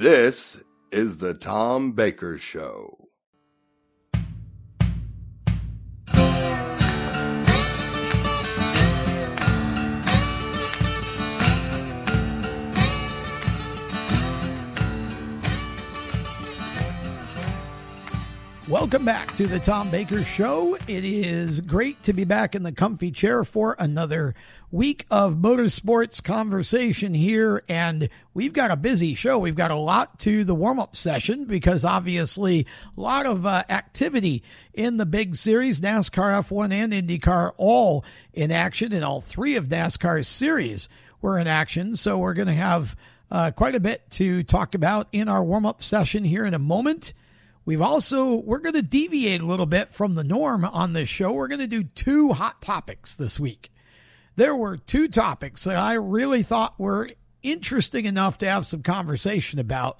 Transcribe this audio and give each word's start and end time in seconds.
This 0.00 0.64
is 0.90 1.18
the 1.18 1.34
Tom 1.34 1.92
Baker 1.92 2.38
Show. 2.38 2.99
Welcome 18.80 19.04
back 19.04 19.36
to 19.36 19.46
the 19.46 19.58
Tom 19.58 19.90
Baker 19.90 20.24
Show. 20.24 20.74
It 20.88 21.04
is 21.04 21.60
great 21.60 22.02
to 22.04 22.14
be 22.14 22.24
back 22.24 22.54
in 22.54 22.62
the 22.62 22.72
comfy 22.72 23.10
chair 23.10 23.44
for 23.44 23.76
another 23.78 24.34
week 24.70 25.04
of 25.10 25.34
motorsports 25.34 26.24
conversation 26.24 27.12
here. 27.12 27.62
And 27.68 28.08
we've 28.32 28.54
got 28.54 28.70
a 28.70 28.76
busy 28.76 29.12
show. 29.14 29.38
We've 29.38 29.54
got 29.54 29.70
a 29.70 29.76
lot 29.76 30.18
to 30.20 30.44
the 30.44 30.54
warm 30.54 30.80
up 30.80 30.96
session 30.96 31.44
because 31.44 31.84
obviously 31.84 32.66
a 32.96 33.00
lot 33.00 33.26
of 33.26 33.44
uh, 33.44 33.64
activity 33.68 34.42
in 34.72 34.96
the 34.96 35.04
big 35.04 35.36
series 35.36 35.82
NASCAR 35.82 36.42
F1 36.42 36.72
and 36.72 36.94
IndyCar 36.94 37.52
all 37.58 38.02
in 38.32 38.50
action, 38.50 38.94
and 38.94 39.04
all 39.04 39.20
three 39.20 39.56
of 39.56 39.66
NASCAR's 39.66 40.26
series 40.26 40.88
were 41.20 41.38
in 41.38 41.46
action. 41.46 41.96
So 41.96 42.16
we're 42.16 42.32
going 42.32 42.48
to 42.48 42.54
have 42.54 42.96
uh, 43.30 43.50
quite 43.50 43.74
a 43.74 43.80
bit 43.80 44.08
to 44.12 44.42
talk 44.42 44.74
about 44.74 45.06
in 45.12 45.28
our 45.28 45.44
warm 45.44 45.66
up 45.66 45.82
session 45.82 46.24
here 46.24 46.46
in 46.46 46.54
a 46.54 46.58
moment. 46.58 47.12
We've 47.64 47.82
also, 47.82 48.34
we're 48.34 48.58
going 48.58 48.74
to 48.74 48.82
deviate 48.82 49.40
a 49.40 49.46
little 49.46 49.66
bit 49.66 49.92
from 49.92 50.14
the 50.14 50.24
norm 50.24 50.64
on 50.64 50.92
this 50.92 51.08
show. 51.08 51.32
We're 51.32 51.48
going 51.48 51.60
to 51.60 51.66
do 51.66 51.84
two 51.84 52.32
hot 52.32 52.62
topics 52.62 53.14
this 53.14 53.38
week. 53.38 53.70
There 54.36 54.56
were 54.56 54.76
two 54.76 55.08
topics 55.08 55.64
that 55.64 55.76
I 55.76 55.94
really 55.94 56.42
thought 56.42 56.78
were 56.78 57.10
interesting 57.42 58.06
enough 58.06 58.38
to 58.38 58.48
have 58.48 58.66
some 58.66 58.82
conversation 58.82 59.58
about. 59.58 59.98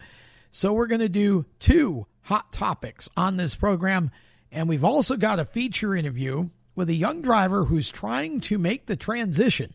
So 0.50 0.72
we're 0.72 0.86
going 0.86 1.00
to 1.00 1.08
do 1.08 1.46
two 1.58 2.06
hot 2.22 2.52
topics 2.52 3.08
on 3.16 3.36
this 3.36 3.54
program. 3.54 4.10
And 4.50 4.68
we've 4.68 4.84
also 4.84 5.16
got 5.16 5.38
a 5.38 5.44
feature 5.44 5.94
interview 5.94 6.48
with 6.74 6.88
a 6.88 6.94
young 6.94 7.22
driver 7.22 7.64
who's 7.64 7.90
trying 7.90 8.40
to 8.42 8.58
make 8.58 8.86
the 8.86 8.96
transition 8.96 9.74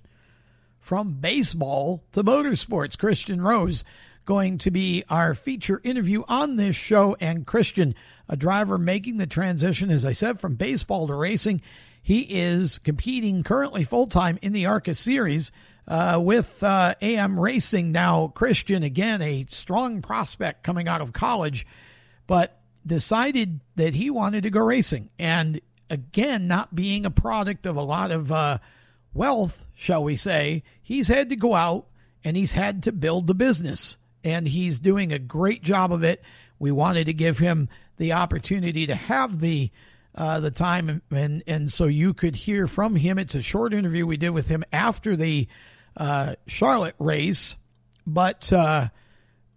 from 0.79 1.13
baseball 1.13 2.03
to 2.11 2.23
motorsports, 2.23 2.97
Christian 2.97 3.41
Rose 3.41 3.83
going 4.25 4.57
to 4.59 4.71
be 4.71 5.03
our 5.09 5.33
feature 5.35 5.79
interview 5.83 6.23
on 6.27 6.55
this 6.55 6.75
show. 6.75 7.15
And 7.19 7.45
Christian, 7.45 7.95
a 8.27 8.35
driver 8.35 8.77
making 8.77 9.17
the 9.17 9.27
transition, 9.27 9.91
as 9.91 10.03
I 10.03 10.11
said, 10.11 10.39
from 10.39 10.55
baseball 10.55 11.07
to 11.07 11.15
racing. 11.15 11.61
He 12.01 12.21
is 12.21 12.77
competing 12.79 13.43
currently 13.43 13.83
full 13.83 14.07
time 14.07 14.37
in 14.41 14.53
the 14.53 14.65
ARCA 14.65 14.93
series 14.93 15.51
uh, 15.87 16.19
with 16.21 16.63
uh, 16.63 16.95
AM 17.01 17.39
Racing. 17.39 17.91
Now, 17.91 18.27
Christian, 18.27 18.83
again, 18.83 19.21
a 19.21 19.45
strong 19.49 20.01
prospect 20.01 20.63
coming 20.63 20.87
out 20.87 21.01
of 21.01 21.13
college, 21.13 21.65
but 22.27 22.59
decided 22.85 23.59
that 23.75 23.95
he 23.95 24.09
wanted 24.09 24.43
to 24.43 24.49
go 24.49 24.59
racing. 24.61 25.09
And 25.17 25.61
again, 25.89 26.47
not 26.47 26.75
being 26.75 27.05
a 27.05 27.11
product 27.11 27.65
of 27.65 27.75
a 27.75 27.81
lot 27.81 28.11
of 28.11 28.31
uh, 28.31 28.59
wealth, 29.13 29.65
shall 29.75 30.03
we 30.03 30.15
say, 30.15 30.63
he's 30.81 31.07
had 31.07 31.29
to 31.29 31.35
go 31.35 31.55
out 31.55 31.87
and 32.23 32.35
he's 32.37 32.53
had 32.53 32.83
to 32.83 32.91
build 32.91 33.27
the 33.27 33.35
business 33.35 33.97
and 34.25 34.47
he's 34.47 34.79
doing 34.79 35.13
a 35.13 35.19
great 35.19 35.61
job 35.61 35.93
of 35.93 36.03
it. 36.03 36.21
We 36.57 36.71
wanted 36.71 37.05
to 37.05 37.13
give 37.13 37.37
him 37.37 37.69
the 37.97 38.13
opportunity 38.13 38.87
to 38.87 38.95
have 38.95 39.39
the 39.39 39.71
uh, 40.15 40.39
the 40.39 40.51
time, 40.51 41.01
and 41.11 41.43
and 41.45 41.71
so 41.71 41.85
you 41.85 42.13
could 42.13 42.35
hear 42.35 42.67
from 42.67 42.95
him. 42.95 43.19
It's 43.19 43.35
a 43.35 43.41
short 43.41 43.73
interview 43.73 44.05
we 44.05 44.17
did 44.17 44.31
with 44.31 44.47
him 44.47 44.63
after 44.73 45.15
the 45.15 45.47
uh, 45.95 46.35
Charlotte 46.47 46.95
race, 46.99 47.57
but 48.07 48.51
uh, 48.51 48.89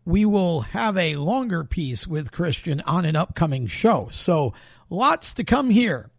we 0.05 0.25
will 0.25 0.61
have 0.61 0.97
a 0.97 1.17
longer 1.17 1.65
piece 1.65 2.07
with 2.07 2.33
Christian 2.33 2.81
on 2.83 3.05
an 3.05 3.17
upcoming 3.17 3.67
show. 3.69 4.09
So 4.11 4.53
lots 4.91 5.33
to 5.35 5.45
come 5.45 5.71
here. 5.71 6.11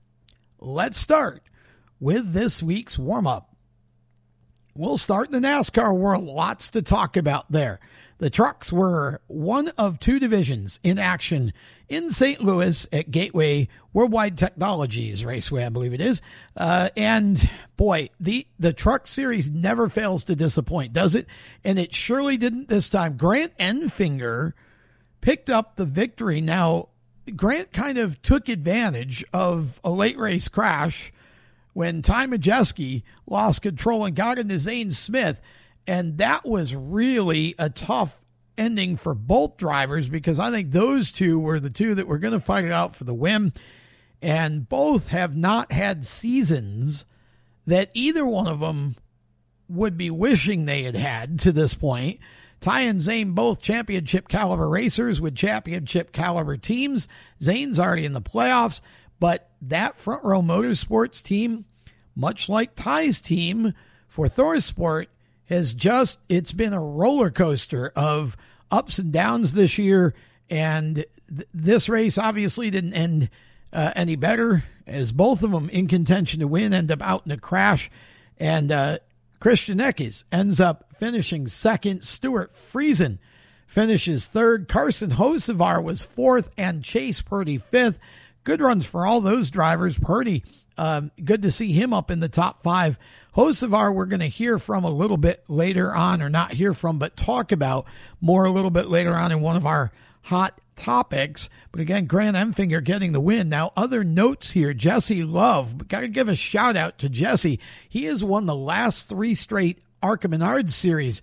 Let's 0.59 0.97
start 0.97 1.43
with 1.99 2.33
this 2.33 2.63
week's 2.63 2.97
warm 2.97 3.27
up. 3.27 3.55
We'll 4.75 4.97
start 4.97 5.27
in 5.27 5.41
the 5.41 5.45
NASCAR 5.45 5.95
world. 5.95 6.23
Lots 6.23 6.69
to 6.71 6.81
talk 6.81 7.17
about 7.17 7.51
there. 7.51 7.81
The 8.19 8.29
trucks 8.29 8.71
were 8.71 9.21
one 9.27 9.69
of 9.69 9.97
two 9.97 10.19
divisions 10.19 10.77
in 10.83 10.99
action 10.99 11.53
in 11.87 12.11
St. 12.11 12.43
Louis 12.43 12.85
at 12.91 13.11
Gateway 13.11 13.69
Worldwide 13.93 14.37
Technologies 14.37 15.23
Raceway, 15.23 15.63
I 15.63 15.69
believe 15.69 15.93
it 15.93 16.01
is. 16.01 16.21
Uh, 16.55 16.89
and 16.97 17.49
boy, 17.77 18.09
the 18.19 18.45
the 18.59 18.73
truck 18.73 19.07
series 19.07 19.49
never 19.49 19.87
fails 19.87 20.25
to 20.25 20.35
disappoint, 20.35 20.91
does 20.91 21.15
it? 21.15 21.27
And 21.63 21.79
it 21.79 21.95
surely 21.95 22.35
didn't 22.35 22.67
this 22.67 22.89
time. 22.89 23.15
Grant 23.15 23.57
Enfinger 23.57 24.51
picked 25.21 25.49
up 25.49 25.77
the 25.77 25.85
victory. 25.85 26.41
Now, 26.41 26.89
Grant 27.37 27.71
kind 27.71 27.97
of 27.97 28.21
took 28.21 28.49
advantage 28.49 29.23
of 29.31 29.79
a 29.81 29.91
late 29.91 30.17
race 30.17 30.49
crash 30.49 31.13
when 31.71 32.01
Ty 32.01 32.27
Majeski 32.27 33.03
lost 33.25 33.61
control 33.61 34.03
and 34.03 34.13
got 34.13 34.37
into 34.37 34.59
Zane 34.59 34.91
Smith. 34.91 35.39
And 35.89 36.19
that 36.19 36.45
was 36.45 36.75
really 36.75 37.55
a 37.57 37.71
tough 37.71 38.23
ending 38.59 38.95
for 38.95 39.15
both 39.15 39.57
drivers 39.57 40.07
because 40.07 40.37
I 40.37 40.51
think 40.51 40.69
those 40.69 41.11
two 41.11 41.39
were 41.39 41.59
the 41.59 41.71
two 41.71 41.95
that 41.95 42.05
were 42.05 42.19
going 42.19 42.33
to 42.33 42.39
fight 42.39 42.63
it 42.63 42.71
out 42.71 42.95
for 42.95 43.05
the 43.05 43.13
win. 43.13 43.53
And 44.21 44.69
both 44.69 45.07
have 45.07 45.35
not 45.35 45.71
had 45.71 46.05
seasons 46.05 47.05
that 47.65 47.89
either 47.95 48.23
one 48.23 48.45
of 48.45 48.59
them 48.59 48.97
would 49.67 49.97
be 49.97 50.11
wishing 50.11 50.65
they 50.65 50.83
had 50.83 50.95
had 50.95 51.39
to 51.39 51.51
this 51.51 51.73
point. 51.73 52.19
Ty 52.61 52.81
and 52.81 53.01
Zane 53.01 53.31
both 53.31 53.59
championship 53.59 54.27
caliber 54.27 54.69
racers 54.69 55.19
with 55.19 55.33
championship 55.33 56.11
caliber 56.11 56.55
teams. 56.55 57.07
Zane's 57.41 57.79
already 57.79 58.05
in 58.05 58.13
the 58.13 58.21
playoffs, 58.21 58.79
but 59.19 59.49
that 59.59 59.95
front 59.95 60.23
row 60.23 60.43
motorsports 60.43 61.23
team, 61.23 61.65
much 62.15 62.47
like 62.47 62.75
Ty's 62.75 63.21
team 63.21 63.73
for 64.07 64.27
ThorSport, 64.27 65.07
has 65.49 65.73
just 65.73 66.19
it's 66.29 66.51
been 66.51 66.73
a 66.73 66.81
roller 66.81 67.31
coaster 67.31 67.91
of 67.95 68.37
ups 68.71 68.99
and 68.99 69.11
downs 69.11 69.53
this 69.53 69.77
year. 69.77 70.13
And 70.49 70.95
th- 71.27 71.47
this 71.53 71.89
race 71.89 72.17
obviously 72.17 72.69
didn't 72.69 72.93
end 72.93 73.29
uh, 73.73 73.91
any 73.95 74.15
better 74.15 74.63
as 74.87 75.11
both 75.11 75.43
of 75.43 75.51
them 75.51 75.69
in 75.69 75.87
contention 75.87 76.39
to 76.39 76.47
win 76.47 76.73
end 76.73 76.91
up 76.91 77.01
out 77.01 77.25
in 77.25 77.31
a 77.31 77.37
crash. 77.37 77.89
And 78.39 78.71
uh, 78.71 78.99
Christian 79.39 79.79
Eckes 79.79 80.23
ends 80.31 80.59
up 80.59 80.93
finishing 80.97 81.47
second. 81.47 82.03
Stewart 82.03 82.53
Friesen 82.53 83.17
finishes 83.67 84.27
third. 84.27 84.67
Carson 84.67 85.11
Hocevar 85.11 85.83
was 85.83 86.03
fourth 86.03 86.49
and 86.57 86.83
Chase 86.83 87.21
Purdy 87.21 87.57
fifth. 87.57 87.99
Good 88.43 88.61
runs 88.61 88.85
for 88.85 89.05
all 89.05 89.21
those 89.21 89.49
drivers. 89.49 89.97
Purdy 89.97 90.43
um, 90.79 91.11
good 91.23 91.41
to 91.41 91.51
see 91.51 91.71
him 91.71 91.93
up 91.93 92.09
in 92.09 92.19
the 92.19 92.29
top 92.29 92.63
five 92.63 92.97
Hocevar, 93.35 93.93
we're 93.93 94.05
going 94.05 94.19
to 94.21 94.27
hear 94.27 94.57
from 94.57 94.83
a 94.83 94.89
little 94.89 95.17
bit 95.17 95.43
later 95.47 95.93
on, 95.93 96.21
or 96.21 96.29
not 96.29 96.53
hear 96.53 96.73
from, 96.73 96.97
but 96.97 97.15
talk 97.15 97.51
about 97.51 97.85
more 98.19 98.45
a 98.45 98.51
little 98.51 98.71
bit 98.71 98.89
later 98.89 99.15
on 99.15 99.31
in 99.31 99.41
one 99.41 99.55
of 99.55 99.65
our 99.65 99.91
hot 100.23 100.59
topics. 100.75 101.49
But 101.71 101.81
again, 101.81 102.05
Grant 102.05 102.35
Enfinger 102.35 102.83
getting 102.83 103.11
the 103.11 103.19
win. 103.19 103.49
Now, 103.49 103.71
other 103.77 104.03
notes 104.03 104.51
here. 104.51 104.73
Jesse 104.73 105.23
Love, 105.23 105.87
got 105.87 106.01
to 106.01 106.07
give 106.07 106.27
a 106.27 106.35
shout 106.35 106.75
out 106.75 106.97
to 106.99 107.09
Jesse. 107.09 107.59
He 107.87 108.05
has 108.05 108.23
won 108.23 108.45
the 108.45 108.55
last 108.55 109.07
three 109.07 109.35
straight 109.35 109.79
Menard 110.01 110.71
Series 110.71 111.21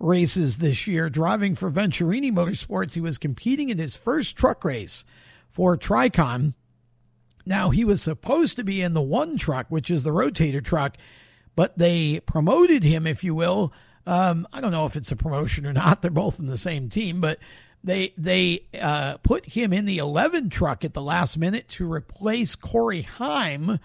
races 0.00 0.58
this 0.58 0.86
year, 0.86 1.08
driving 1.08 1.54
for 1.54 1.70
Venturini 1.70 2.32
Motorsports. 2.32 2.94
He 2.94 3.00
was 3.00 3.18
competing 3.18 3.68
in 3.68 3.78
his 3.78 3.94
first 3.94 4.34
truck 4.34 4.64
race 4.64 5.04
for 5.50 5.76
Tricon. 5.76 6.54
Now, 7.46 7.70
he 7.70 7.84
was 7.84 8.02
supposed 8.02 8.56
to 8.56 8.64
be 8.64 8.80
in 8.80 8.94
the 8.94 9.02
one 9.02 9.36
truck, 9.36 9.66
which 9.68 9.90
is 9.90 10.04
the 10.04 10.10
rotator 10.10 10.64
truck 10.64 10.96
but 11.56 11.76
they 11.78 12.20
promoted 12.20 12.82
him, 12.82 13.06
if 13.06 13.22
you 13.22 13.34
will. 13.34 13.72
Um, 14.06 14.46
I 14.52 14.60
don't 14.60 14.72
know 14.72 14.86
if 14.86 14.96
it's 14.96 15.12
a 15.12 15.16
promotion 15.16 15.66
or 15.66 15.72
not. 15.72 16.02
They're 16.02 16.10
both 16.10 16.38
in 16.38 16.46
the 16.46 16.58
same 16.58 16.88
team, 16.88 17.20
but 17.20 17.38
they 17.82 18.12
they 18.16 18.64
uh, 18.80 19.18
put 19.18 19.46
him 19.46 19.72
in 19.72 19.84
the 19.84 19.98
11 19.98 20.50
truck 20.50 20.84
at 20.84 20.94
the 20.94 21.02
last 21.02 21.36
minute 21.36 21.68
to 21.70 21.90
replace 21.90 22.54
Corey 22.54 23.02
Heim. 23.02 23.78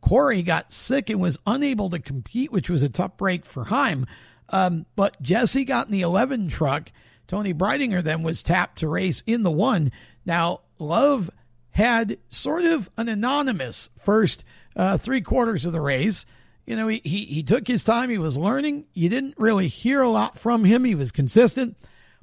Corey 0.00 0.42
got 0.42 0.72
sick 0.72 1.10
and 1.10 1.20
was 1.20 1.38
unable 1.46 1.90
to 1.90 1.98
compete, 1.98 2.50
which 2.50 2.68
was 2.68 2.82
a 2.82 2.88
tough 2.88 3.16
break 3.16 3.44
for 3.44 3.64
Heim. 3.64 4.06
Um, 4.48 4.86
but 4.96 5.20
Jesse 5.22 5.64
got 5.64 5.86
in 5.86 5.92
the 5.92 6.00
11 6.00 6.48
truck. 6.48 6.90
Toni 7.28 7.54
Breidinger 7.54 8.02
then 8.02 8.22
was 8.22 8.42
tapped 8.42 8.80
to 8.80 8.88
race 8.88 9.22
in 9.26 9.44
the 9.44 9.50
one. 9.50 9.92
Now, 10.26 10.60
Love 10.82 11.30
had 11.72 12.18
sort 12.28 12.64
of 12.64 12.90
an 12.96 13.08
anonymous 13.08 13.90
first 13.98 14.44
uh, 14.76 14.96
three 14.96 15.20
quarters 15.20 15.66
of 15.66 15.72
the 15.72 15.80
race 15.80 16.24
you 16.66 16.76
know, 16.76 16.88
he, 16.88 17.00
he, 17.04 17.24
he 17.24 17.42
took 17.42 17.66
his 17.66 17.84
time. 17.84 18.10
He 18.10 18.18
was 18.18 18.38
learning. 18.38 18.84
You 18.94 19.08
didn't 19.08 19.34
really 19.36 19.68
hear 19.68 20.00
a 20.00 20.08
lot 20.08 20.38
from 20.38 20.64
him. 20.64 20.84
He 20.84 20.94
was 20.94 21.10
consistent, 21.10 21.76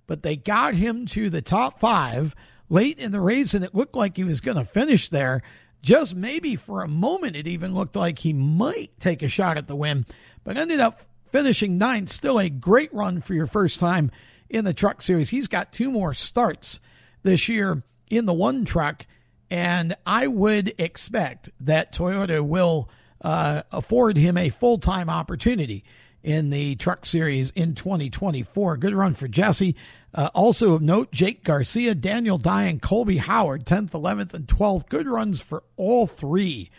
but 0.07 0.23
they 0.23 0.35
got 0.35 0.75
him 0.75 1.05
to 1.07 1.29
the 1.29 1.41
top 1.41 1.79
five 1.79 2.35
late 2.69 2.99
in 2.99 3.11
the 3.11 3.19
race, 3.19 3.53
and 3.53 3.65
it 3.65 3.75
looked 3.75 3.95
like 3.95 4.15
he 4.15 4.23
was 4.23 4.41
going 4.41 4.57
to 4.57 4.65
finish 4.65 5.09
there. 5.09 5.41
Just 5.81 6.15
maybe 6.15 6.55
for 6.55 6.81
a 6.81 6.87
moment, 6.87 7.35
it 7.35 7.47
even 7.47 7.73
looked 7.73 7.95
like 7.95 8.19
he 8.19 8.33
might 8.33 8.91
take 8.99 9.21
a 9.21 9.27
shot 9.27 9.57
at 9.57 9.67
the 9.67 9.75
win, 9.75 10.05
but 10.43 10.57
ended 10.57 10.79
up 10.79 11.01
finishing 11.31 11.77
ninth. 11.77 12.09
Still 12.09 12.39
a 12.39 12.49
great 12.49 12.93
run 12.93 13.21
for 13.21 13.33
your 13.33 13.47
first 13.47 13.79
time 13.79 14.11
in 14.49 14.65
the 14.65 14.73
truck 14.73 15.01
series. 15.01 15.29
He's 15.29 15.47
got 15.47 15.73
two 15.73 15.91
more 15.91 16.13
starts 16.13 16.79
this 17.23 17.49
year 17.49 17.83
in 18.09 18.25
the 18.25 18.33
one 18.33 18.65
truck, 18.65 19.05
and 19.49 19.95
I 20.05 20.27
would 20.27 20.73
expect 20.77 21.49
that 21.59 21.93
Toyota 21.93 22.41
will 22.41 22.89
uh, 23.21 23.63
afford 23.71 24.17
him 24.17 24.37
a 24.37 24.49
full 24.49 24.77
time 24.77 25.09
opportunity 25.09 25.83
in 26.23 26.49
the 26.49 26.75
truck 26.75 27.05
series 27.05 27.51
in 27.51 27.75
2024. 27.75 28.77
Good 28.77 28.93
run 28.93 29.13
for 29.13 29.27
Jesse. 29.27 29.75
Uh, 30.13 30.29
also 30.33 30.73
of 30.73 30.81
note, 30.81 31.11
Jake 31.11 31.43
Garcia, 31.43 31.93
Daniel 31.95 32.37
Dye, 32.37 32.63
and 32.63 32.81
Colby 32.81 33.17
Howard, 33.17 33.65
10th, 33.65 33.91
11th, 33.91 34.33
and 34.33 34.47
12th. 34.47 34.89
Good 34.89 35.07
runs 35.07 35.39
for 35.41 35.63
all 35.77 36.07
three 36.07 36.71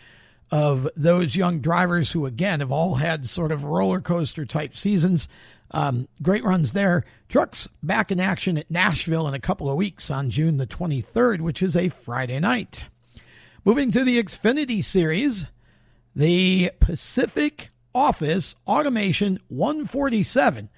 of 0.51 0.89
those 0.97 1.35
young 1.35 1.59
drivers 1.59 2.11
who, 2.11 2.25
again, 2.25 2.59
have 2.59 2.71
all 2.71 2.95
had 2.95 3.25
sort 3.25 3.53
of 3.53 3.63
roller 3.63 4.01
coaster 4.01 4.45
type 4.45 4.75
seasons. 4.75 5.29
Um, 5.73 6.07
great 6.21 6.43
runs 6.43 6.73
there. 6.73 7.05
Trucks 7.29 7.67
back 7.81 8.11
in 8.11 8.19
action 8.19 8.57
at 8.57 8.69
Nashville 8.69 9.27
in 9.27 9.33
a 9.33 9.39
couple 9.39 9.69
of 9.69 9.77
weeks 9.77 10.11
on 10.11 10.29
June 10.29 10.57
the 10.57 10.67
23rd, 10.67 11.41
which 11.41 11.63
is 11.63 11.77
a 11.77 11.89
Friday 11.89 12.39
night. 12.39 12.85
Moving 13.63 13.91
to 13.91 14.03
the 14.03 14.21
Xfinity 14.21 14.83
Series, 14.83 15.45
the 16.15 16.71
Pacific 16.79 17.69
Office 17.93 18.55
Automation 18.67 19.39
147 19.47 20.69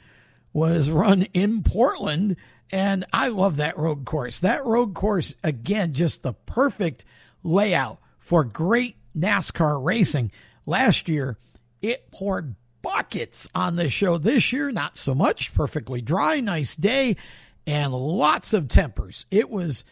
was 0.51 0.92
run 0.92 1.24
in 1.34 1.63
Portland, 1.63 2.36
and 2.72 3.06
I 3.12 3.30
love 3.30 3.57
that 3.57 3.78
road 3.78 4.06
course. 4.06 4.39
That 4.39 4.66
road 4.66 4.94
course, 4.94 5.34
again, 5.44 5.94
just 5.94 6.22
the 6.22 6.34
perfect 6.34 7.06
layout 7.44 8.00
for 8.19 8.44
great 8.44 8.98
NASCAR 9.18 9.84
racing. 9.84 10.31
Last 10.66 11.10
year, 11.10 11.38
it 11.81 12.12
poured 12.12 12.56
buckets 12.84 13.48
on 13.56 13.76
the 13.76 13.90
show. 13.90 14.20
This 14.20 14.54
year, 14.54 14.72
not 14.72 14.96
so 14.98 15.16
much. 15.16 15.56
Perfectly 15.56 16.02
dry, 16.02 16.40
nice 16.40 16.76
day, 16.76 17.18
and 17.66 17.92
lots 17.92 18.54
of 18.54 18.68
tempers. 18.68 19.26
It 19.32 19.50
was 19.50 19.84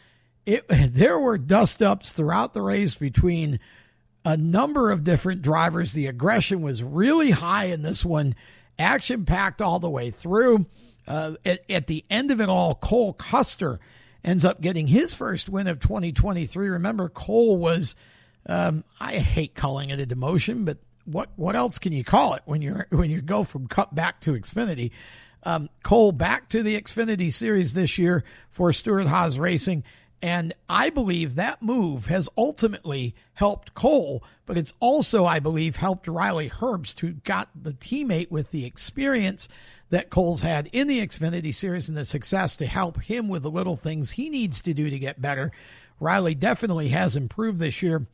it 0.46 0.66
there 0.70 1.20
were 1.20 1.40
dust 1.40 1.82
ups 1.82 2.12
throughout 2.12 2.54
the 2.54 2.62
race 2.62 2.94
between 2.94 3.60
a 4.24 4.38
number 4.38 4.92
of 4.92 5.04
different 5.04 5.42
drivers. 5.42 5.94
The 5.94 6.08
aggression 6.08 6.62
was 6.62 6.84
really 6.84 7.32
high 7.32 7.66
in 7.66 7.82
this 7.82 8.06
one, 8.06 8.36
action 8.78 9.26
packed 9.26 9.62
all 9.62 9.80
the 9.80 9.90
way 9.90 10.12
through. 10.12 10.68
Uh, 11.08 11.34
at, 11.44 11.70
at 11.70 11.88
the 11.88 12.06
end 12.10 12.30
of 12.30 12.40
it 12.40 12.50
all, 12.50 12.76
Cole 12.76 13.14
Custer 13.14 13.80
ends 14.24 14.46
up 14.46 14.62
getting 14.62 14.88
his 14.88 15.16
first 15.16 15.50
win 15.50 15.68
of 15.68 15.80
2023. 15.80 16.70
Remember, 16.70 17.10
Cole 17.10 17.58
was, 17.58 17.96
um, 18.46 18.84
I 19.00 19.14
hate 19.14 19.56
calling 19.56 19.90
it 19.90 20.00
a 20.00 20.06
demotion, 20.06 20.64
but 20.64 20.78
what 21.06 21.30
what 21.36 21.56
else 21.56 21.80
can 21.80 21.94
you 21.94 22.04
call 22.04 22.34
it 22.34 22.42
when 22.46 22.62
you 22.62 22.84
when 22.90 23.10
you 23.10 23.22
go 23.22 23.44
from 23.44 23.68
Cup 23.68 23.94
back 23.94 24.22
to 24.22 24.34
Xfinity? 24.34 24.92
Um, 25.44 25.70
Cole 25.84 26.12
back 26.12 26.50
to 26.50 26.62
the 26.62 26.80
Xfinity 26.80 27.34
Series 27.34 27.74
this 27.74 27.98
year 27.98 28.24
for 28.50 28.72
Stewart 28.72 29.08
Haas 29.08 29.38
Racing. 29.38 29.84
And 30.22 30.54
I 30.70 30.92
believe 30.92 31.34
that 31.36 31.64
move 31.64 32.06
has 32.06 32.30
ultimately 32.38 33.16
helped 33.34 33.74
Cole, 33.74 34.24
but 34.46 34.56
it's 34.56 34.74
also, 34.80 35.26
I 35.26 35.40
believe, 35.40 35.78
helped 35.78 36.08
Riley 36.08 36.48
Herbst, 36.48 37.00
who 37.00 37.14
got 37.14 37.50
the 37.60 37.74
teammate 37.74 38.30
with 38.30 38.52
the 38.52 38.66
experience 38.66 39.50
that 39.90 40.12
Cole's 40.12 40.42
had 40.42 40.70
in 40.72 40.88
the 40.88 41.06
Xfinity 41.06 41.54
Series 41.54 41.90
and 41.90 41.98
the 41.98 42.06
success 42.06 42.56
to 42.58 42.68
help 42.68 43.02
him 43.02 43.30
with 43.30 43.42
the 43.42 43.50
little 43.50 43.76
things 43.76 44.12
he 44.12 44.30
needs 44.30 44.62
to 44.62 44.76
do 44.76 44.92
to 44.92 45.00
get 45.00 45.22
better. 45.22 45.52
Riley 46.00 46.36
definitely 46.36 46.90
has 46.90 47.16
improved 47.16 47.60
this 47.60 47.82
year. 47.82 48.06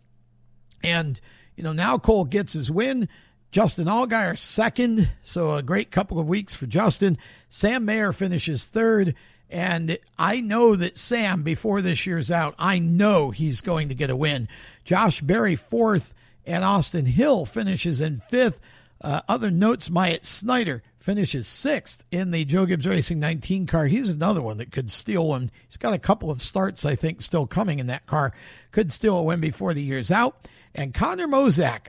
And 0.83 1.19
you 1.57 1.63
know, 1.63 1.73
now 1.73 1.97
Cole 1.97 2.23
gets 2.23 2.53
his 2.53 2.71
win. 2.71 3.09
Justin 3.51 3.87
Allgaier 3.87 4.37
second, 4.37 5.09
so 5.23 5.53
a 5.53 5.63
great 5.63 5.89
couple 5.89 6.19
of 6.19 6.27
weeks 6.27 6.53
for 6.53 6.67
Justin. 6.67 7.17
Sam 7.49 7.85
Mayer 7.85 8.13
finishes 8.13 8.65
third, 8.65 9.15
and 9.49 9.97
I 10.19 10.41
know 10.41 10.75
that 10.75 10.97
Sam, 10.97 11.43
before 11.43 11.81
this 11.81 12.05
year's 12.05 12.29
out, 12.29 12.55
I 12.59 12.77
know 12.77 13.31
he's 13.31 13.61
going 13.61 13.89
to 13.89 13.95
get 13.95 14.09
a 14.09 14.15
win. 14.15 14.47
Josh 14.83 15.21
Berry 15.21 15.55
fourth, 15.55 16.13
and 16.45 16.63
Austin 16.63 17.05
Hill 17.05 17.45
finishes 17.45 17.99
in 17.99 18.19
fifth. 18.19 18.59
Uh, 19.01 19.21
other 19.27 19.49
notes: 19.49 19.89
Myatt 19.89 20.25
Snider 20.25 20.83
finishes 20.99 21.47
sixth 21.47 22.03
in 22.11 22.31
the 22.31 22.43
Joe 22.43 22.65
Gibbs 22.65 22.85
Racing 22.85 23.19
19 23.19 23.65
car. 23.65 23.85
He's 23.85 24.09
another 24.09 24.41
one 24.41 24.57
that 24.57 24.73
could 24.73 24.91
steal 24.91 25.25
one. 25.25 25.49
He's 25.67 25.77
got 25.77 25.93
a 25.93 25.99
couple 25.99 26.29
of 26.29 26.43
starts, 26.43 26.85
I 26.85 26.95
think, 26.95 27.21
still 27.21 27.47
coming 27.47 27.79
in 27.79 27.87
that 27.87 28.05
car. 28.05 28.33
Could 28.71 28.91
steal 28.91 29.17
a 29.17 29.23
win 29.23 29.39
before 29.39 29.73
the 29.73 29.81
year's 29.81 30.11
out. 30.11 30.49
And 30.77 30.93
Connor 30.93 31.27
Mosack, 31.27 31.87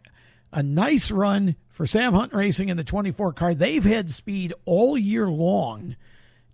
a 0.50 0.62
nice 0.62 1.10
run 1.10 1.56
for 1.68 1.86
Sam 1.86 2.14
Hunt 2.14 2.32
Racing 2.32 2.70
in 2.70 2.78
the 2.78 2.84
24 2.84 3.34
car. 3.34 3.54
They've 3.54 3.84
had 3.84 4.10
speed 4.10 4.54
all 4.64 4.96
year 4.96 5.28
long. 5.28 5.94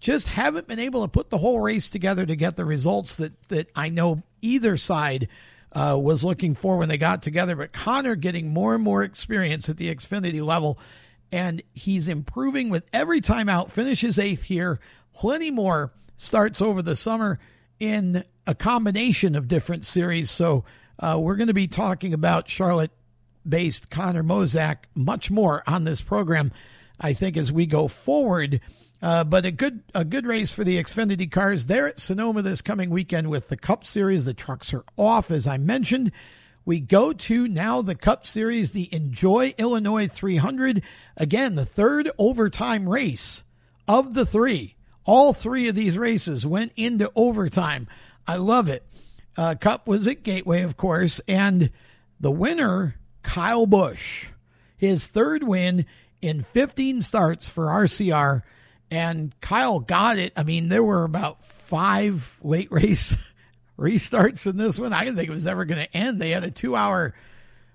Just 0.00 0.26
haven't 0.28 0.66
been 0.66 0.80
able 0.80 1.02
to 1.02 1.08
put 1.08 1.30
the 1.30 1.38
whole 1.38 1.60
race 1.60 1.88
together 1.88 2.26
to 2.26 2.34
get 2.34 2.56
the 2.56 2.64
results 2.64 3.16
that, 3.16 3.32
that 3.48 3.70
I 3.76 3.88
know 3.88 4.22
either 4.42 4.76
side 4.76 5.28
uh, 5.72 5.96
was 5.98 6.24
looking 6.24 6.56
for 6.56 6.76
when 6.76 6.88
they 6.88 6.98
got 6.98 7.22
together. 7.22 7.54
But 7.54 7.72
Connor 7.72 8.16
getting 8.16 8.52
more 8.52 8.74
and 8.74 8.82
more 8.82 9.04
experience 9.04 9.68
at 9.68 9.76
the 9.76 9.94
Xfinity 9.94 10.44
level, 10.44 10.78
and 11.30 11.62
he's 11.72 12.08
improving 12.08 12.68
with 12.68 12.84
every 12.92 13.20
time 13.20 13.48
out. 13.48 13.70
Finishes 13.70 14.18
eighth 14.18 14.42
here. 14.42 14.80
Plenty 15.14 15.52
more 15.52 15.92
starts 16.16 16.60
over 16.60 16.82
the 16.82 16.96
summer 16.96 17.38
in 17.78 18.24
a 18.46 18.54
combination 18.54 19.36
of 19.36 19.48
different 19.48 19.86
series. 19.86 20.30
So 20.30 20.64
uh, 20.98 21.18
we're 21.18 21.36
going 21.36 21.48
to 21.48 21.54
be 21.54 21.68
talking 21.68 22.14
about 22.14 22.48
Charlotte 22.48 22.92
based 23.46 23.90
Connor 23.90 24.22
Mosack 24.22 24.78
much 24.94 25.30
more 25.30 25.62
on 25.66 25.84
this 25.84 26.00
program, 26.00 26.52
I 27.00 27.12
think, 27.12 27.36
as 27.36 27.52
we 27.52 27.66
go 27.66 27.88
forward. 27.88 28.60
Uh, 29.02 29.22
but 29.22 29.44
a 29.44 29.50
good 29.50 29.82
a 29.94 30.04
good 30.04 30.26
race 30.26 30.52
for 30.52 30.64
the 30.64 30.82
Xfinity 30.82 31.30
cars 31.30 31.66
there 31.66 31.86
at 31.86 32.00
Sonoma 32.00 32.40
this 32.40 32.62
coming 32.62 32.88
weekend 32.88 33.28
with 33.28 33.48
the 33.48 33.56
Cup 33.56 33.84
Series. 33.84 34.24
The 34.24 34.32
trucks 34.32 34.72
are 34.72 34.84
off, 34.96 35.30
as 35.30 35.46
I 35.46 35.58
mentioned. 35.58 36.10
We 36.64 36.80
go 36.80 37.12
to 37.12 37.46
now 37.46 37.82
the 37.82 37.94
Cup 37.94 38.26
Series, 38.26 38.70
the 38.70 38.88
Enjoy 38.94 39.52
Illinois 39.58 40.08
300. 40.08 40.82
Again, 41.18 41.54
the 41.54 41.66
third 41.66 42.10
overtime 42.16 42.88
race 42.88 43.44
of 43.86 44.14
the 44.14 44.24
three. 44.24 44.76
All 45.04 45.34
three 45.34 45.68
of 45.68 45.74
these 45.74 45.98
races 45.98 46.46
went 46.46 46.72
into 46.76 47.12
overtime. 47.14 47.86
I 48.26 48.36
love 48.36 48.70
it. 48.70 48.86
Uh, 49.36 49.54
Cup 49.54 49.86
was 49.86 50.06
at 50.06 50.22
Gateway, 50.22 50.62
of 50.62 50.76
course, 50.76 51.20
and 51.26 51.70
the 52.20 52.30
winner, 52.30 52.96
Kyle 53.22 53.66
Busch, 53.66 54.28
his 54.76 55.08
third 55.08 55.42
win 55.42 55.86
in 56.20 56.42
15 56.42 57.02
starts 57.02 57.48
for 57.48 57.66
RCR, 57.66 58.42
and 58.90 59.38
Kyle 59.40 59.80
got 59.80 60.18
it. 60.18 60.32
I 60.36 60.42
mean, 60.42 60.68
there 60.68 60.82
were 60.82 61.04
about 61.04 61.44
five 61.44 62.38
late 62.42 62.70
race 62.70 63.16
restarts 63.78 64.46
in 64.46 64.56
this 64.56 64.78
one. 64.78 64.92
I 64.92 65.04
didn't 65.04 65.16
think 65.16 65.28
it 65.28 65.34
was 65.34 65.46
ever 65.46 65.64
going 65.64 65.84
to 65.84 65.96
end. 65.96 66.20
They 66.20 66.30
had 66.30 66.44
a 66.44 66.50
two 66.50 66.76
hour 66.76 67.14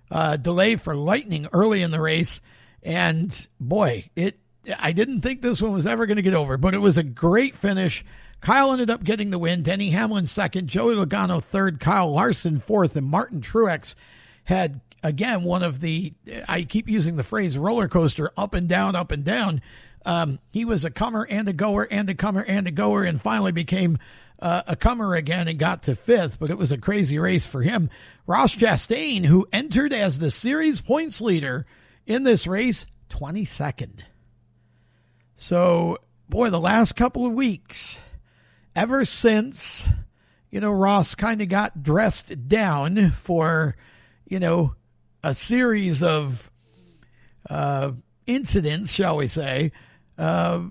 uh, 0.10 0.38
delay 0.38 0.78
for 0.78 0.96
lightning 0.96 1.48
early 1.52 1.82
in 1.82 1.92
the 1.92 2.02
race, 2.02 2.42
and 2.82 3.48
boy, 3.60 4.10
it. 4.16 4.40
I 4.78 4.92
didn't 4.92 5.22
think 5.22 5.42
this 5.42 5.62
one 5.62 5.72
was 5.72 5.88
ever 5.88 6.06
going 6.06 6.18
to 6.18 6.22
get 6.22 6.34
over, 6.34 6.58
but 6.58 6.74
it 6.76 6.80
was 6.80 6.98
a 6.98 7.04
great 7.04 7.56
finish. 7.56 8.06
Kyle 8.42 8.72
ended 8.72 8.90
up 8.90 9.04
getting 9.04 9.30
the 9.30 9.40
win. 9.40 9.64
Denny 9.64 9.90
Hamlin 9.90 10.28
second, 10.28 10.68
Joey 10.68 10.96
Logano 10.96 11.44
third, 11.44 11.80
Kyle 11.80 12.12
Larson 12.12 12.60
fourth, 12.60 12.96
and 12.96 13.08
Martin 13.08 13.42
Truex 13.42 13.96
had 14.46 14.82
again 15.04 15.44
one 15.44 15.64
of 15.64 15.80
the 15.82 16.14
I 16.48 16.64
keep 16.64 16.90
using 16.90 17.16
the 17.16 17.24
phrase 17.24 17.58
roller 17.58 17.88
coaster 17.88 18.32
up 18.38 18.54
and 18.54 18.68
down, 18.68 18.96
up 18.96 19.12
and 19.12 19.24
down. 19.24 19.62
Um, 20.06 20.40
he 20.52 20.64
was 20.64 20.86
a 20.86 20.90
comer 20.90 21.28
and 21.30 21.48
a 21.50 21.54
goer 21.54 21.88
and 21.92 22.10
a 22.10 22.16
comer 22.16 22.44
and 22.44 22.68
a 22.68 22.72
goer, 22.72 23.04
and 23.04 23.22
finally 23.22 23.52
became 23.52 23.98
uh, 24.42 24.64
a 24.66 24.76
comer 24.78 25.14
again 25.16 25.50
and 25.50 25.60
got 25.60 25.84
to 25.84 25.96
fifth. 25.96 26.40
But 26.40 26.50
it 26.50 26.58
was 26.58 26.72
a 26.72 26.78
crazy 26.78 27.20
race 27.20 27.46
for 27.46 27.62
him. 27.62 27.90
Ross 28.26 28.56
Chastain, 28.56 29.26
who 29.26 29.48
entered 29.52 29.92
as 29.92 30.20
the 30.20 30.32
series 30.32 30.80
points 30.80 31.20
leader 31.20 31.66
in 32.08 32.24
this 32.24 32.48
race, 32.48 32.86
twenty 33.10 33.44
second. 33.44 34.06
So, 35.36 35.98
boy, 36.30 36.50
the 36.50 36.60
last 36.60 36.96
couple 36.96 37.26
of 37.26 37.34
weeks 37.34 38.02
ever 38.80 39.04
since, 39.04 39.90
you 40.50 40.62
know, 40.62 40.72
Ross 40.72 41.14
kind 41.14 41.42
of 41.42 41.50
got 41.50 41.84
dressed 41.84 42.48
down 42.48 43.12
for, 43.12 43.76
you 44.26 44.40
know, 44.40 44.74
a 45.22 45.34
series 45.34 46.02
of 46.02 46.50
uh, 47.50 47.92
incidents, 48.26 48.94
shall 48.94 49.18
we 49.18 49.28
say. 49.28 49.74
Uh, 50.18 50.62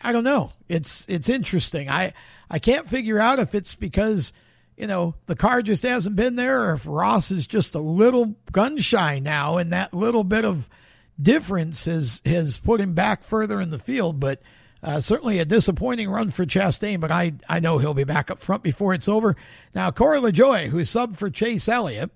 I 0.00 0.12
don't 0.12 0.24
know. 0.24 0.52
It's 0.66 1.04
it's 1.06 1.28
interesting. 1.28 1.90
I 1.90 2.14
I 2.48 2.58
can't 2.58 2.88
figure 2.88 3.18
out 3.18 3.40
if 3.40 3.54
it's 3.54 3.74
because 3.74 4.32
you 4.74 4.86
know 4.86 5.16
the 5.26 5.36
car 5.36 5.60
just 5.60 5.82
hasn't 5.82 6.16
been 6.16 6.36
there, 6.36 6.70
or 6.70 6.72
if 6.74 6.86
Ross 6.86 7.30
is 7.30 7.46
just 7.46 7.74
a 7.74 7.80
little 7.80 8.36
gun 8.52 8.78
shy 8.78 9.18
now, 9.18 9.58
and 9.58 9.70
that 9.72 9.92
little 9.92 10.24
bit 10.24 10.46
of 10.46 10.70
difference 11.20 11.84
has 11.84 12.22
has 12.24 12.56
put 12.56 12.80
him 12.80 12.94
back 12.94 13.22
further 13.22 13.60
in 13.60 13.68
the 13.68 13.78
field. 13.78 14.18
But 14.18 14.40
uh, 14.84 15.00
certainly 15.00 15.38
a 15.38 15.44
disappointing 15.44 16.10
run 16.10 16.30
for 16.30 16.44
Chastain, 16.44 17.00
but 17.00 17.10
I, 17.10 17.32
I 17.48 17.58
know 17.58 17.78
he'll 17.78 17.94
be 17.94 18.04
back 18.04 18.30
up 18.30 18.40
front 18.40 18.62
before 18.62 18.94
it's 18.94 19.08
over. 19.08 19.34
Now, 19.74 19.90
Corey 19.90 20.20
LaJoie, 20.20 20.68
who's 20.68 20.90
sub 20.90 21.16
for 21.16 21.30
Chase 21.30 21.68
Elliott, 21.68 22.10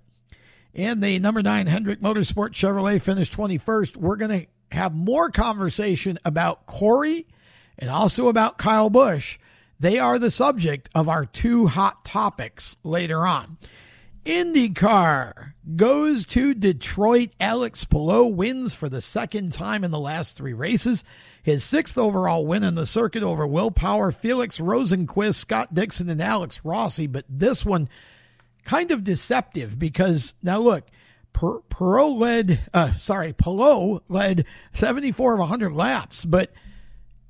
in 0.74 1.00
the 1.00 1.18
number 1.18 1.42
nine 1.42 1.66
Hendrick 1.66 2.00
Motorsport 2.00 2.50
Chevrolet 2.50 3.00
finished 3.00 3.36
21st. 3.36 3.96
We're 3.96 4.16
going 4.16 4.42
to 4.42 4.46
have 4.76 4.94
more 4.94 5.30
conversation 5.30 6.18
about 6.24 6.66
Corey 6.66 7.26
and 7.78 7.90
also 7.90 8.28
about 8.28 8.58
Kyle 8.58 8.90
Busch, 8.90 9.38
they 9.80 9.98
are 9.98 10.18
the 10.18 10.30
subject 10.30 10.90
of 10.94 11.08
our 11.08 11.24
two 11.24 11.68
hot 11.68 12.04
topics 12.04 12.76
later 12.82 13.26
on. 13.26 13.56
IndyCar 14.26 15.52
goes 15.76 16.26
to 16.26 16.52
Detroit. 16.52 17.30
Alex 17.40 17.84
Palou 17.84 18.26
wins 18.26 18.74
for 18.74 18.88
the 18.88 19.00
second 19.00 19.52
time 19.52 19.84
in 19.84 19.90
the 19.90 20.00
last 20.00 20.36
three 20.36 20.52
races. 20.52 21.04
His 21.48 21.64
sixth 21.64 21.96
overall 21.96 22.44
win 22.44 22.62
in 22.62 22.74
the 22.74 22.84
circuit 22.84 23.22
over 23.22 23.46
Will 23.46 23.70
Power, 23.70 24.12
Felix 24.12 24.58
Rosenqvist, 24.58 25.36
Scott 25.36 25.72
Dixon, 25.72 26.10
and 26.10 26.20
Alex 26.20 26.60
Rossi. 26.62 27.06
But 27.06 27.24
this 27.26 27.64
one 27.64 27.88
kind 28.66 28.90
of 28.90 29.02
deceptive 29.02 29.78
because 29.78 30.34
now 30.42 30.60
look, 30.60 30.90
per- 31.32 31.60
Perot 31.70 32.18
led, 32.18 32.60
uh, 32.74 32.92
sorry, 32.92 33.32
Palou 33.32 34.02
led 34.10 34.44
74 34.74 35.32
of 35.32 35.38
100 35.38 35.72
laps, 35.72 36.26
but 36.26 36.52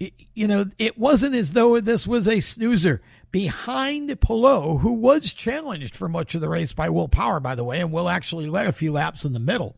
it, 0.00 0.14
you 0.34 0.48
know, 0.48 0.64
it 0.80 0.98
wasn't 0.98 1.36
as 1.36 1.52
though 1.52 1.78
this 1.78 2.08
was 2.08 2.26
a 2.26 2.40
snoozer 2.40 3.00
behind 3.30 4.20
Palou, 4.20 4.78
who 4.78 4.94
was 4.94 5.32
challenged 5.32 5.94
for 5.94 6.08
much 6.08 6.34
of 6.34 6.40
the 6.40 6.48
race 6.48 6.72
by 6.72 6.88
Will 6.88 7.06
Power, 7.06 7.38
by 7.38 7.54
the 7.54 7.62
way, 7.62 7.78
and 7.78 7.92
Will 7.92 8.08
actually 8.08 8.48
led 8.48 8.66
a 8.66 8.72
few 8.72 8.90
laps 8.90 9.24
in 9.24 9.32
the 9.32 9.38
middle. 9.38 9.76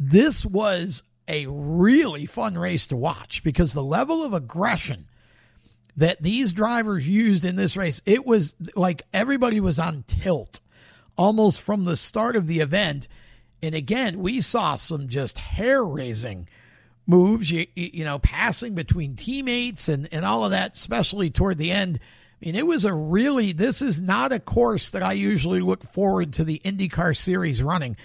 This 0.00 0.44
was 0.44 1.04
a 1.28 1.46
really 1.46 2.26
fun 2.26 2.56
race 2.56 2.86
to 2.88 2.96
watch 2.96 3.42
because 3.42 3.72
the 3.72 3.84
level 3.84 4.24
of 4.24 4.32
aggression 4.32 5.06
that 5.96 6.22
these 6.22 6.52
drivers 6.52 7.06
used 7.06 7.44
in 7.44 7.56
this 7.56 7.76
race, 7.76 8.00
it 8.06 8.24
was 8.24 8.54
like 8.74 9.02
everybody 9.12 9.60
was 9.60 9.78
on 9.78 10.04
tilt 10.06 10.60
almost 11.16 11.60
from 11.60 11.84
the 11.84 11.96
start 11.96 12.36
of 12.36 12.46
the 12.46 12.60
event. 12.60 13.08
And 13.60 13.74
again, 13.74 14.20
we 14.20 14.40
saw 14.40 14.76
some 14.76 15.08
just 15.08 15.38
hair 15.38 15.84
raising 15.84 16.48
moves, 17.06 17.50
you, 17.50 17.66
you 17.74 18.04
know, 18.04 18.20
passing 18.20 18.74
between 18.74 19.16
teammates 19.16 19.88
and, 19.88 20.08
and 20.12 20.24
all 20.24 20.44
of 20.44 20.52
that, 20.52 20.76
especially 20.76 21.30
toward 21.30 21.58
the 21.58 21.72
end. 21.72 21.98
I 22.40 22.46
mean, 22.46 22.54
it 22.54 22.66
was 22.66 22.84
a 22.84 22.94
really, 22.94 23.52
this 23.52 23.82
is 23.82 24.00
not 24.00 24.30
a 24.30 24.38
course 24.38 24.90
that 24.90 25.02
I 25.02 25.14
usually 25.14 25.60
look 25.60 25.82
forward 25.82 26.34
to 26.34 26.44
the 26.44 26.60
IndyCar 26.64 27.16
series 27.16 27.62
running. 27.62 27.96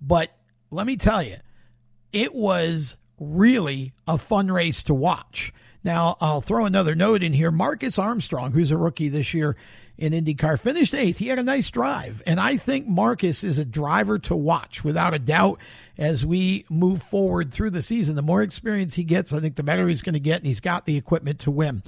But 0.00 0.30
let 0.70 0.86
me 0.86 0.96
tell 0.96 1.22
you, 1.22 1.36
it 2.16 2.34
was 2.34 2.96
really 3.20 3.92
a 4.08 4.16
fun 4.16 4.50
race 4.50 4.82
to 4.84 4.94
watch. 4.94 5.52
Now, 5.84 6.16
I'll 6.18 6.40
throw 6.40 6.64
another 6.64 6.94
note 6.94 7.22
in 7.22 7.34
here. 7.34 7.50
Marcus 7.50 7.98
Armstrong, 7.98 8.52
who's 8.52 8.70
a 8.70 8.76
rookie 8.78 9.10
this 9.10 9.34
year 9.34 9.54
in 9.98 10.14
IndyCar, 10.14 10.58
finished 10.58 10.94
eighth. 10.94 11.18
He 11.18 11.28
had 11.28 11.38
a 11.38 11.42
nice 11.42 11.70
drive. 11.70 12.22
And 12.26 12.40
I 12.40 12.56
think 12.56 12.88
Marcus 12.88 13.44
is 13.44 13.58
a 13.58 13.66
driver 13.66 14.18
to 14.20 14.34
watch 14.34 14.82
without 14.82 15.12
a 15.12 15.18
doubt 15.18 15.58
as 15.98 16.24
we 16.24 16.64
move 16.70 17.02
forward 17.02 17.52
through 17.52 17.70
the 17.70 17.82
season. 17.82 18.16
The 18.16 18.22
more 18.22 18.42
experience 18.42 18.94
he 18.94 19.04
gets, 19.04 19.34
I 19.34 19.40
think 19.40 19.56
the 19.56 19.62
better 19.62 19.86
he's 19.86 20.02
going 20.02 20.14
to 20.14 20.20
get, 20.20 20.38
and 20.38 20.46
he's 20.46 20.60
got 20.60 20.86
the 20.86 20.96
equipment 20.96 21.38
to 21.40 21.50
win. 21.50 21.82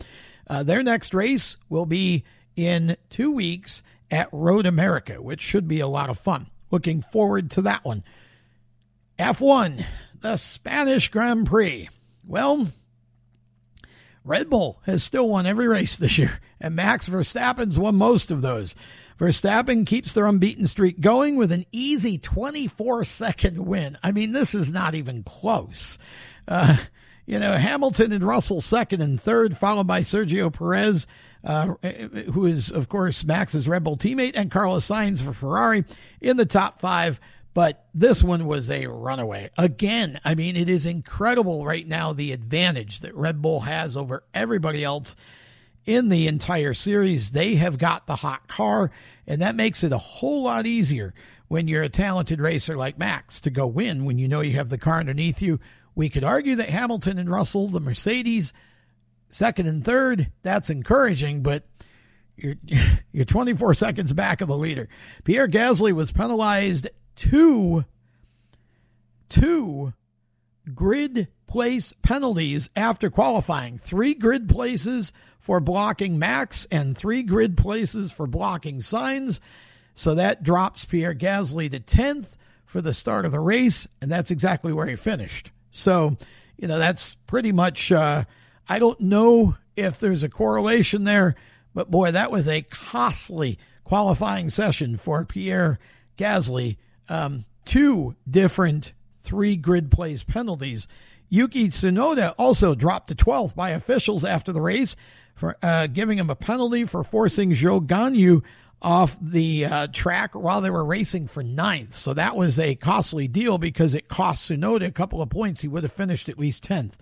Uh, 0.47 0.62
their 0.62 0.82
next 0.82 1.14
race 1.14 1.56
will 1.70 1.87
be 1.87 2.23
in 2.54 2.99
two 3.08 3.30
weeks 3.30 3.82
at 4.11 4.28
Road 4.30 4.66
America, 4.66 5.23
which 5.23 5.40
should 5.40 5.66
be 5.66 5.80
a 5.80 5.88
lot 5.88 6.11
of 6.11 6.18
fun. 6.18 6.49
Looking 6.70 7.00
forward 7.00 7.50
to 7.52 7.62
that 7.62 7.82
one. 7.82 8.04
F1, 9.18 9.85
the 10.20 10.37
Spanish 10.37 11.08
Grand 11.08 11.46
Prix. 11.46 11.88
Well, 12.25 12.68
Red 14.25 14.50
Bull 14.50 14.80
has 14.84 15.02
still 15.02 15.28
won 15.28 15.46
every 15.46 15.68
race 15.68 15.96
this 15.96 16.18
year, 16.18 16.40
and 16.60 16.76
Max 16.76 17.08
Verstappen's 17.08 17.78
won 17.78 17.96
most 17.96 18.30
of 18.30 18.42
those. 18.42 18.75
Verstappen 19.18 19.84
keeps 19.84 20.12
their 20.12 20.26
unbeaten 20.26 20.66
streak 20.66 21.00
going 21.00 21.37
with 21.37 21.50
an 21.50 21.64
easy 21.72 22.18
24 22.18 23.04
second 23.04 23.66
win. 23.66 23.98
I 24.02 24.12
mean, 24.12 24.32
this 24.32 24.54
is 24.54 24.70
not 24.70 24.94
even 24.94 25.25
close. 25.25 25.98
Uh, 26.46 26.76
you 27.26 27.38
know, 27.38 27.56
Hamilton 27.56 28.12
and 28.12 28.22
Russell 28.25 28.60
second 28.60 29.02
and 29.02 29.20
third, 29.20 29.58
followed 29.58 29.87
by 29.87 30.02
Sergio 30.02 30.52
Perez, 30.52 31.06
uh, 31.42 31.75
who 32.32 32.46
is, 32.46 32.70
of 32.70 32.88
course, 32.88 33.25
Max's 33.25 33.68
Red 33.68 33.84
Bull 33.84 33.96
teammate, 33.96 34.32
and 34.34 34.50
Carlos 34.50 34.88
Sainz 34.88 35.22
for 35.22 35.32
Ferrari 35.32 35.84
in 36.20 36.37
the 36.37 36.46
top 36.46 36.80
five. 36.80 37.20
But 37.55 37.87
this 37.93 38.23
one 38.23 38.47
was 38.47 38.71
a 38.71 38.87
runaway. 38.87 39.50
Again, 39.59 40.21
I 40.25 40.35
mean, 40.35 40.57
it 40.57 40.69
is 40.69 40.87
incredible 40.87 41.64
right 41.64 41.87
now 41.87 42.12
the 42.12 42.33
advantage 42.33 43.00
that 43.00 43.14
Red 43.14 43.43
Bull 43.43 43.61
has 43.61 43.97
over 43.97 44.23
everybody 44.33 44.85
else 44.85 45.17
in 45.85 46.09
the 46.09 46.28
entire 46.28 46.75
series. 46.75 47.31
They 47.31 47.57
have 47.57 47.78
got 47.78 48.07
the 48.07 48.17
hot 48.17 48.47
car, 48.47 48.90
and 49.26 49.40
that 49.43 49.55
makes 49.55 49.83
it 49.83 49.93
a 49.93 49.99
whole 49.99 50.45
lot 50.45 50.67
easier 50.67 51.14
when 51.49 51.67
you're 51.67 51.83
a 51.83 51.88
talented 51.88 52.40
racer 52.40 52.76
like 52.76 52.99
Max 52.99 53.40
to 53.40 53.50
go 53.50 53.67
win 53.67 54.05
when 54.05 54.19
you 54.19 54.28
know 54.28 54.43
you 54.43 54.52
have 54.57 54.69
the 54.69 54.78
car 54.78 55.00
underneath 55.00 55.43
you. 55.43 55.59
We 55.95 56.11
could 56.11 56.25
argue 56.25 56.57
that 56.57 56.69
Hamilton 56.69 57.19
and 57.19 57.31
Russell, 57.31 57.69
the 57.69 57.81
Mercedes, 57.81 58.52
second 59.31 59.67
and 59.67 59.85
third, 59.85 60.31
that's 60.43 60.71
encouraging, 60.71 61.43
but 61.43 61.64
you're 62.37 62.57
you're 63.12 63.25
24 63.25 63.75
seconds 63.75 64.12
back 64.12 64.40
of 64.40 64.49
the 64.49 64.57
leader. 64.57 64.88
Pierre 65.25 65.49
Gasly 65.49 65.93
was 65.93 66.12
penalized 66.12 66.88
two 67.18 67.84
two 69.28 69.92
grid 70.75 71.28
place 71.46 71.92
penalties 72.02 72.70
after 72.76 73.10
qualifying. 73.10 73.76
Three 73.76 74.14
grid 74.14 74.48
places 74.48 75.12
for 75.40 75.60
blocking 75.60 76.18
Max 76.18 76.66
and 76.70 76.96
three 76.96 77.22
grid 77.22 77.56
places 77.56 78.12
for 78.12 78.26
blocking 78.26 78.78
Sainz. 78.78 79.40
So 79.94 80.14
that 80.14 80.42
drops 80.42 80.84
Pierre 80.84 81.14
Gasly 81.14 81.70
to 81.70 81.80
10th 81.80 82.37
for 82.64 82.80
the 82.80 82.94
start 82.94 83.25
of 83.25 83.32
the 83.32 83.40
race, 83.40 83.88
and 84.00 84.10
that's 84.10 84.30
exactly 84.30 84.72
where 84.72 84.87
he 84.87 84.94
finished. 84.94 85.50
So, 85.70 86.16
you 86.56 86.68
know, 86.68 86.78
that's 86.78 87.16
pretty 87.26 87.50
much, 87.50 87.90
uh, 87.90 88.25
I 88.68 88.78
don't 88.78 89.00
know 89.00 89.56
if 89.75 89.98
there's 89.98 90.22
a 90.22 90.28
correlation 90.28 91.04
there, 91.04 91.34
but 91.75 91.90
boy, 91.90 92.12
that 92.12 92.30
was 92.30 92.46
a 92.46 92.62
costly 92.62 93.58
qualifying 93.84 94.50
session 94.50 94.98
for 94.98 95.25
Pierre 95.25 95.78
Gasly 96.16 96.76
um, 97.08 97.44
two 97.64 98.14
different 98.28 98.92
three 99.18 99.56
grid 99.56 99.90
place 99.90 100.22
penalties. 100.22 100.88
Yuki 101.28 101.68
Tsunoda 101.68 102.34
also 102.38 102.74
dropped 102.74 103.08
to 103.08 103.14
12th 103.14 103.54
by 103.54 103.70
officials 103.70 104.24
after 104.24 104.52
the 104.52 104.62
race 104.62 104.96
for 105.34 105.56
uh, 105.62 105.86
giving 105.86 106.18
him 106.18 106.30
a 106.30 106.34
penalty 106.34 106.84
for 106.84 107.04
forcing 107.04 107.50
Zhou 107.50 107.86
Guanyu 107.86 108.42
off 108.80 109.16
the 109.20 109.64
uh, 109.64 109.86
track 109.92 110.34
while 110.34 110.60
they 110.60 110.70
were 110.70 110.84
racing 110.84 111.26
for 111.26 111.42
ninth. 111.42 111.94
So 111.94 112.14
that 112.14 112.36
was 112.36 112.58
a 112.58 112.74
costly 112.76 113.28
deal 113.28 113.58
because 113.58 113.94
it 113.94 114.08
cost 114.08 114.48
Tsunoda 114.48 114.86
a 114.86 114.92
couple 114.92 115.20
of 115.20 115.30
points. 115.30 115.60
He 115.60 115.68
would 115.68 115.82
have 115.82 115.92
finished 115.92 116.28
at 116.28 116.38
least 116.38 116.66
10th. 116.68 116.92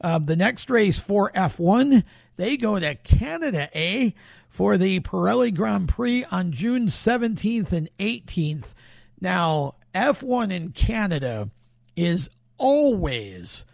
Um, 0.00 0.26
the 0.26 0.36
next 0.36 0.70
race 0.70 0.98
for 0.98 1.30
F1, 1.32 2.04
they 2.36 2.56
go 2.56 2.78
to 2.78 2.94
Canada 2.96 3.68
A 3.74 4.14
for 4.48 4.78
the 4.78 5.00
Pirelli 5.00 5.54
Grand 5.54 5.88
Prix 5.88 6.24
on 6.24 6.52
June 6.52 6.86
17th 6.86 7.72
and 7.72 7.90
18th. 7.98 8.74
Now, 9.20 9.74
F1 9.94 10.52
in 10.52 10.70
Canada 10.72 11.50
is 11.96 12.30
always 12.56 13.64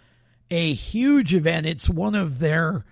a 0.50 0.72
huge 0.72 1.34
event. 1.34 1.66
It's 1.66 1.88
one 1.88 2.14
of 2.14 2.38
their, 2.38 2.84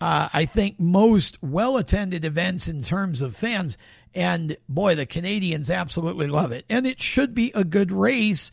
uh, 0.00 0.28
I 0.32 0.44
think, 0.44 0.78
most 0.78 1.38
well 1.42 1.76
attended 1.76 2.24
events 2.24 2.68
in 2.68 2.82
terms 2.82 3.20
of 3.22 3.36
fans. 3.36 3.76
And 4.14 4.56
boy, 4.68 4.94
the 4.94 5.06
Canadians 5.06 5.70
absolutely 5.70 6.26
love 6.26 6.52
it. 6.52 6.64
And 6.68 6.86
it 6.86 7.00
should 7.00 7.34
be 7.34 7.52
a 7.54 7.64
good 7.64 7.92
race 7.92 8.50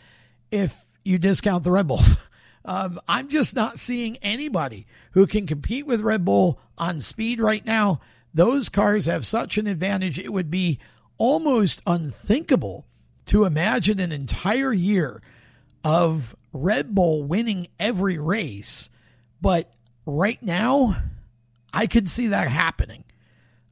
if 0.52 0.86
you 1.04 1.18
discount 1.18 1.64
the 1.64 1.72
Red 1.72 1.88
Bulls. 1.88 2.18
Um, 2.66 3.00
I'm 3.08 3.30
just 3.30 3.56
not 3.56 3.80
seeing 3.80 4.18
anybody 4.18 4.88
who 5.12 5.26
can 5.26 5.48
compete 5.48 5.86
with 5.88 6.02
Red 6.02 6.26
Bull 6.26 6.60
on 6.78 7.00
speed 7.00 7.40
right 7.40 7.66
now. 7.66 8.02
Those 8.34 8.68
cars 8.68 9.06
have 9.06 9.26
such 9.26 9.58
an 9.58 9.68
advantage, 9.68 10.20
it 10.20 10.34
would 10.34 10.52
be 10.52 10.78
almost 11.18 11.82
unthinkable 11.88 12.86
to 13.28 13.46
imagine 13.46 14.00
an 14.00 14.12
entire 14.12 14.74
year 14.74 15.22
of 15.84 16.36
Red 16.54 16.94
Bull 16.94 17.24
winning 17.24 17.68
every 17.80 18.18
race, 18.18 18.90
but 19.42 19.72
right 20.06 20.42
now, 20.42 20.98
I 21.74 21.88
could 21.88 22.10
see 22.10 22.28
that 22.28 22.48
happening. 22.48 23.04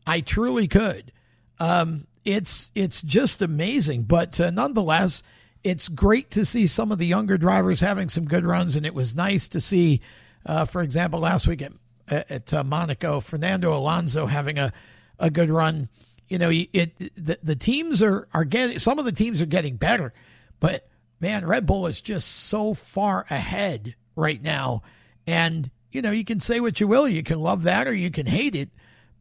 I 0.05 0.21
truly 0.21 0.67
could. 0.67 1.11
Um, 1.59 2.05
it's 2.23 2.71
it's 2.75 3.01
just 3.01 3.41
amazing, 3.41 4.03
but 4.03 4.39
uh, 4.39 4.51
nonetheless, 4.51 5.23
it's 5.63 5.87
great 5.87 6.31
to 6.31 6.45
see 6.45 6.67
some 6.67 6.91
of 6.91 6.99
the 6.99 7.05
younger 7.05 7.37
drivers 7.37 7.79
having 7.79 8.09
some 8.09 8.25
good 8.25 8.45
runs, 8.45 8.75
and 8.75 8.85
it 8.85 8.93
was 8.93 9.15
nice 9.15 9.47
to 9.49 9.61
see, 9.61 10.01
uh, 10.45 10.65
for 10.65 10.81
example, 10.81 11.19
last 11.19 11.47
week 11.47 11.61
at, 11.61 11.73
at 12.07 12.53
uh, 12.53 12.63
Monaco, 12.63 13.19
Fernando 13.19 13.75
Alonso 13.75 14.25
having 14.25 14.59
a 14.59 14.71
a 15.17 15.29
good 15.29 15.49
run 15.49 15.87
you 16.27 16.37
know, 16.37 16.49
it 16.51 16.97
the, 17.15 17.37
the 17.43 17.55
teams 17.55 18.01
are 18.01 18.27
are 18.33 18.45
getting 18.45 18.79
some 18.79 18.99
of 18.99 19.05
the 19.05 19.11
teams 19.11 19.41
are 19.41 19.45
getting 19.45 19.75
better, 19.75 20.13
but 20.59 20.87
man, 21.19 21.45
Red 21.45 21.65
Bull 21.65 21.87
is 21.87 22.01
just 22.01 22.27
so 22.27 22.73
far 22.73 23.25
ahead 23.29 23.95
right 24.15 24.41
now. 24.41 24.83
And 25.27 25.69
you 25.91 26.01
know, 26.01 26.11
you 26.11 26.25
can 26.25 26.39
say 26.39 26.59
what 26.59 26.79
you 26.79 26.87
will, 26.87 27.07
you 27.07 27.23
can 27.23 27.39
love 27.39 27.63
that 27.63 27.87
or 27.87 27.93
you 27.93 28.11
can 28.11 28.25
hate 28.25 28.55
it, 28.55 28.69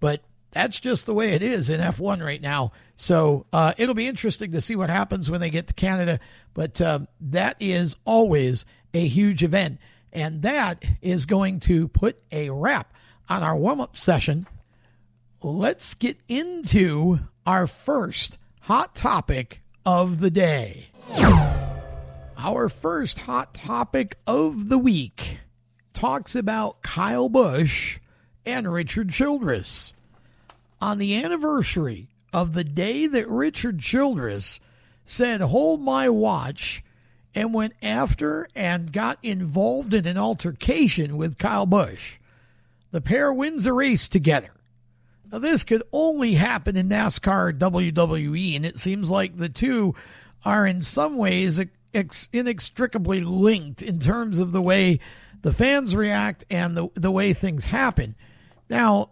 but 0.01 0.23
that's 0.55 0.79
just 0.81 1.05
the 1.05 1.15
way 1.15 1.33
it 1.33 1.43
is 1.43 1.69
in 1.69 1.81
F1 1.81 2.25
right 2.25 2.41
now. 2.41 2.73
So 2.97 3.45
uh, 3.53 3.75
it'll 3.77 3.95
be 3.95 4.07
interesting 4.07 4.53
to 4.53 4.61
see 4.61 4.77
what 4.77 4.89
happens 4.89 5.29
when 5.29 5.41
they 5.41 5.51
get 5.51 5.67
to 5.67 5.75
Canada. 5.75 6.21
But 6.55 6.81
um, 6.81 7.09
that 7.21 7.57
is 7.59 7.97
always 8.05 8.65
a 8.95 9.07
huge 9.07 9.43
event. 9.43 9.81
And 10.13 10.43
that 10.43 10.85
is 11.03 11.27
going 11.27 11.59
to 11.61 11.89
put 11.89 12.21
a 12.31 12.51
wrap 12.51 12.95
on 13.29 13.43
our 13.43 13.57
warm 13.57 13.81
up 13.81 13.97
session. 13.97 14.47
Let's 15.47 15.93
get 15.93 16.17
into 16.27 17.21
our 17.47 17.67
first 17.67 18.39
hot 18.61 18.95
topic 18.95 19.61
of 19.85 20.21
the 20.21 20.31
day. 20.31 20.87
Our 22.39 22.71
first 22.71 23.19
hot 23.19 23.53
topic 23.53 24.17
of 24.27 24.71
the 24.71 24.79
week 24.79 25.41
talks 25.93 26.35
about 26.35 26.81
Kyle 26.81 27.29
Busch 27.29 27.99
and 28.47 28.73
Richard 28.73 29.11
Childress. 29.11 29.93
On 30.81 30.97
the 30.97 31.23
anniversary 31.23 32.09
of 32.33 32.55
the 32.55 32.65
day 32.65 33.07
that 33.07 33.29
Richard 33.29 33.81
Childress 33.81 34.61
said, 35.05 35.43
Hold 35.43 35.83
my 35.83 36.09
watch, 36.09 36.83
and 37.35 37.53
went 37.53 37.75
after 37.83 38.49
and 38.55 38.91
got 38.91 39.19
involved 39.23 39.93
in 39.93 40.07
an 40.07 40.17
altercation 40.17 41.19
with 41.19 41.37
Kyle 41.37 41.67
Busch, 41.67 42.17
the 42.93 43.03
pair 43.03 43.31
wins 43.31 43.67
a 43.67 43.75
race 43.75 44.09
together. 44.09 44.54
Now, 45.33 45.39
this 45.39 45.65
could 45.65 45.83
only 45.93 46.35
happen 46.35 46.77
in 46.77 46.89
NASCAR 46.89 47.59
WWE, 47.59 48.57
and 48.57 48.65
it 48.65 48.79
seems 48.79 49.11
like 49.11 49.37
the 49.37 49.49
two 49.49 49.95
are 50.45 50.67
in 50.67 50.83
some 50.83 51.17
ways 51.17 51.61
ex- 51.93 52.29
inextricably 52.33 53.21
linked 53.21 53.83
in 53.83 53.99
terms 53.99 54.39
of 54.39 54.53
the 54.53 54.63
way 54.63 55.01
the 55.43 55.53
fans 55.53 55.95
react 55.97 56.45
and 56.51 56.77
the, 56.77 56.89
the 56.95 57.11
way 57.11 57.33
things 57.33 57.67
happen. 57.67 58.15
Now, 58.69 59.11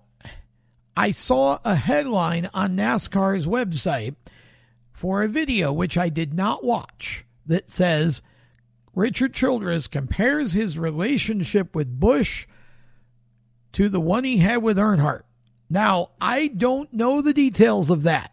I 0.96 1.10
saw 1.10 1.58
a 1.64 1.74
headline 1.74 2.50
on 2.52 2.76
NASCAR's 2.76 3.46
website 3.46 4.14
for 4.92 5.22
a 5.22 5.28
video, 5.28 5.72
which 5.72 5.96
I 5.96 6.08
did 6.08 6.34
not 6.34 6.64
watch, 6.64 7.24
that 7.46 7.70
says 7.70 8.22
Richard 8.94 9.34
Childress 9.34 9.88
compares 9.88 10.52
his 10.52 10.78
relationship 10.78 11.74
with 11.74 11.98
Busch 11.98 12.46
to 13.72 13.88
the 13.88 14.00
one 14.00 14.24
he 14.24 14.38
had 14.38 14.62
with 14.62 14.76
Earnhardt. 14.76 15.22
Now, 15.72 16.10
I 16.20 16.48
don't 16.48 16.92
know 16.92 17.22
the 17.22 17.32
details 17.32 17.88
of 17.88 18.02
that, 18.02 18.30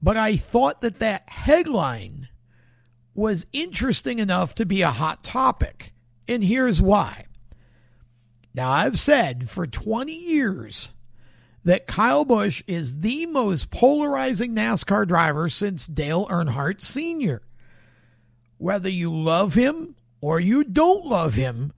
but 0.00 0.16
I 0.16 0.36
thought 0.36 0.80
that 0.82 1.00
that 1.00 1.28
headline 1.28 2.28
was 3.12 3.44
interesting 3.52 4.20
enough 4.20 4.54
to 4.54 4.64
be 4.64 4.82
a 4.82 4.92
hot 4.92 5.24
topic. 5.24 5.92
And 6.28 6.44
here's 6.44 6.80
why. 6.80 7.24
Now, 8.54 8.70
I've 8.70 9.00
said 9.00 9.50
for 9.50 9.66
20 9.66 10.12
years 10.12 10.92
that 11.64 11.88
Kyle 11.88 12.24
Busch 12.24 12.62
is 12.68 13.00
the 13.00 13.26
most 13.26 13.72
polarizing 13.72 14.54
NASCAR 14.54 15.08
driver 15.08 15.48
since 15.48 15.88
Dale 15.88 16.28
Earnhardt 16.28 16.82
Sr. 16.82 17.42
Whether 18.58 18.90
you 18.90 19.12
love 19.12 19.54
him 19.54 19.96
or 20.20 20.38
you 20.38 20.62
don't 20.62 21.04
love 21.04 21.34
him, 21.34 21.72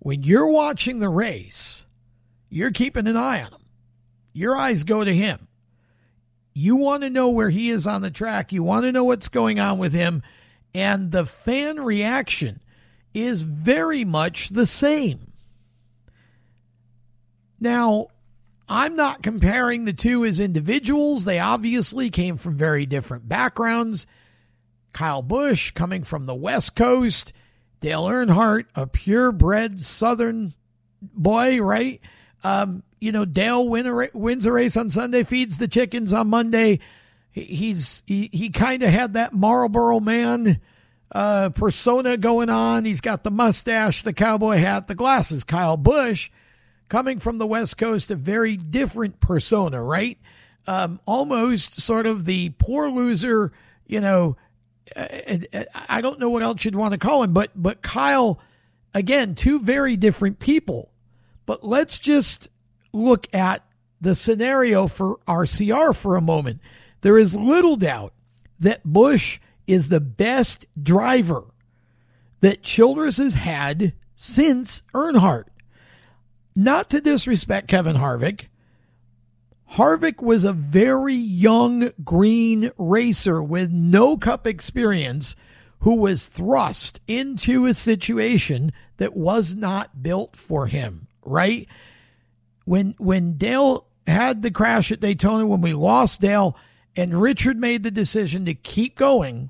when 0.00 0.24
you're 0.24 0.48
watching 0.48 0.98
the 0.98 1.08
race, 1.08 1.86
you're 2.50 2.72
keeping 2.72 3.06
an 3.06 3.16
eye 3.16 3.40
on 3.40 3.52
him. 3.52 3.57
Your 4.32 4.56
eyes 4.56 4.84
go 4.84 5.04
to 5.04 5.14
him. 5.14 5.48
You 6.54 6.76
want 6.76 7.02
to 7.02 7.10
know 7.10 7.30
where 7.30 7.50
he 7.50 7.70
is 7.70 7.86
on 7.86 8.02
the 8.02 8.10
track. 8.10 8.52
You 8.52 8.62
want 8.62 8.84
to 8.84 8.92
know 8.92 9.04
what's 9.04 9.28
going 9.28 9.60
on 9.60 9.78
with 9.78 9.92
him. 9.92 10.22
And 10.74 11.12
the 11.12 11.24
fan 11.24 11.80
reaction 11.80 12.60
is 13.14 13.42
very 13.42 14.04
much 14.04 14.48
the 14.50 14.66
same. 14.66 15.32
Now, 17.60 18.08
I'm 18.68 18.96
not 18.96 19.22
comparing 19.22 19.84
the 19.84 19.92
two 19.92 20.24
as 20.24 20.40
individuals. 20.40 21.24
They 21.24 21.38
obviously 21.38 22.10
came 22.10 22.36
from 22.36 22.56
very 22.56 22.86
different 22.86 23.28
backgrounds. 23.28 24.06
Kyle 24.92 25.22
Busch 25.22 25.70
coming 25.72 26.04
from 26.04 26.26
the 26.26 26.34
West 26.34 26.76
Coast, 26.76 27.32
Dale 27.80 28.04
Earnhardt, 28.04 28.66
a 28.74 28.86
purebred 28.86 29.80
Southern 29.80 30.54
boy, 31.00 31.60
right? 31.60 32.00
Um, 32.44 32.82
you 33.00 33.12
know, 33.12 33.24
Dale 33.24 33.68
win 33.68 34.08
wins 34.12 34.46
a 34.46 34.52
race 34.52 34.76
on 34.76 34.90
Sunday, 34.90 35.24
feeds 35.24 35.58
the 35.58 35.68
chickens 35.68 36.12
on 36.12 36.28
Monday 36.28 36.80
he's 37.32 38.02
he, 38.06 38.28
he 38.32 38.50
kind 38.50 38.82
of 38.82 38.90
had 38.90 39.14
that 39.14 39.32
Marlboro 39.32 40.00
man 40.00 40.60
uh, 41.12 41.50
persona 41.50 42.16
going 42.16 42.50
on. 42.50 42.84
He's 42.84 43.00
got 43.00 43.24
the 43.24 43.30
mustache, 43.30 44.02
the 44.02 44.12
cowboy 44.12 44.56
hat, 44.56 44.88
the 44.88 44.94
glasses. 44.94 45.44
Kyle 45.44 45.76
Busch, 45.76 46.30
coming 46.88 47.18
from 47.18 47.38
the 47.38 47.46
West 47.46 47.78
Coast, 47.78 48.10
a 48.10 48.16
very 48.16 48.56
different 48.56 49.20
persona, 49.20 49.82
right? 49.82 50.18
Um, 50.66 51.00
almost 51.06 51.80
sort 51.80 52.06
of 52.06 52.24
the 52.24 52.50
poor 52.50 52.90
loser, 52.90 53.52
you 53.86 54.00
know. 54.00 54.36
Uh, 54.94 55.06
uh, 55.52 55.64
I 55.88 56.00
don't 56.00 56.18
know 56.18 56.30
what 56.30 56.42
else 56.42 56.64
you'd 56.64 56.74
want 56.74 56.92
to 56.92 56.98
call 56.98 57.22
him, 57.22 57.32
but 57.32 57.50
but 57.54 57.82
Kyle, 57.82 58.40
again, 58.94 59.34
two 59.34 59.60
very 59.60 59.96
different 59.96 60.38
people. 60.38 60.90
But 61.46 61.64
let's 61.64 61.98
just 61.98 62.48
look 62.92 63.32
at 63.34 63.64
the 64.00 64.14
scenario 64.14 64.86
for 64.86 65.16
RCR 65.26 65.94
for 65.94 66.16
a 66.16 66.20
moment. 66.20 66.60
There 67.00 67.18
is 67.18 67.36
little 67.36 67.76
doubt 67.76 68.12
that 68.60 68.84
Busch 68.84 69.38
is 69.66 69.88
the 69.88 70.00
best 70.00 70.66
driver 70.80 71.44
that 72.40 72.62
Childress 72.62 73.18
has 73.18 73.34
had 73.34 73.92
since 74.14 74.82
Earnhardt. 74.94 75.44
Not 76.54 76.90
to 76.90 77.00
disrespect 77.00 77.68
Kevin 77.68 77.96
Harvick. 77.96 78.46
Harvick 79.72 80.22
was 80.22 80.44
a 80.44 80.52
very 80.52 81.14
young 81.14 81.92
green 82.02 82.70
racer 82.78 83.42
with 83.42 83.70
no 83.70 84.16
cup 84.16 84.46
experience 84.46 85.36
who 85.80 85.96
was 85.96 86.24
thrust 86.26 87.00
into 87.06 87.66
a 87.66 87.74
situation 87.74 88.72
that 88.96 89.14
was 89.14 89.54
not 89.54 90.02
built 90.02 90.34
for 90.34 90.66
him, 90.66 91.06
right? 91.22 91.68
When 92.68 92.94
when 92.98 93.38
Dale 93.38 93.86
had 94.06 94.42
the 94.42 94.50
crash 94.50 94.92
at 94.92 95.00
Daytona, 95.00 95.46
when 95.46 95.62
we 95.62 95.72
lost 95.72 96.20
Dale, 96.20 96.54
and 96.94 97.18
Richard 97.18 97.56
made 97.56 97.82
the 97.82 97.90
decision 97.90 98.44
to 98.44 98.52
keep 98.52 98.94
going, 98.94 99.48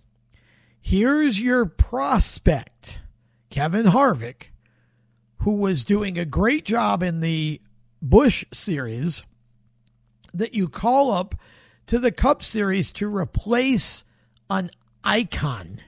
here's 0.81 1.41
your 1.41 1.67
prospect, 1.67 3.01
Kevin 3.51 3.87
Harvick, 3.87 4.51
who 5.39 5.57
was 5.57 5.85
doing 5.85 6.17
a 6.17 6.25
great 6.25 6.65
job 6.65 7.03
in 7.03 7.19
the 7.19 7.61
Busch 8.01 8.45
series, 8.53 9.25
that 10.33 10.55
you 10.55 10.69
call 10.69 11.11
up 11.11 11.35
to 11.89 11.99
the 11.99 12.13
Cup 12.13 12.41
series 12.45 12.93
to 12.93 13.13
replace 13.13 14.05
an 14.49 14.71
icon. 15.03 15.81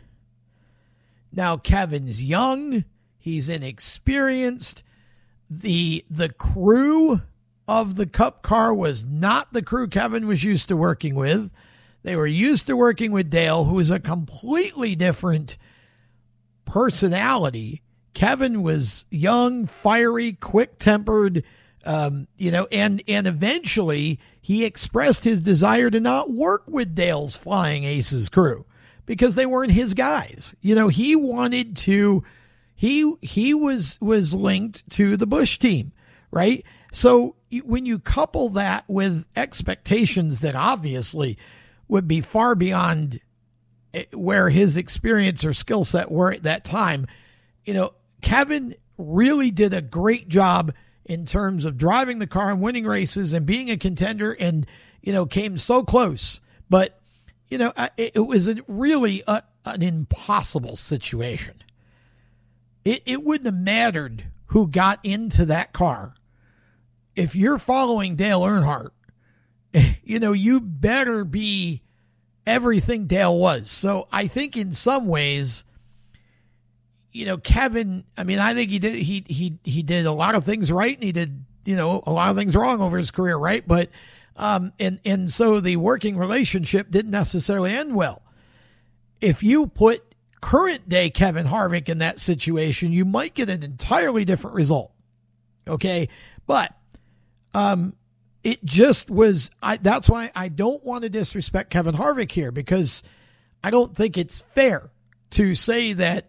Now, 1.31 1.59
Kevin's 1.59 2.25
young, 2.25 2.87
he's 3.21 3.49
inexperienced. 3.49 4.83
The 5.51 6.05
the 6.09 6.29
crew 6.29 7.21
of 7.67 7.97
the 7.97 8.07
Cup 8.07 8.43
car 8.43 8.73
was 8.73 9.05
not 9.05 9.53
the 9.53 9.63
crew 9.63 9.89
Kevin 9.89 10.27
was 10.27 10.45
used 10.45 10.69
to 10.69 10.77
working 10.77 11.15
with. 11.17 11.51
They 12.03 12.17
were 12.17 12.27
used 12.27 12.67
to 12.69 12.77
working 12.77 13.13
with 13.13 13.31
Dale, 13.31 13.65
who 13.65 13.79
is 13.79 13.91
a 13.91 14.01
completely 14.01 14.95
different 14.95 15.59
personality. 16.65 17.83
Kevin 18.15 18.63
was 18.63 19.05
young, 19.11 19.67
fiery, 19.67 20.33
quick 20.33 20.79
tempered, 20.79 21.45
um, 21.85 22.27
you 22.37 22.51
know, 22.51 22.67
and 22.73 23.03
and 23.07 23.27
eventually 23.27 24.19
he 24.41 24.65
expressed 24.65 25.25
his 25.25 25.41
desire 25.41 25.91
to 25.91 26.01
not 26.01 26.31
work 26.31 26.65
with 26.69 26.95
Dale's 26.95 27.37
Flying 27.37 27.85
Aces 27.85 28.29
crew 28.29 28.65
because 29.07 29.35
they 29.35 29.47
weren't 29.47 29.73
his 29.73 29.95
guys. 29.95 30.55
You 30.61 30.75
know, 30.75 30.89
he 30.89 31.17
wanted 31.17 31.77
to 31.79 32.25
he 32.81 33.13
he 33.21 33.53
was 33.53 33.99
was 34.01 34.35
linked 34.35 34.89
to 34.93 35.19
the 35.19 35.27
Busch 35.27 35.59
team, 35.59 35.93
right? 36.31 36.65
So 36.93 37.37
when 37.63 37.85
you 37.85 37.99
couple 37.99 38.49
that 38.51 38.85
with 38.89 39.27
expectations 39.37 40.41
that 40.41 40.55
obviously 40.55 41.37
would 41.89 42.09
be 42.09 42.23
far 42.23 42.55
beyond 42.55 43.21
eh, 43.93 44.05
where 44.15 44.49
his 44.49 44.79
experience 44.79 45.45
or 45.45 45.53
skill 45.53 45.85
set 45.85 46.11
were 46.11 46.33
at 46.33 46.45
that 46.45 46.65
time, 46.65 47.07
you 47.67 47.75
know, 47.75 47.93
Kevin 48.23 48.75
really 48.97 49.51
did 49.51 49.75
a 49.75 49.83
great 49.83 50.29
job 50.29 50.73
in 51.05 51.27
terms 51.27 51.67
of 51.67 51.77
driving 51.77 52.19
the 52.19 52.27
car 52.27 52.51
and 52.51 52.63
winning 52.63 52.87
races 52.87 53.35
and 53.35 53.45
being 53.45 53.71
a 53.71 53.77
contender 53.77 54.33
and, 54.33 54.67
you 55.03 55.13
know, 55.13 55.27
came 55.27 55.59
so 55.59 55.83
close. 55.83 56.41
But, 56.71 56.99
you 57.47 57.59
know, 57.59 57.75
it 57.99 58.27
was 58.27 58.49
really 58.67 59.23
a, 59.27 59.43
an 59.67 59.83
impossible 59.83 60.77
situation. 60.77 61.57
It, 62.85 63.03
it 63.07 63.25
wouldn't 63.25 63.47
have 63.47 63.55
mattered 63.55 64.25
who 64.47 64.67
got 64.67 65.05
into 65.05 65.45
that 65.47 65.73
car 65.73 66.15
if 67.17 67.35
you're 67.35 67.59
following 67.59 68.17
Dale 68.17 68.41
Earnhardt, 68.41 68.91
you 70.03 70.19
know, 70.19 70.33
you 70.33 70.61
better 70.61 71.25
be 71.25 71.83
everything 72.47 73.07
Dale 73.07 73.37
was. 73.37 73.71
So 73.71 74.09
I 74.13 74.27
think 74.27 74.57
in 74.57 74.73
some 74.73 75.07
ways, 75.07 75.65
you 77.13 77.27
know, 77.27 77.37
Kevin, 77.37 78.05
I 78.17 78.25
mean, 78.25 78.39
I 78.39 78.55
think 78.55 78.71
he 78.71 78.79
did 78.79 78.95
he 78.95 79.25
he 79.29 79.59
he 79.65 79.83
did 79.83 80.07
a 80.07 80.13
lot 80.13 80.35
of 80.35 80.45
things 80.45 80.71
right 80.71 80.95
and 80.95 81.03
he 81.03 81.13
did, 81.13 81.45
you 81.65 81.77
know, 81.77 82.03
a 82.07 82.13
lot 82.13 82.31
of 82.31 82.37
things 82.37 82.57
wrong 82.57 82.81
over 82.81 82.97
his 82.97 83.11
career, 83.11 83.37
right? 83.37 83.67
But 83.67 83.91
um 84.37 84.73
and 84.79 85.01
and 85.05 85.31
so 85.31 85.61
the 85.61 85.77
working 85.77 86.17
relationship 86.17 86.91
didn't 86.91 87.11
necessarily 87.11 87.75
end 87.75 87.95
well. 87.95 88.23
If 89.21 89.43
you 89.43 89.67
put 89.67 90.10
current 90.41 90.89
day 90.89 91.11
Kevin 91.11 91.47
Harvick 91.47 91.89
in 91.89 91.99
that 91.99 92.21
situation, 92.21 92.93
you 92.93 93.05
might 93.05 93.35
get 93.35 93.51
an 93.51 93.63
entirely 93.63 94.25
different 94.25 94.57
result. 94.57 94.93
Okay. 95.69 96.09
But, 96.47 96.75
um, 97.55 97.95
it 98.43 98.65
just 98.65 99.11
was, 99.11 99.51
I, 99.63 99.77
that's 99.77 100.09
why 100.09 100.31
I 100.35 100.49
don't 100.49 100.83
want 100.85 101.03
to 101.03 101.11
disrespect 101.11 101.71
Kevin 101.71 101.95
Harvick 101.95 102.33
here 102.33 102.51
because 102.51 103.03
I 103.63 103.71
don't 103.71 103.95
think 103.95 104.17
it's 104.17 104.41
fair 104.55 104.91
to 105.31 105.55
say 105.55 105.93
that, 105.93 106.29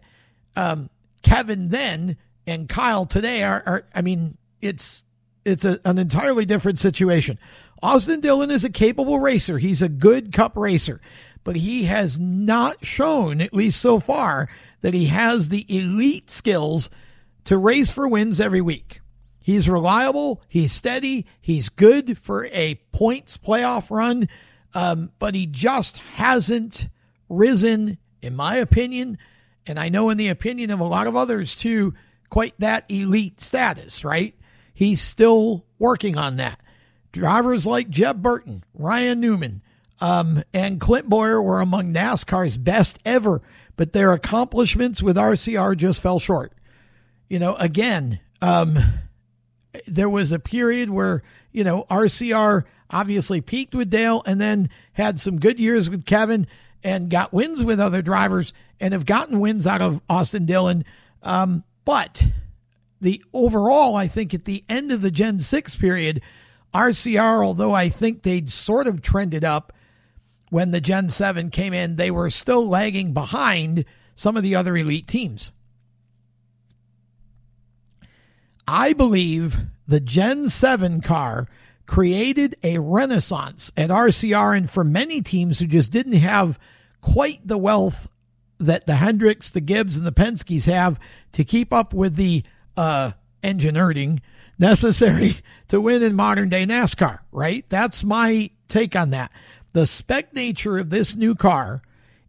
um, 0.56 0.90
Kevin 1.22 1.70
then 1.70 2.16
and 2.46 2.68
Kyle 2.68 3.06
today 3.06 3.42
are, 3.42 3.62
are 3.64 3.86
I 3.94 4.02
mean, 4.02 4.36
it's, 4.60 5.04
it's 5.44 5.64
a, 5.64 5.80
an 5.84 5.98
entirely 5.98 6.44
different 6.44 6.78
situation. 6.78 7.38
Austin 7.82 8.20
Dillon 8.20 8.50
is 8.50 8.64
a 8.64 8.70
capable 8.70 9.18
racer. 9.18 9.58
He's 9.58 9.82
a 9.82 9.88
good 9.88 10.32
cup 10.32 10.56
racer 10.56 11.00
but 11.44 11.56
he 11.56 11.84
has 11.84 12.18
not 12.18 12.84
shown, 12.84 13.40
at 13.40 13.54
least 13.54 13.80
so 13.80 14.00
far, 14.00 14.48
that 14.80 14.94
he 14.94 15.06
has 15.06 15.48
the 15.48 15.66
elite 15.68 16.30
skills 16.30 16.90
to 17.44 17.58
race 17.58 17.90
for 17.90 18.06
wins 18.06 18.40
every 18.40 18.60
week. 18.60 19.00
He's 19.40 19.68
reliable, 19.68 20.40
he's 20.48 20.72
steady, 20.72 21.26
he's 21.40 21.68
good 21.68 22.16
for 22.16 22.46
a 22.46 22.76
points 22.92 23.36
playoff 23.38 23.90
run, 23.90 24.28
um, 24.74 25.10
but 25.18 25.34
he 25.34 25.46
just 25.46 25.96
hasn't 25.96 26.88
risen, 27.28 27.98
in 28.20 28.36
my 28.36 28.56
opinion, 28.56 29.18
and 29.66 29.78
I 29.78 29.88
know 29.88 30.10
in 30.10 30.18
the 30.18 30.28
opinion 30.28 30.70
of 30.70 30.80
a 30.80 30.84
lot 30.84 31.06
of 31.08 31.16
others 31.16 31.56
too, 31.56 31.94
quite 32.28 32.54
that 32.58 32.84
elite 32.88 33.40
status, 33.40 34.04
right? 34.04 34.34
He's 34.72 35.00
still 35.00 35.64
working 35.78 36.16
on 36.16 36.36
that. 36.36 36.60
Drivers 37.10 37.66
like 37.66 37.90
Jeff 37.90 38.16
Burton, 38.16 38.64
Ryan 38.74 39.20
Newman, 39.20 39.62
um, 40.02 40.42
and 40.52 40.80
Clint 40.80 41.08
Bowyer 41.08 41.40
were 41.40 41.60
among 41.60 41.94
NASCAR's 41.94 42.56
best 42.56 42.98
ever, 43.04 43.40
but 43.76 43.92
their 43.92 44.12
accomplishments 44.12 45.00
with 45.00 45.16
RCR 45.16 45.76
just 45.76 46.02
fell 46.02 46.18
short. 46.18 46.52
You 47.28 47.38
know, 47.38 47.54
again, 47.54 48.18
um, 48.40 48.78
there 49.86 50.08
was 50.08 50.32
a 50.32 50.40
period 50.40 50.90
where, 50.90 51.22
you 51.52 51.62
know, 51.62 51.84
RCR 51.88 52.64
obviously 52.90 53.40
peaked 53.40 53.76
with 53.76 53.90
Dale 53.90 54.24
and 54.26 54.40
then 54.40 54.70
had 54.94 55.20
some 55.20 55.38
good 55.38 55.60
years 55.60 55.88
with 55.88 56.04
Kevin 56.04 56.48
and 56.82 57.08
got 57.08 57.32
wins 57.32 57.62
with 57.62 57.78
other 57.78 58.02
drivers 58.02 58.52
and 58.80 58.94
have 58.94 59.06
gotten 59.06 59.38
wins 59.38 59.68
out 59.68 59.82
of 59.82 60.00
Austin 60.10 60.46
Dillon. 60.46 60.84
Um, 61.22 61.62
but 61.84 62.26
the 63.00 63.22
overall, 63.32 63.94
I 63.94 64.08
think 64.08 64.34
at 64.34 64.46
the 64.46 64.64
end 64.68 64.90
of 64.90 65.00
the 65.00 65.12
Gen 65.12 65.38
6 65.38 65.76
period, 65.76 66.22
RCR, 66.74 67.46
although 67.46 67.72
I 67.72 67.88
think 67.88 68.24
they'd 68.24 68.50
sort 68.50 68.88
of 68.88 69.00
trended 69.00 69.44
up, 69.44 69.72
when 70.52 70.70
the 70.70 70.82
Gen 70.82 71.08
7 71.08 71.48
came 71.48 71.72
in, 71.72 71.96
they 71.96 72.10
were 72.10 72.28
still 72.28 72.68
lagging 72.68 73.14
behind 73.14 73.86
some 74.14 74.36
of 74.36 74.42
the 74.42 74.54
other 74.54 74.76
elite 74.76 75.06
teams. 75.06 75.50
I 78.68 78.92
believe 78.92 79.56
the 79.88 79.98
Gen 79.98 80.50
7 80.50 81.00
car 81.00 81.48
created 81.86 82.54
a 82.62 82.76
renaissance 82.80 83.72
at 83.78 83.88
RCR 83.88 84.54
and 84.54 84.68
for 84.68 84.84
many 84.84 85.22
teams 85.22 85.58
who 85.58 85.66
just 85.66 85.90
didn't 85.90 86.18
have 86.18 86.58
quite 87.00 87.40
the 87.48 87.56
wealth 87.56 88.10
that 88.58 88.84
the 88.84 88.96
Hendricks, 88.96 89.48
the 89.48 89.62
Gibbs, 89.62 89.96
and 89.96 90.06
the 90.06 90.12
Penske's 90.12 90.66
have 90.66 91.00
to 91.32 91.44
keep 91.44 91.72
up 91.72 91.94
with 91.94 92.16
the 92.16 92.44
uh, 92.76 93.12
engineering 93.42 94.20
necessary 94.58 95.40
to 95.68 95.80
win 95.80 96.02
in 96.02 96.14
modern 96.14 96.50
day 96.50 96.66
NASCAR, 96.66 97.20
right? 97.32 97.64
That's 97.70 98.04
my 98.04 98.50
take 98.68 98.94
on 98.94 99.10
that. 99.10 99.32
The 99.72 99.86
spec 99.86 100.34
nature 100.34 100.78
of 100.78 100.90
this 100.90 101.16
new 101.16 101.34
car 101.34 101.82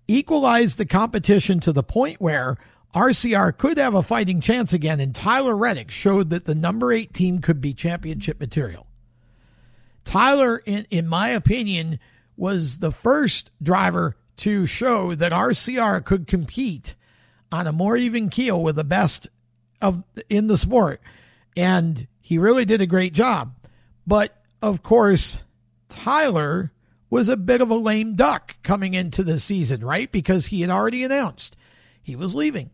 equalized 0.08 0.78
the 0.78 0.86
competition 0.86 1.60
to 1.62 1.72
the 1.72 1.84
point 1.84 2.22
where 2.22 2.58
RCR 2.94 3.58
could 3.58 3.78
have 3.78 3.96
a 3.96 4.04
fighting 4.04 4.40
chance 4.40 4.72
again, 4.72 5.00
and 5.00 5.16
Tyler 5.16 5.56
Reddick 5.56 5.92
showed 5.92 6.30
that 6.30 6.46
the 6.46 6.56
number 6.56 6.92
eight 6.92 7.14
team 7.14 7.40
could 7.40 7.60
be 7.60 7.74
championship 7.74 8.40
material. 8.40 8.86
Tyler, 10.06 10.62
in, 10.66 10.86
in 10.90 11.08
my 11.08 11.30
opinion, 11.30 12.00
was 12.38 12.80
the 12.80 12.92
first 12.92 13.52
driver 13.62 14.16
to 14.38 14.68
show 14.68 15.16
that 15.16 15.32
RCR 15.32 16.04
could 16.04 16.28
compete 16.28 16.96
on 17.52 17.68
a 17.68 17.72
more 17.72 17.96
even 17.96 18.30
keel 18.30 18.62
with 18.62 18.76
the 18.76 18.84
best 18.84 19.28
of 19.82 20.04
in 20.30 20.48
the 20.48 20.58
sport. 20.58 21.02
And 21.56 22.08
he 22.20 22.38
really 22.38 22.66
did 22.66 22.82
a 22.82 22.88
great 22.88 23.14
job. 23.14 23.56
But 24.06 24.36
of 24.62 24.84
course, 24.84 25.40
Tyler 25.90 26.72
was 27.14 27.30
a 27.30 27.38
bit 27.38 27.62
of 27.62 27.70
a 27.70 27.76
lame 27.76 28.16
duck 28.16 28.56
coming 28.64 28.96
into 28.96 29.24
the 29.24 29.38
season, 29.38 29.86
right? 29.86 30.12
Because 30.12 30.48
he 30.48 30.62
had 30.62 30.72
already 30.72 31.04
announced 31.04 31.56
he 32.02 32.16
was 32.16 32.34
leaving. 32.34 32.72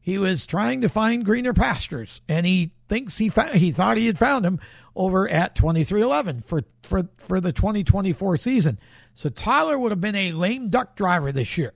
He 0.00 0.18
was 0.18 0.46
trying 0.46 0.82
to 0.82 0.88
find 0.88 1.24
greener 1.24 1.52
pastures, 1.52 2.20
and 2.28 2.46
he 2.46 2.70
thinks 2.88 3.18
he 3.18 3.28
found, 3.28 3.56
he 3.56 3.72
thought 3.72 3.96
he 3.96 4.06
had 4.06 4.20
found 4.20 4.46
him 4.46 4.60
over 4.94 5.28
at 5.28 5.56
23XI 5.56 6.44
for, 6.44 6.62
for, 6.84 7.08
for 7.16 7.40
the 7.40 7.52
2024 7.52 8.36
season. 8.36 8.78
So 9.14 9.28
Tyler 9.28 9.76
would 9.76 9.90
have 9.90 10.00
been 10.00 10.14
a 10.14 10.30
lame 10.30 10.68
duck 10.68 10.94
driver 10.94 11.32
this 11.32 11.58
year. 11.58 11.72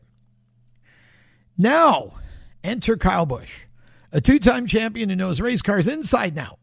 Now, 1.58 2.12
enter 2.62 2.96
Kyle 2.96 3.26
Busch, 3.26 3.62
a 4.12 4.20
two 4.20 4.38
time 4.38 4.68
champion 4.68 5.08
who 5.08 5.16
knows 5.16 5.40
race 5.40 5.60
cars 5.60 5.88
inside 5.88 6.36
now, 6.36 6.58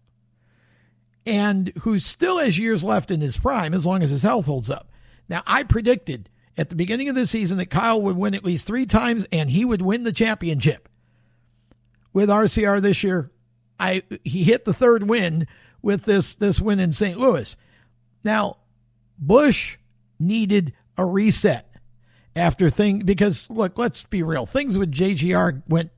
and 1.25 1.73
who 1.81 1.99
still 1.99 2.37
has 2.37 2.57
years 2.57 2.85
left 2.85 3.11
in 3.11 3.19
his 3.19 3.35
prime 3.35 3.73
as 3.73 3.85
long 3.85 4.03
as 4.03 4.09
his 4.09 4.23
health 4.23 4.45
holds 4.45 4.69
up. 4.69 4.87
Now, 5.29 5.43
I 5.45 5.63
predicted 5.63 6.29
at 6.57 6.69
the 6.69 6.75
beginning 6.75 7.09
of 7.09 7.15
the 7.15 7.25
season 7.25 7.57
that 7.57 7.67
Kyle 7.67 8.01
would 8.01 8.17
win 8.17 8.33
at 8.33 8.43
least 8.43 8.67
three 8.67 8.85
times 8.85 9.25
and 9.31 9.49
he 9.49 9.65
would 9.65 9.81
win 9.81 10.03
the 10.03 10.11
championship. 10.11 10.89
With 12.11 12.29
RCR 12.29 12.81
this 12.81 13.03
year, 13.03 13.31
I 13.79 14.03
he 14.23 14.43
hit 14.43 14.65
the 14.65 14.73
third 14.73 15.07
win 15.07 15.47
with 15.81 16.05
this 16.05 16.35
this 16.35 16.61
win 16.61 16.79
in 16.79 16.93
St. 16.93 17.17
Louis. 17.17 17.57
Now, 18.23 18.57
Busch 19.17 19.77
needed 20.19 20.73
a 20.95 21.05
reset 21.05 21.69
after 22.35 22.69
thing 22.69 22.99
because 22.99 23.49
look, 23.49 23.79
let's 23.79 24.03
be 24.03 24.21
real. 24.21 24.45
Things 24.45 24.77
with 24.77 24.91
JGR 24.91 25.63
went 25.67 25.91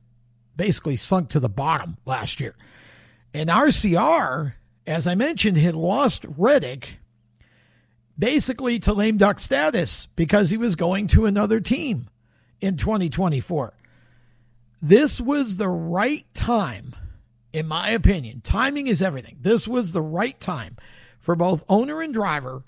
basically 0.55 0.95
sunk 0.95 1.29
to 1.29 1.39
the 1.39 1.49
bottom 1.49 1.97
last 2.05 2.39
year. 2.39 2.55
And 3.33 3.49
RCR, 3.49 4.53
as 4.87 5.05
I 5.05 5.15
mentioned, 5.15 5.57
had 5.57 5.75
lost 5.75 6.25
Reddick 6.37 6.99
basically 8.17 8.79
to 8.79 8.93
lame 8.93 9.17
duck 9.17 9.39
status 9.39 10.07
because 10.15 10.49
he 10.49 10.57
was 10.57 10.75
going 10.75 11.07
to 11.07 11.25
another 11.25 11.59
team 11.59 12.09
in 12.61 12.77
2024. 12.77 13.73
This 14.81 15.19
was 15.19 15.55
the 15.55 15.69
right 15.69 16.25
time, 16.33 16.95
in 17.51 17.67
my 17.67 17.89
opinion. 17.89 18.41
Timing 18.41 18.87
is 18.87 19.01
everything. 19.01 19.37
This 19.41 19.67
was 19.67 19.91
the 19.91 20.01
right 20.01 20.39
time 20.39 20.77
for 21.19 21.35
both 21.35 21.63
owner 21.67 22.01
and 22.01 22.13
driver 22.13 22.63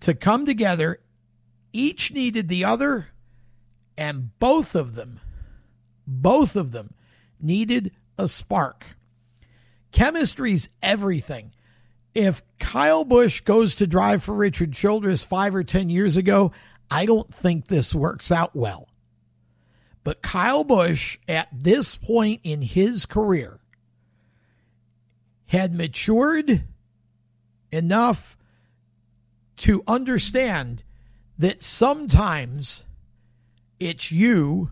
to 0.00 0.14
come 0.14 0.46
together. 0.46 1.00
Each 1.72 2.12
needed 2.12 2.48
the 2.48 2.64
other, 2.64 3.08
and 3.96 4.38
both 4.38 4.74
of 4.74 4.94
them, 4.94 5.20
both 6.06 6.56
of 6.56 6.72
them 6.72 6.94
needed 7.40 7.92
a 8.18 8.28
spark. 8.28 8.84
Chemistry's 9.92 10.68
everything 10.82 11.52
if 12.16 12.42
Kyle 12.58 13.04
Busch 13.04 13.42
goes 13.42 13.76
to 13.76 13.86
drive 13.86 14.24
for 14.24 14.34
Richard 14.34 14.72
Childress 14.72 15.22
five 15.22 15.54
or 15.54 15.62
10 15.62 15.90
years 15.90 16.16
ago, 16.16 16.50
I 16.90 17.04
don't 17.04 17.32
think 17.32 17.66
this 17.66 17.94
works 17.94 18.32
out 18.32 18.56
well. 18.56 18.88
But 20.02 20.22
Kyle 20.22 20.64
Busch, 20.64 21.18
at 21.28 21.48
this 21.52 21.94
point 21.96 22.40
in 22.42 22.62
his 22.62 23.04
career, 23.04 23.60
had 25.48 25.74
matured 25.74 26.64
enough 27.70 28.34
to 29.58 29.82
understand 29.86 30.84
that 31.36 31.62
sometimes 31.62 32.84
it's 33.78 34.10
you 34.10 34.70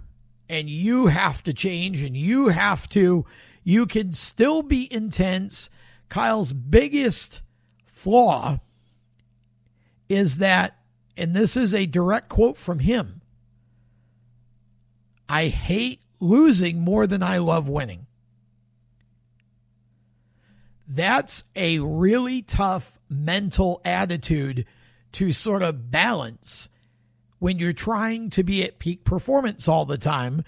and 0.48 0.70
you 0.70 1.08
have 1.08 1.42
to 1.42 1.52
change 1.52 2.00
and 2.00 2.16
you 2.16 2.48
have 2.48 2.88
to, 2.90 3.26
you 3.62 3.84
can 3.84 4.14
still 4.14 4.62
be 4.62 4.90
intense 4.90 5.68
Kyle's 6.14 6.52
biggest 6.52 7.40
flaw 7.86 8.60
is 10.08 10.38
that, 10.38 10.78
and 11.16 11.34
this 11.34 11.56
is 11.56 11.74
a 11.74 11.86
direct 11.86 12.28
quote 12.28 12.56
from 12.56 12.78
him 12.78 13.20
I 15.28 15.48
hate 15.48 16.02
losing 16.20 16.82
more 16.82 17.08
than 17.08 17.24
I 17.24 17.38
love 17.38 17.68
winning. 17.68 18.06
That's 20.86 21.42
a 21.56 21.80
really 21.80 22.42
tough 22.42 22.96
mental 23.08 23.80
attitude 23.84 24.66
to 25.14 25.32
sort 25.32 25.64
of 25.64 25.90
balance 25.90 26.68
when 27.40 27.58
you're 27.58 27.72
trying 27.72 28.30
to 28.30 28.44
be 28.44 28.62
at 28.62 28.78
peak 28.78 29.02
performance 29.02 29.66
all 29.66 29.84
the 29.84 29.98
time 29.98 30.44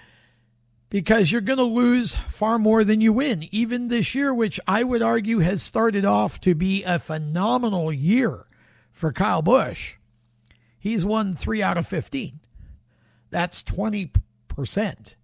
because 0.88 1.31
you're 1.33 1.40
going 1.40 1.59
to 1.59 1.64
lose 1.64 2.14
far 2.14 2.59
more 2.59 2.85
than 2.85 3.01
you 3.01 3.12
win, 3.12 3.46
even 3.51 3.88
this 3.88 4.14
year, 4.14 4.33
which 4.33 4.61
I 4.66 4.83
would 4.85 5.03
argue 5.03 5.40
has 5.40 5.62
started 5.62 6.05
off 6.05 6.40
to 6.42 6.55
be 6.55 6.85
a 6.85 6.99
phenomenal 6.99 7.92
year 7.92 8.46
for 8.92 9.12
Kyle 9.12 9.42
Busch. 9.42 9.96
He's 10.79 11.05
won 11.05 11.35
three 11.35 11.62
out 11.62 11.77
of 11.77 11.87
15. 11.87 12.38
That's 13.31 13.62
20%. 13.62 15.16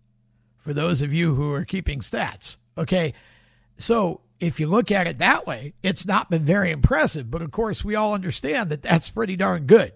for 0.59 0.73
those 0.75 1.03
of 1.03 1.13
you 1.13 1.35
who 1.35 1.53
are 1.53 1.65
keeping 1.65 2.01
stats. 2.01 2.57
Okay. 2.77 3.15
So 3.79 4.21
if 4.41 4.59
you 4.61 4.67
look 4.67 4.91
at 4.91 5.07
it 5.07 5.19
that 5.19 5.47
way, 5.47 5.75
it's 5.83 6.07
not 6.07 6.31
been 6.31 6.45
very 6.45 6.71
impressive. 6.71 7.31
But 7.31 7.43
of 7.43 7.51
course, 7.51 7.85
we 7.85 7.95
all 7.95 8.15
understand 8.15 8.71
that 8.71 8.83
that's 8.83 9.09
pretty 9.09 9.37
darn 9.37 9.67
good. 9.67 9.93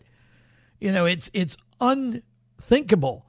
You 0.80 0.92
know, 0.92 1.04
it's 1.04 1.30
it's 1.34 1.56
unthinkable 1.80 3.25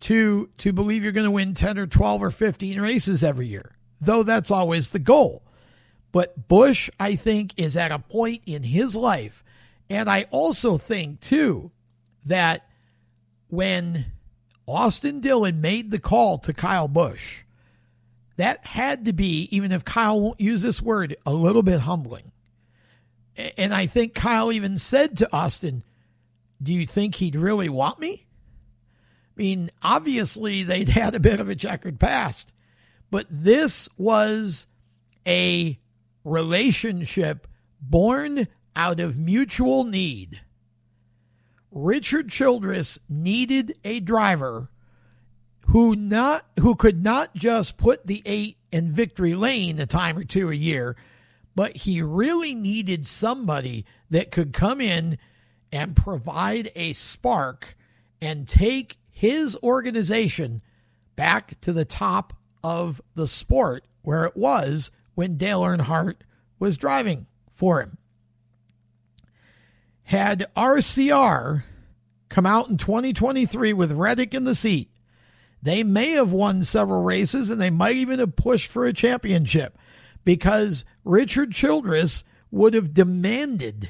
to 0.00 0.50
to 0.58 0.72
believe 0.72 1.02
you're 1.02 1.12
going 1.12 1.24
to 1.24 1.30
win 1.30 1.54
10 1.54 1.78
or 1.78 1.86
12 1.86 2.22
or 2.22 2.30
15 2.30 2.80
races 2.80 3.24
every 3.24 3.46
year, 3.46 3.76
though 4.00 4.22
that's 4.22 4.50
always 4.50 4.90
the 4.90 4.98
goal. 4.98 5.42
But 6.12 6.48
Busch, 6.48 6.88
I 6.98 7.16
think, 7.16 7.52
is 7.56 7.76
at 7.76 7.92
a 7.92 7.98
point 7.98 8.42
in 8.46 8.62
his 8.62 8.96
life, 8.96 9.44
and 9.90 10.08
I 10.08 10.26
also 10.30 10.78
think 10.78 11.20
too 11.20 11.70
that 12.24 12.68
when 13.48 14.06
Austin 14.66 15.20
Dillon 15.20 15.60
made 15.60 15.90
the 15.90 15.98
call 15.98 16.38
to 16.38 16.52
Kyle 16.52 16.88
Busch, 16.88 17.42
that 18.36 18.66
had 18.66 19.04
to 19.06 19.12
be, 19.12 19.48
even 19.50 19.72
if 19.72 19.84
Kyle 19.84 20.20
won't 20.20 20.40
use 20.40 20.62
this 20.62 20.82
word, 20.82 21.16
a 21.24 21.32
little 21.32 21.62
bit 21.62 21.80
humbling. 21.80 22.32
And 23.56 23.72
I 23.72 23.86
think 23.86 24.14
Kyle 24.14 24.50
even 24.50 24.78
said 24.78 25.18
to 25.18 25.32
Austin, 25.32 25.82
Do 26.62 26.72
you 26.72 26.86
think 26.86 27.16
he'd 27.16 27.36
really 27.36 27.68
want 27.68 27.98
me? 28.00 28.25
I 29.36 29.42
mean, 29.42 29.70
obviously, 29.82 30.62
they'd 30.62 30.88
had 30.90 31.14
a 31.14 31.20
bit 31.20 31.40
of 31.40 31.48
a 31.48 31.54
checkered 31.54 32.00
past, 32.00 32.52
but 33.10 33.26
this 33.30 33.88
was 33.96 34.66
a 35.26 35.78
relationship 36.24 37.46
born 37.80 38.48
out 38.74 39.00
of 39.00 39.18
mutual 39.18 39.84
need. 39.84 40.40
Richard 41.70 42.30
Childress 42.30 42.98
needed 43.08 43.76
a 43.84 44.00
driver 44.00 44.70
who 45.68 45.94
not 45.96 46.46
who 46.60 46.74
could 46.74 47.02
not 47.02 47.34
just 47.34 47.76
put 47.76 48.06
the 48.06 48.22
eight 48.24 48.56
in 48.72 48.92
victory 48.92 49.34
lane 49.34 49.78
a 49.80 49.86
time 49.86 50.16
or 50.16 50.24
two 50.24 50.50
a 50.50 50.54
year, 50.54 50.96
but 51.54 51.76
he 51.76 52.00
really 52.00 52.54
needed 52.54 53.04
somebody 53.04 53.84
that 54.10 54.30
could 54.30 54.52
come 54.52 54.80
in 54.80 55.18
and 55.72 55.96
provide 55.96 56.70
a 56.76 56.92
spark 56.92 57.76
and 58.20 58.46
take 58.46 58.98
his 59.16 59.56
organization 59.62 60.60
back 61.16 61.58
to 61.62 61.72
the 61.72 61.86
top 61.86 62.34
of 62.62 63.00
the 63.14 63.26
sport 63.26 63.86
where 64.02 64.26
it 64.26 64.36
was 64.36 64.90
when 65.14 65.38
Dale 65.38 65.62
Earnhardt 65.62 66.16
was 66.58 66.76
driving 66.76 67.24
for 67.50 67.80
him. 67.80 67.96
Had 70.02 70.46
RCR 70.54 71.62
come 72.28 72.44
out 72.44 72.68
in 72.68 72.76
2023 72.76 73.72
with 73.72 73.92
Reddick 73.92 74.34
in 74.34 74.44
the 74.44 74.54
seat, 74.54 74.90
they 75.62 75.82
may 75.82 76.10
have 76.10 76.30
won 76.30 76.62
several 76.62 77.02
races 77.02 77.48
and 77.48 77.58
they 77.58 77.70
might 77.70 77.96
even 77.96 78.18
have 78.18 78.36
pushed 78.36 78.66
for 78.66 78.84
a 78.84 78.92
championship 78.92 79.78
because 80.26 80.84
Richard 81.04 81.52
Childress 81.52 82.22
would 82.50 82.74
have 82.74 82.92
demanded 82.92 83.88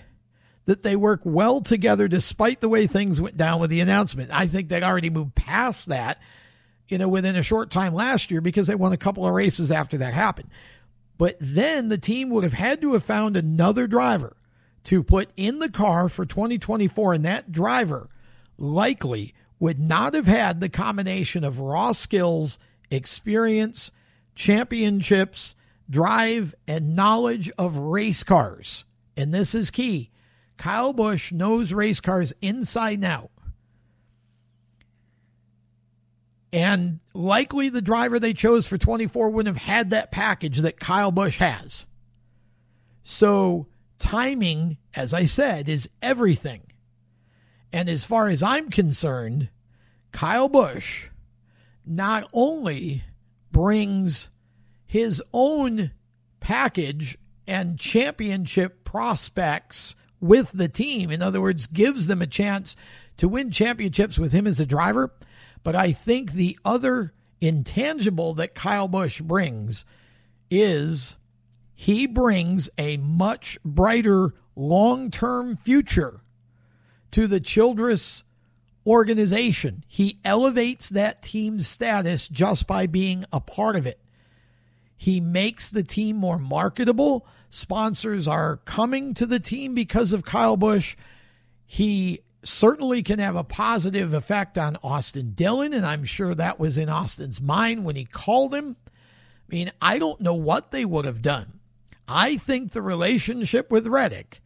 that 0.66 0.82
they 0.82 0.96
work 0.96 1.20
well 1.24 1.60
together 1.60 2.08
despite 2.08 2.60
the 2.60 2.68
way 2.68 2.86
things 2.86 3.20
went 3.20 3.36
down 3.36 3.60
with 3.60 3.70
the 3.70 3.80
announcement. 3.80 4.30
I 4.32 4.46
think 4.46 4.68
they'd 4.68 4.82
already 4.82 5.10
moved 5.10 5.34
past 5.34 5.86
that, 5.86 6.20
you 6.88 6.98
know, 6.98 7.08
within 7.08 7.36
a 7.36 7.42
short 7.42 7.70
time 7.70 7.94
last 7.94 8.30
year 8.30 8.40
because 8.40 8.66
they 8.66 8.74
won 8.74 8.92
a 8.92 8.98
couple 8.98 9.26
of 9.26 9.32
races 9.32 9.72
after 9.72 9.98
that 9.98 10.12
happened. 10.12 10.50
But 11.18 11.36
then 11.40 11.88
the 11.88 11.98
team 11.98 12.30
would 12.30 12.44
have 12.44 12.52
had 12.52 12.80
to 12.82 12.92
have 12.92 13.04
found 13.04 13.36
another 13.36 13.86
driver 13.86 14.36
to 14.84 15.02
put 15.02 15.30
in 15.36 15.58
the 15.58 15.70
car 15.70 16.08
for 16.08 16.26
2024, 16.26 17.14
and 17.14 17.24
that 17.24 17.50
driver 17.50 18.08
likely 18.58 19.34
would 19.58 19.80
not 19.80 20.14
have 20.14 20.26
had 20.26 20.60
the 20.60 20.68
combination 20.68 21.42
of 21.42 21.58
raw 21.60 21.92
skills, 21.92 22.58
experience, 22.90 23.90
championships, 24.34 25.56
drive, 25.88 26.54
and 26.68 26.94
knowledge 26.94 27.50
of 27.56 27.76
race 27.76 28.22
cars. 28.22 28.84
And 29.16 29.32
this 29.32 29.54
is 29.54 29.70
key. 29.70 30.10
Kyle 30.56 30.92
Busch 30.92 31.32
knows 31.32 31.72
race 31.72 32.00
cars 32.00 32.32
inside 32.40 32.98
and 32.98 33.04
out. 33.04 33.30
And 36.52 37.00
likely 37.12 37.68
the 37.68 37.82
driver 37.82 38.18
they 38.18 38.32
chose 38.32 38.66
for 38.66 38.78
24 38.78 39.28
wouldn't 39.30 39.54
have 39.56 39.62
had 39.62 39.90
that 39.90 40.10
package 40.10 40.58
that 40.60 40.80
Kyle 40.80 41.10
Busch 41.10 41.38
has. 41.38 41.86
So, 43.04 43.66
timing, 43.98 44.78
as 44.94 45.12
I 45.12 45.26
said, 45.26 45.68
is 45.68 45.88
everything. 46.00 46.62
And 47.72 47.88
as 47.88 48.04
far 48.04 48.28
as 48.28 48.42
I'm 48.42 48.70
concerned, 48.70 49.50
Kyle 50.12 50.48
Busch 50.48 51.08
not 51.84 52.28
only 52.32 53.04
brings 53.52 54.30
his 54.86 55.22
own 55.32 55.90
package 56.40 57.18
and 57.46 57.78
championship 57.78 58.84
prospects 58.84 59.94
with 60.20 60.52
the 60.52 60.68
team, 60.68 61.10
in 61.10 61.22
other 61.22 61.40
words, 61.40 61.66
gives 61.66 62.06
them 62.06 62.22
a 62.22 62.26
chance 62.26 62.76
to 63.16 63.28
win 63.28 63.50
championships 63.50 64.18
with 64.18 64.32
him 64.32 64.46
as 64.46 64.60
a 64.60 64.66
driver 64.66 65.12
but 65.66 65.74
I 65.74 65.90
think 65.90 66.34
the 66.34 66.56
other 66.64 67.12
intangible 67.40 68.34
that 68.34 68.54
Kyle 68.54 68.86
Busch 68.86 69.20
brings 69.20 69.84
is 70.48 71.16
he 71.74 72.06
brings 72.06 72.70
a 72.78 72.98
much 72.98 73.58
brighter 73.64 74.32
long 74.54 75.10
term 75.10 75.56
future 75.56 76.20
to 77.10 77.26
the 77.26 77.40
Childress 77.40 78.22
organization. 78.86 79.82
He 79.88 80.20
elevates 80.24 80.88
that 80.90 81.20
team's 81.20 81.66
status 81.66 82.28
just 82.28 82.68
by 82.68 82.86
being 82.86 83.24
a 83.32 83.40
part 83.40 83.74
of 83.74 83.88
it. 83.88 83.98
He 84.96 85.20
makes 85.20 85.70
the 85.70 85.82
team 85.82 86.16
more 86.16 86.38
marketable. 86.38 87.26
Sponsors 87.50 88.26
are 88.26 88.58
coming 88.64 89.14
to 89.14 89.26
the 89.26 89.40
team 89.40 89.74
because 89.74 90.12
of 90.12 90.24
Kyle 90.24 90.56
Busch. 90.56 90.96
He 91.66 92.20
certainly 92.44 93.02
can 93.02 93.18
have 93.18 93.36
a 93.36 93.44
positive 93.44 94.14
effect 94.14 94.56
on 94.56 94.78
Austin 94.82 95.32
Dillon, 95.32 95.72
and 95.72 95.84
I'm 95.84 96.04
sure 96.04 96.34
that 96.34 96.58
was 96.58 96.78
in 96.78 96.88
Austin's 96.88 97.40
mind 97.40 97.84
when 97.84 97.96
he 97.96 98.04
called 98.04 98.54
him. 98.54 98.76
I 98.86 99.54
mean, 99.54 99.72
I 99.80 99.98
don't 99.98 100.20
know 100.20 100.34
what 100.34 100.70
they 100.70 100.84
would 100.84 101.04
have 101.04 101.22
done. 101.22 101.60
I 102.08 102.36
think 102.36 102.72
the 102.72 102.82
relationship 102.82 103.70
with 103.70 103.86
Reddick, 103.86 104.40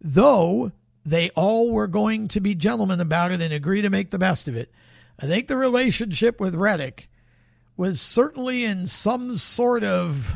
though 0.00 0.72
they 1.04 1.30
all 1.30 1.70
were 1.70 1.86
going 1.86 2.28
to 2.28 2.40
be 2.40 2.54
gentlemen 2.54 3.00
about 3.00 3.32
it 3.32 3.42
and 3.42 3.52
agree 3.52 3.82
to 3.82 3.90
make 3.90 4.10
the 4.10 4.18
best 4.18 4.48
of 4.48 4.56
it, 4.56 4.72
I 5.20 5.26
think 5.26 5.46
the 5.46 5.56
relationship 5.56 6.40
with 6.40 6.54
Reddick 6.54 7.08
was 7.76 8.00
certainly 8.00 8.64
in 8.64 8.86
some 8.86 9.36
sort 9.36 9.84
of 9.84 10.34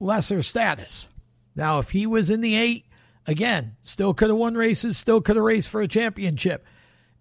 lesser 0.00 0.42
status. 0.42 1.08
Now, 1.54 1.78
if 1.80 1.90
he 1.90 2.06
was 2.06 2.30
in 2.30 2.40
the 2.40 2.54
eight, 2.54 2.84
Again, 3.28 3.76
still 3.82 4.14
could 4.14 4.30
have 4.30 4.38
won 4.38 4.54
races, 4.54 4.96
still 4.96 5.20
could 5.20 5.36
have 5.36 5.44
raced 5.44 5.68
for 5.68 5.82
a 5.82 5.86
championship. 5.86 6.64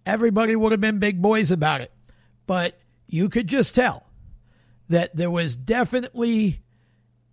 Everybody 0.05 0.55
would 0.55 0.71
have 0.71 0.79
been 0.79 0.99
big 0.99 1.21
boys 1.21 1.51
about 1.51 1.81
it. 1.81 1.91
But 2.45 2.79
you 3.07 3.27
could 3.27 3.47
just 3.47 3.75
tell 3.75 4.07
that 4.87 5.17
there 5.17 5.29
was 5.29 5.57
definitely, 5.57 6.61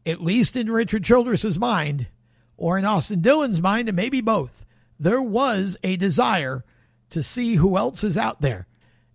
at 0.05 0.20
least 0.20 0.57
in 0.57 0.72
Richard 0.72 1.05
Childress's 1.05 1.57
mind, 1.57 2.09
or 2.57 2.77
in 2.77 2.85
Austin 2.85 3.20
Dillon's 3.20 3.62
mind, 3.62 3.88
and 3.88 3.94
maybe 3.94 4.20
both, 4.20 4.66
there 4.98 5.22
was 5.22 5.77
a 5.85 5.94
desire 5.94 6.64
to 7.11 7.22
see 7.22 7.55
who 7.55 7.79
else 7.79 8.03
is 8.03 8.18
out 8.18 8.40
there. 8.40 8.66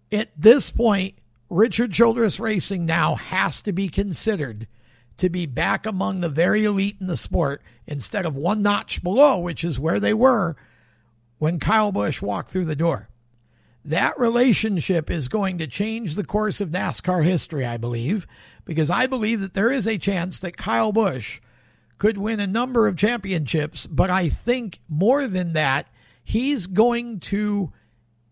At 0.09 0.29
this 0.38 0.71
point, 0.71 1.18
Richard 1.49 1.91
Childress 1.91 2.39
Racing 2.39 2.85
now 2.85 3.15
has 3.15 3.62
to 3.63 3.73
be 3.73 3.89
considered 3.89 4.67
to 5.17 5.29
be 5.29 5.45
back 5.45 5.85
among 5.85 6.21
the 6.21 6.29
very 6.29 6.63
elite 6.63 6.97
in 6.99 7.07
the 7.07 7.17
sport 7.17 7.62
instead 7.88 8.25
of 8.25 8.35
one 8.35 8.62
notch 8.62 9.03
below, 9.03 9.39
which 9.39 9.63
is 9.63 9.79
where 9.79 9.99
they 9.99 10.13
were 10.13 10.55
when 11.39 11.59
Kyle 11.59 11.91
Busch 11.91 12.21
walked 12.21 12.49
through 12.49 12.65
the 12.65 12.75
door. 12.75 13.07
That 13.83 14.19
relationship 14.19 15.09
is 15.09 15.27
going 15.27 15.57
to 15.57 15.67
change 15.67 16.15
the 16.15 16.23
course 16.23 16.62
of 16.62 16.69
NASCAR 16.69 17.23
history, 17.23 17.65
I 17.65 17.77
believe, 17.77 18.27
because 18.65 18.89
I 18.89 19.07
believe 19.07 19.41
that 19.41 19.53
there 19.55 19.71
is 19.71 19.88
a 19.88 19.97
chance 19.97 20.39
that 20.39 20.57
Kyle 20.57 20.91
Busch 20.91 21.39
could 21.97 22.17
win 22.17 22.39
a 22.39 22.47
number 22.47 22.88
of 22.88 22.97
championships, 22.97 23.88
but 23.88 24.09
I 24.09 24.29
think 24.29 24.79
more 24.88 25.27
than 25.27 25.53
that, 25.53 25.88
he's 26.23 26.67
going 26.67 27.19
to 27.21 27.73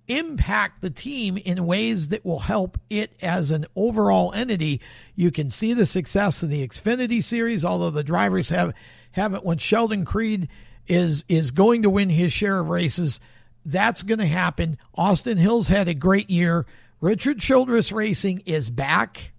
impact 0.08 0.82
the 0.82 0.90
team 0.90 1.38
in 1.38 1.66
ways 1.66 2.10
that 2.10 2.26
will 2.26 2.40
help 2.40 2.78
it 2.90 3.12
as 3.22 3.52
an 3.52 3.66
overall 3.76 4.34
entity. 4.34 4.82
You 5.16 5.32
can 5.32 5.50
see 5.50 5.74
the 5.74 5.86
success 5.86 6.44
in 6.44 6.50
the 6.50 6.68
Xfinity 6.68 7.24
series, 7.24 7.66
although 7.66 7.92
the 7.92 8.04
drivers 8.04 8.50
have 8.50 8.74
haven't 9.12 9.46
when 9.46 9.58
Sheldon 9.58 10.06
Creed 10.06 10.48
is 10.88 11.26
is 11.28 11.52
going 11.52 11.84
to 11.84 11.90
win 11.90 12.10
his 12.10 12.32
share 12.32 12.60
of 12.60 12.70
races. 12.70 13.20
That's 13.66 14.04
going 14.04 14.20
to 14.20 14.26
happen. 14.26 14.78
Austin 14.96 15.38
Hills 15.38 15.68
had 15.68 15.88
a 15.88 15.94
great 15.94 16.30
year. 16.30 16.66
Richard 17.02 17.40
Childress 17.40 17.92
Racing 17.92 18.44
is 18.46 18.70
back. 18.70 19.32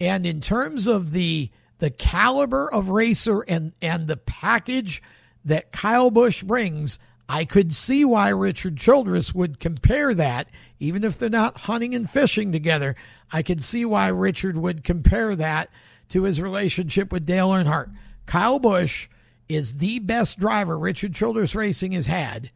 And 0.00 0.24
in 0.24 0.40
terms 0.40 0.86
of 0.86 1.12
the 1.12 1.50
the 1.78 1.90
caliber 1.90 2.72
of 2.72 2.90
racer 2.90 3.40
and 3.40 3.72
and 3.82 4.06
the 4.06 4.16
package 4.16 5.02
that 5.44 5.72
Kyle 5.72 6.10
Busch 6.10 6.42
brings, 6.42 7.00
I 7.28 7.44
could 7.44 7.72
see 7.72 8.04
why 8.04 8.28
Richard 8.28 8.76
Childress 8.76 9.34
would 9.34 9.60
compare 9.60 10.14
that, 10.14 10.48
even 10.78 11.04
if 11.04 11.16
they're 11.16 11.30
not 11.30 11.56
hunting 11.56 11.94
and 11.94 12.10
fishing 12.10 12.52
together. 12.52 12.96
I 13.32 13.42
could 13.42 13.62
see 13.62 13.84
why 13.84 14.08
Richard 14.08 14.56
would 14.56 14.84
compare 14.84 15.34
that 15.36 15.70
to 16.10 16.24
his 16.24 16.40
relationship 16.40 17.10
with 17.10 17.24
Dale 17.24 17.50
Earnhardt. 17.50 17.94
Kyle 18.26 18.58
Busch 18.58 19.08
is 19.48 19.78
the 19.78 19.98
best 19.98 20.38
driver 20.38 20.78
Richard 20.78 21.14
Childress 21.14 21.54
Racing 21.54 21.92
has 21.92 22.06
had, 22.06 22.50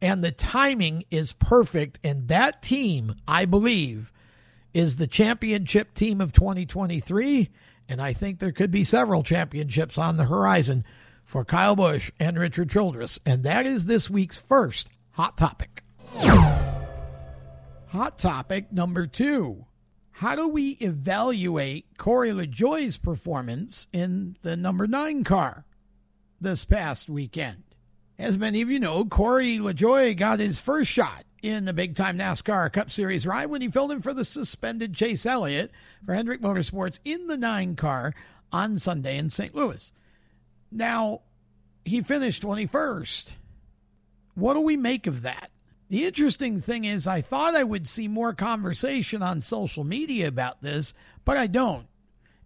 and 0.00 0.22
the 0.22 0.32
timing 0.32 1.04
is 1.10 1.32
perfect. 1.34 1.98
And 2.02 2.28
that 2.28 2.62
team, 2.62 3.14
I 3.28 3.44
believe, 3.44 4.12
is 4.72 4.96
the 4.96 5.06
championship 5.06 5.94
team 5.94 6.20
of 6.20 6.32
2023. 6.32 7.50
And 7.88 8.00
I 8.00 8.12
think 8.12 8.38
there 8.38 8.52
could 8.52 8.70
be 8.70 8.84
several 8.84 9.22
championships 9.22 9.98
on 9.98 10.16
the 10.16 10.24
horizon 10.24 10.84
for 11.32 11.46
Kyle 11.46 11.74
Busch 11.74 12.10
and 12.20 12.38
Richard 12.38 12.68
Childress. 12.68 13.18
And 13.24 13.42
that 13.44 13.64
is 13.64 13.86
this 13.86 14.10
week's 14.10 14.36
first 14.36 14.90
hot 15.12 15.38
topic. 15.38 15.82
Hot 17.86 18.18
topic 18.18 18.70
number 18.70 19.06
two. 19.06 19.64
How 20.10 20.36
do 20.36 20.46
we 20.46 20.72
evaluate 20.72 21.86
Corey 21.96 22.32
LaJoie's 22.32 22.98
performance 22.98 23.86
in 23.94 24.36
the 24.42 24.58
number 24.58 24.86
nine 24.86 25.24
car 25.24 25.64
this 26.38 26.66
past 26.66 27.08
weekend? 27.08 27.62
As 28.18 28.36
many 28.36 28.60
of 28.60 28.68
you 28.68 28.78
know, 28.78 29.06
Corey 29.06 29.56
LaJoie 29.56 30.14
got 30.14 30.38
his 30.38 30.58
first 30.58 30.90
shot 30.90 31.24
in 31.40 31.64
the 31.64 31.72
big 31.72 31.96
time 31.96 32.18
NASCAR 32.18 32.70
Cup 32.70 32.90
Series 32.90 33.26
ride 33.26 33.46
when 33.46 33.62
he 33.62 33.68
filled 33.68 33.92
in 33.92 34.02
for 34.02 34.12
the 34.12 34.26
suspended 34.26 34.92
Chase 34.92 35.24
Elliott 35.24 35.70
for 36.04 36.12
Hendrick 36.12 36.42
Motorsports 36.42 36.98
in 37.06 37.26
the 37.26 37.38
nine 37.38 37.74
car 37.74 38.12
on 38.52 38.76
Sunday 38.76 39.16
in 39.16 39.30
St. 39.30 39.54
Louis. 39.54 39.92
Now, 40.72 41.20
he 41.84 42.00
finished 42.00 42.42
21st. 42.42 43.32
What 44.34 44.54
do 44.54 44.60
we 44.60 44.76
make 44.76 45.06
of 45.06 45.22
that? 45.22 45.50
The 45.90 46.06
interesting 46.06 46.60
thing 46.60 46.84
is, 46.84 47.06
I 47.06 47.20
thought 47.20 47.54
I 47.54 47.64
would 47.64 47.86
see 47.86 48.08
more 48.08 48.32
conversation 48.32 49.22
on 49.22 49.42
social 49.42 49.84
media 49.84 50.26
about 50.26 50.62
this, 50.62 50.94
but 51.24 51.36
I 51.36 51.46
don't. 51.46 51.86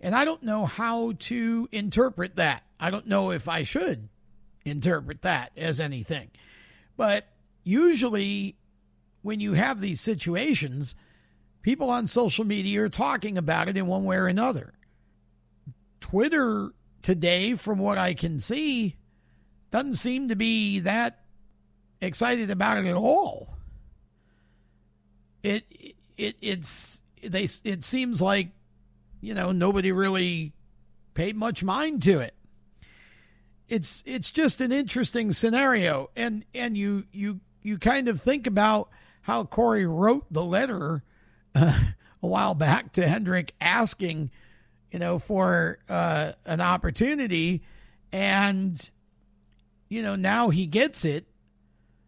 And 0.00 0.14
I 0.14 0.24
don't 0.24 0.42
know 0.42 0.66
how 0.66 1.12
to 1.12 1.68
interpret 1.70 2.36
that. 2.36 2.64
I 2.80 2.90
don't 2.90 3.06
know 3.06 3.30
if 3.30 3.48
I 3.48 3.62
should 3.62 4.08
interpret 4.64 5.22
that 5.22 5.52
as 5.56 5.78
anything. 5.78 6.30
But 6.96 7.26
usually, 7.62 8.56
when 9.22 9.38
you 9.38 9.52
have 9.52 9.80
these 9.80 10.00
situations, 10.00 10.96
people 11.62 11.88
on 11.88 12.08
social 12.08 12.44
media 12.44 12.82
are 12.82 12.88
talking 12.88 13.38
about 13.38 13.68
it 13.68 13.76
in 13.76 13.86
one 13.86 14.04
way 14.04 14.16
or 14.16 14.26
another. 14.26 14.74
Twitter 16.00 16.72
today, 17.07 17.55
from 17.55 17.79
what 17.79 17.99
I 17.99 18.14
can 18.14 18.40
see, 18.40 18.97
doesn't 19.71 19.95
seem 19.95 20.27
to 20.27 20.35
be 20.35 20.81
that 20.81 21.21
excited 22.01 22.51
about 22.51 22.79
it 22.79 22.87
at 22.87 22.97
all. 22.97 23.55
It 25.45 25.62
it 26.16 26.35
it's 26.40 27.01
they 27.23 27.47
it 27.62 27.85
seems 27.85 28.21
like 28.21 28.49
you 29.21 29.35
know 29.35 29.53
nobody 29.53 29.92
really 29.92 30.53
paid 31.14 31.37
much 31.37 31.62
mind 31.62 32.03
to 32.03 32.19
it. 32.19 32.35
It's 33.69 34.03
it's 34.05 34.33
just 34.33 34.61
an 34.61 34.73
interesting 34.73 35.31
scenario, 35.31 36.11
and 36.16 36.45
and 36.57 36.77
you 36.77 37.05
you 37.12 37.38
you 37.62 37.79
kind 37.79 38.09
of 38.09 38.21
think 38.21 38.49
about 38.49 38.88
how 39.23 39.45
Corey 39.45 39.87
wrote 39.87 40.27
the 40.33 40.42
letter 40.42 41.05
uh, 41.55 41.79
a 42.21 42.27
while 42.27 42.55
back 42.55 42.90
to 42.95 43.07
Hendrick 43.07 43.55
asking, 43.61 44.33
you 44.96 45.00
know, 45.00 45.18
for 45.18 45.78
uh, 45.90 46.32
an 46.46 46.62
opportunity, 46.62 47.62
and 48.12 48.90
you 49.90 50.00
know 50.00 50.16
now 50.16 50.48
he 50.48 50.64
gets 50.66 51.04
it. 51.04 51.26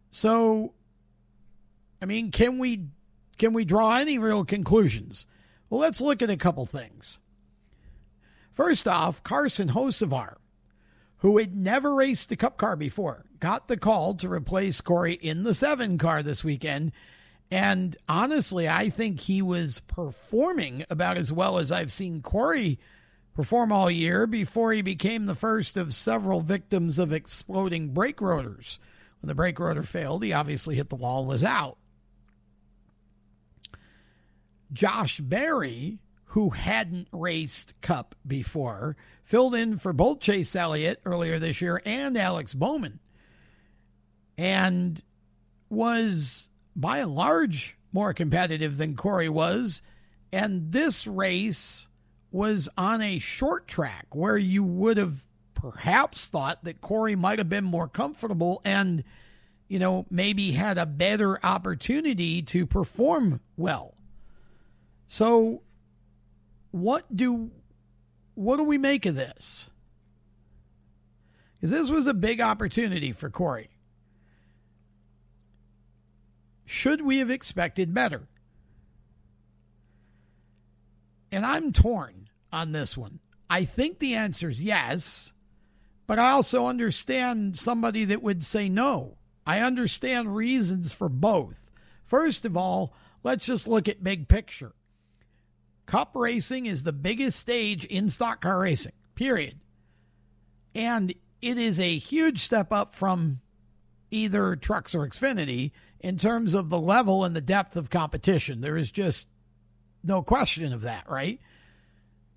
So, 0.09 0.73
I 2.01 2.07
mean, 2.07 2.31
can 2.31 2.59
we 2.59 2.87
can 3.37 3.53
we 3.53 3.67
draw 3.67 3.99
any 3.99 4.17
real 4.17 4.43
conclusions? 4.43 5.27
Well, 5.69 5.83
let's 5.83 6.01
look 6.01 6.23
at 6.23 6.31
a 6.31 6.37
couple 6.39 6.65
things. 6.65 7.19
First 8.55 8.89
off, 8.89 9.23
Carson 9.23 9.69
Hocevar, 9.69 10.37
who 11.19 11.37
had 11.37 11.55
never 11.55 11.95
raced 11.95 12.33
a 12.33 12.37
cup 12.37 12.57
car 12.57 12.75
before, 12.75 13.27
got 13.39 13.69
the 13.69 13.77
call 13.77 14.15
to 14.15 14.31
replace 14.31 14.81
Corey 14.81 15.13
in 15.13 15.43
the 15.43 15.53
seven 15.53 15.99
car 15.99 16.23
this 16.23 16.43
weekend. 16.43 16.93
And 17.51 17.97
honestly, 18.09 18.69
I 18.69 18.91
think 18.91 19.21
he 19.21 19.41
was 19.41 19.81
performing 19.81 20.85
about 20.91 21.17
as 21.17 21.33
well 21.33 21.59
as 21.59 21.73
I've 21.73 21.93
seen 21.93 22.21
Corey 22.21 22.79
perform 23.35 23.73
all 23.73 23.91
year 23.91 24.27
before 24.27 24.73
he 24.73 24.83
became 24.83 25.27
the 25.27 25.35
first 25.35 25.77
of 25.77 25.95
several 25.95 26.41
victims 26.41 26.99
of 26.99 27.13
exploding 27.13 27.95
brake 27.95 28.21
rotors. 28.21 28.79
When 29.21 29.29
the 29.29 29.35
brake 29.35 29.59
rotor 29.59 29.83
failed, 29.83 30.23
he 30.23 30.33
obviously 30.33 30.77
hit 30.77 30.91
the 30.91 30.97
wall 30.97 31.21
and 31.21 31.29
was 31.29 31.45
out. 31.45 31.79
Josh 34.73 35.21
Berry, 35.21 36.01
who 36.27 36.51
hadn't 36.51 37.09
raced 37.13 37.81
Cup 37.81 38.15
before, 38.27 38.97
filled 39.23 39.55
in 39.55 39.79
for 39.79 39.93
both 39.93 40.21
Chase 40.21 40.55
Elliott 40.55 41.01
earlier 41.07 41.39
this 41.39 41.63
year 41.63 41.81
and 41.87 42.17
Alex 42.17 42.53
Bowman, 42.53 43.01
and 44.37 45.03
was 45.71 46.49
by 46.79 46.99
and 46.99 47.15
large 47.15 47.77
more 47.93 48.15
competitive 48.15 48.77
than 48.77 48.97
Corey 48.97 49.29
was. 49.29 49.83
And 50.33 50.73
this 50.73 51.07
race 51.07 51.89
was 52.31 52.69
on 52.79 53.03
a 53.03 53.19
short 53.19 53.67
track 53.67 54.07
where 54.13 54.37
you 54.37 54.63
would 54.63 54.97
have 54.97 55.25
perhaps 55.55 56.29
thought 56.29 56.63
that 56.65 56.81
Corey 56.81 57.17
might 57.17 57.39
have 57.39 57.49
been 57.49 57.65
more 57.65 57.89
comfortable 57.89 58.61
and, 58.65 59.03
you 59.67 59.79
know, 59.79 60.07
maybe 60.11 60.53
had 60.53 60.79
a 60.79 60.87
better 60.87 61.45
opportunity 61.45 62.43
to 62.43 62.65
perform 62.67 63.41
well. 63.57 63.95
So 65.09 65.63
what 66.71 67.05
do 67.15 67.51
what 68.35 68.59
do 68.59 68.63
we 68.63 68.79
make 68.79 69.05
of 69.05 69.17
this? 69.17 69.71
Because 71.57 71.71
this 71.73 71.91
was 71.91 72.07
a 72.07 72.15
big 72.15 72.41
opportunity 72.41 73.11
for 73.11 73.31
Corey. 73.31 73.69
Should 76.71 77.01
we 77.01 77.17
have 77.21 77.31
expected 77.31 77.95
better? 77.95 78.29
And 81.33 81.47
I'm 81.47 81.73
torn 81.73 82.29
on 82.53 82.73
this 82.73 82.95
one. 82.95 83.21
I 83.49 83.65
think 83.65 83.99
the 83.99 84.15
answer 84.15 84.51
is 84.51 84.63
yes, 84.63 85.33
but 86.07 86.19
I 86.19 86.31
also 86.33 86.67
understand 86.67 87.57
somebody 87.57 88.05
that 88.05 88.23
would 88.23 88.45
say 88.45 88.69
no. 88.69 89.17
I 89.47 89.61
understand 89.61 90.37
reasons 90.37 90.93
for 90.93 91.09
both. 91.09 91.67
First 92.05 92.45
of 92.45 92.55
all, 92.55 92.93
let's 93.25 93.47
just 93.47 93.67
look 93.67 93.89
at 93.89 94.05
big 94.05 94.29
picture. 94.29 94.75
Cup 95.87 96.11
racing 96.15 96.67
is 96.67 96.83
the 96.83 96.93
biggest 96.93 97.41
stage 97.41 97.87
in 97.87 98.11
stock 98.11 98.43
car 98.43 98.59
racing, 98.59 98.93
period. 99.15 99.59
And 100.75 101.15
it 101.41 101.57
is 101.57 101.81
a 101.81 101.97
huge 101.97 102.41
step 102.41 102.75
up 102.75 102.95
from 102.95 103.41
either 104.11 104.55
trucks 104.55 104.95
or 104.95 105.09
Xfinity 105.09 105.73
in 106.01 106.17
terms 106.17 106.55
of 106.55 106.71
the 106.71 106.81
level 106.81 107.25
and 107.25 107.35
the 107.35 107.41
depth 107.41 107.77
of 107.77 107.91
competition. 107.91 108.61
There 108.61 108.77
is 108.77 108.91
just 108.91 109.27
no 110.05 110.23
question 110.23 110.73
of 110.73 110.83
that, 110.83 111.09
right? 111.09 111.41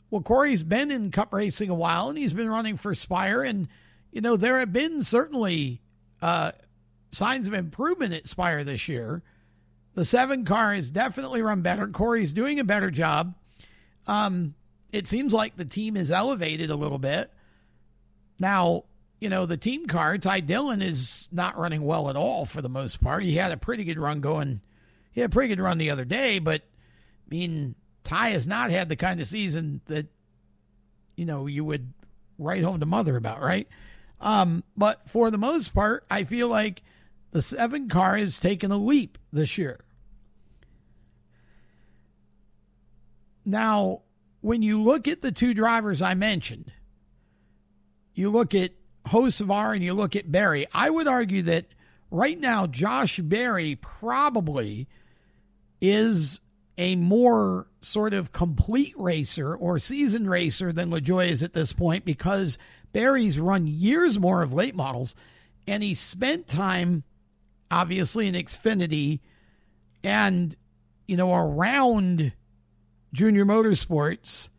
Well, 0.09 0.21
Corey's 0.21 0.63
been 0.63 0.91
in 0.91 1.11
cup 1.11 1.33
racing 1.33 1.69
a 1.69 1.75
while 1.75 2.09
and 2.09 2.17
he's 2.17 2.33
been 2.33 2.49
running 2.49 2.77
for 2.77 2.93
Spire. 2.93 3.43
And, 3.43 3.67
you 4.11 4.21
know, 4.21 4.35
there 4.35 4.59
have 4.59 4.73
been 4.73 5.03
certainly 5.03 5.81
uh, 6.21 6.51
signs 7.11 7.47
of 7.47 7.53
improvement 7.53 8.13
at 8.13 8.27
Spire 8.27 8.63
this 8.63 8.87
year. 8.87 9.21
The 9.93 10.05
seven 10.05 10.45
car 10.45 10.73
has 10.73 10.91
definitely 10.91 11.41
run 11.41 11.61
better. 11.61 11.87
Corey's 11.87 12.33
doing 12.33 12.59
a 12.59 12.63
better 12.63 12.91
job. 12.91 13.35
Um, 14.07 14.55
it 14.91 15.07
seems 15.07 15.33
like 15.33 15.55
the 15.55 15.65
team 15.65 15.95
is 15.95 16.11
elevated 16.11 16.69
a 16.69 16.75
little 16.75 16.97
bit. 16.97 17.31
Now, 18.39 18.85
you 19.21 19.29
know, 19.29 19.45
the 19.45 19.55
team 19.55 19.85
car, 19.85 20.17
Ty 20.17 20.41
Dillon 20.41 20.81
is 20.81 21.29
not 21.31 21.57
running 21.57 21.83
well 21.83 22.09
at 22.09 22.15
all 22.15 22.45
for 22.45 22.61
the 22.61 22.67
most 22.67 23.01
part. 23.01 23.23
He 23.23 23.35
had 23.35 23.51
a 23.51 23.57
pretty 23.57 23.83
good 23.83 23.99
run 23.99 24.19
going. 24.19 24.61
He 25.11 25.21
had 25.21 25.29
a 25.29 25.33
pretty 25.33 25.55
good 25.55 25.61
run 25.61 25.77
the 25.77 25.91
other 25.91 26.05
day, 26.05 26.39
but 26.39 26.63
I 26.63 27.29
mean, 27.29 27.75
Ty 28.03 28.31
has 28.31 28.47
not 28.47 28.71
had 28.71 28.89
the 28.89 28.95
kind 28.95 29.21
of 29.21 29.27
season 29.27 29.79
that, 29.85 30.07
you 31.15 31.25
know, 31.25 31.45
you 31.45 31.63
would 31.63 31.93
write 32.39 32.63
home 32.63 32.79
to 32.79 32.85
mother 32.87 33.15
about, 33.15 33.41
right? 33.41 33.67
Um, 34.19 34.63
but 34.75 35.07
for 35.07 35.29
the 35.29 35.37
most 35.37 35.71
part, 35.71 36.03
I 36.09 36.23
feel 36.23 36.47
like 36.47 36.81
the 37.29 37.43
seven 37.43 37.89
car 37.89 38.17
has 38.17 38.39
taken 38.39 38.71
a 38.71 38.77
leap 38.77 39.19
this 39.31 39.55
year. 39.55 39.81
Now, 43.45 44.01
when 44.41 44.63
you 44.63 44.81
look 44.81 45.07
at 45.07 45.21
the 45.21 45.31
two 45.31 45.53
drivers 45.53 46.01
I 46.01 46.15
mentioned, 46.15 46.71
you 48.15 48.31
look 48.31 48.55
at 48.55 48.71
Hocevar 49.07 49.73
and 49.73 49.83
you 49.83 49.93
look 49.93 50.15
at 50.15 50.31
Berry, 50.31 50.67
I 50.73 50.89
would 50.89 51.07
argue 51.07 51.41
that 51.43 51.65
right 52.09 52.39
now 52.39 52.67
Josh 52.67 53.19
Berry 53.19 53.75
probably 53.75 54.87
is 55.79 56.41
a 56.77 56.95
more 56.95 57.67
sort 57.81 58.13
of 58.13 58.31
complete 58.31 58.93
racer 58.97 59.55
or 59.55 59.79
seasoned 59.79 60.29
racer 60.29 60.71
than 60.71 60.89
LaJoie 60.89 61.29
is 61.29 61.43
at 61.43 61.53
this 61.53 61.73
point 61.73 62.05
because 62.05 62.57
Berry's 62.93 63.39
run 63.39 63.67
years 63.67 64.19
more 64.19 64.41
of 64.41 64.53
late 64.53 64.75
models 64.75 65.15
and 65.67 65.83
he 65.83 65.93
spent 65.93 66.47
time 66.47 67.03
obviously 67.69 68.27
in 68.27 68.35
Xfinity 68.35 69.19
and, 70.03 70.55
you 71.07 71.15
know, 71.15 71.33
around 71.33 72.33
Junior 73.13 73.45
Motorsports 73.45 74.49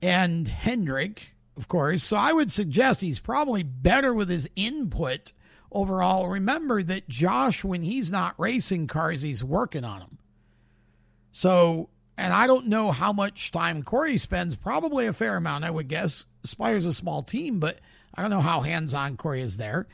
and 0.00 0.48
Hendrick, 0.48 1.34
of 1.56 1.68
course. 1.68 2.02
So 2.02 2.16
I 2.16 2.32
would 2.32 2.52
suggest 2.52 3.00
he's 3.00 3.20
probably 3.20 3.62
better 3.62 4.14
with 4.14 4.28
his 4.28 4.48
input 4.56 5.32
overall. 5.70 6.28
Remember 6.28 6.82
that 6.82 7.08
Josh, 7.08 7.64
when 7.64 7.82
he's 7.82 8.10
not 8.10 8.38
racing 8.38 8.86
cars, 8.86 9.22
he's 9.22 9.44
working 9.44 9.84
on 9.84 10.00
them. 10.00 10.18
So, 11.32 11.88
and 12.16 12.32
I 12.32 12.46
don't 12.46 12.66
know 12.66 12.92
how 12.92 13.12
much 13.12 13.50
time 13.52 13.82
Corey 13.82 14.18
spends, 14.18 14.54
probably 14.54 15.06
a 15.06 15.12
fair 15.12 15.36
amount, 15.36 15.64
I 15.64 15.70
would 15.70 15.88
guess. 15.88 16.26
Spire's 16.44 16.86
a 16.86 16.92
small 16.92 17.22
team, 17.22 17.58
but 17.58 17.78
I 18.14 18.22
don't 18.22 18.30
know 18.30 18.40
how 18.40 18.60
hands 18.60 18.92
on 18.94 19.16
Corey 19.16 19.40
is 19.40 19.56
there. 19.56 19.86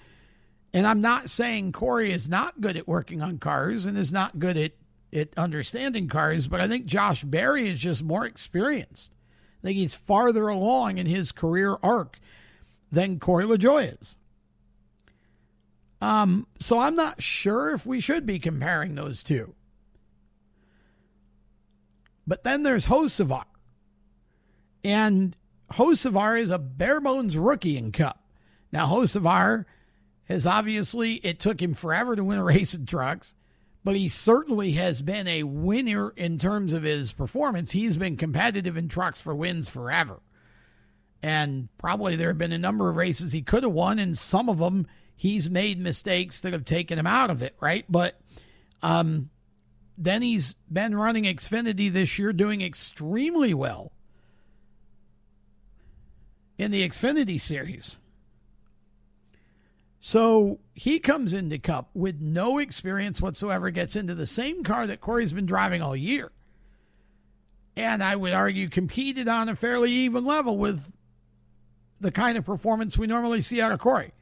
And 0.73 0.87
I'm 0.87 1.01
not 1.01 1.31
saying 1.31 1.73
Corey 1.73 2.13
is 2.13 2.29
not 2.29 2.61
good 2.61 2.77
at 2.77 2.89
working 2.89 3.23
on 3.23 3.39
cars 3.39 3.87
and 3.87 3.97
is 3.97 4.13
not 4.13 4.39
good 4.39 4.57
at, 4.57 4.73
at 5.13 5.37
understanding 5.39 6.09
cars, 6.09 6.47
but 6.47 6.61
I 6.61 6.69
think 6.69 6.87
Josh 6.87 7.25
Berry 7.25 7.69
is 7.69 7.81
just 7.81 8.03
more 8.03 8.27
experienced. 8.27 9.13
I 9.61 9.67
think 9.67 9.79
he's 9.79 9.95
farther 9.95 10.49
along 10.49 10.99
in 10.99 11.07
his 11.07 11.33
career 11.33 11.77
arc 11.83 12.19
than 12.93 13.19
Corey 13.19 13.45
LaJoie 13.45 14.01
is. 14.01 14.17
Um, 16.01 16.47
so 16.61 16.79
I'm 16.79 16.95
not 16.95 17.23
sure 17.23 17.71
if 17.71 17.85
we 17.85 18.01
should 18.01 18.25
be 18.25 18.39
comparing 18.39 18.95
those 18.95 19.25
two. 19.25 19.55
But 22.27 22.45
then 22.45 22.63
there's 22.63 22.87
Hocevar. 22.87 23.45
And 24.85 25.37
Hocevar 25.73 26.39
is 26.39 26.51
a 26.51 26.59
bare 26.59 27.01
bones 27.01 27.37
rookie 27.37 27.77
in 27.77 27.91
Cup. 27.91 28.23
Now, 28.71 28.87
Hocevar 28.87 29.65
has 30.25 30.47
obviously, 30.47 31.15
it 31.15 31.41
took 31.41 31.61
him 31.61 31.75
forever 31.75 32.15
to 32.15 32.23
win 32.23 32.39
a 32.39 32.45
race 32.45 32.75
in 32.75 32.87
trucks, 32.87 33.35
but 33.85 33.97
he 33.97 34.09
certainly 34.09 34.73
has 34.73 35.03
been 35.03 35.27
a 35.27 35.45
winner 35.45 36.11
in 36.11 36.39
terms 36.39 36.73
of 36.73 36.83
his 36.83 37.13
performance. 37.13 37.71
He's 37.71 37.97
been 37.97 38.17
competitive 38.17 38.77
in 38.77 38.89
trucks 38.89 39.21
for 39.21 39.35
wins 39.35 39.69
forever. 39.69 40.21
And 41.23 41.69
probably 41.79 42.17
there 42.17 42.29
have 42.29 42.39
been 42.39 42.53
a 42.53 42.59
number 42.59 42.89
of 42.89 42.97
races 42.97 43.33
he 43.33 43.43
could 43.43 43.63
have 43.63 43.73
won, 43.73 43.99
and 43.99 44.17
some 44.17 44.49
of 44.49 44.59
them 44.59 44.87
he's 45.17 45.51
made 45.51 45.81
mistakes 45.81 46.41
that 46.43 46.53
have 46.53 46.65
taken 46.65 46.99
him 46.99 47.07
out 47.07 47.31
of 47.31 47.43
it, 47.43 47.57
right? 47.61 47.85
But 47.89 48.21
um, 48.83 49.31
then 49.97 50.23
he's 50.23 50.55
been 50.73 50.95
running 50.95 51.25
Xfinity 51.25 51.91
this 51.93 52.19
year, 52.19 52.33
doing 52.33 52.63
extremely 52.63 53.53
well 53.53 53.91
in 56.57 56.71
the 56.71 56.89
Xfinity 56.89 57.41
series. 57.41 57.99
So 60.01 60.61
he 60.79 61.01
comes 61.01 61.35
into 61.35 61.59
Cup 61.59 61.91
with 61.93 62.21
no 62.21 62.59
experience 62.59 63.21
whatsoever, 63.21 63.69
gets 63.71 63.97
into 63.97 64.15
the 64.15 64.29
same 64.29 64.63
car 64.63 64.87
that 64.87 65.01
Corey's 65.01 65.33
been 65.33 65.45
driving 65.45 65.83
all 65.83 65.97
year. 65.97 66.31
And 67.77 68.01
I 68.01 68.15
would 68.15 68.33
argue 68.33 68.69
competed 68.69 69.27
on 69.27 69.49
a 69.49 69.57
fairly 69.57 69.91
even 69.91 70.25
level 70.25 70.57
with 70.57 70.93
the 72.01 72.13
kind 72.13 72.39
of 72.39 72.47
performance 72.47 72.97
we 72.97 73.09
normally 73.09 73.41
see 73.41 73.61
out 73.61 73.73
of 73.73 73.81
Corey. 73.81 74.13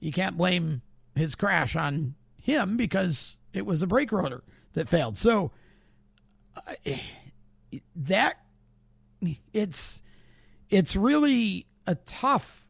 You 0.00 0.12
can't 0.12 0.36
blame 0.36 0.82
his 1.14 1.34
crash 1.34 1.74
on 1.74 2.14
him 2.36 2.76
because 2.76 3.38
it 3.54 3.64
was 3.64 3.80
a 3.80 3.86
brake 3.86 4.12
rotor 4.12 4.42
that 4.74 4.86
failed. 4.86 5.16
So 5.16 5.50
uh, 6.58 6.92
that 7.96 8.34
it's 9.54 10.02
it's 10.68 10.94
really 10.94 11.64
a 11.86 11.94
tough 11.94 12.68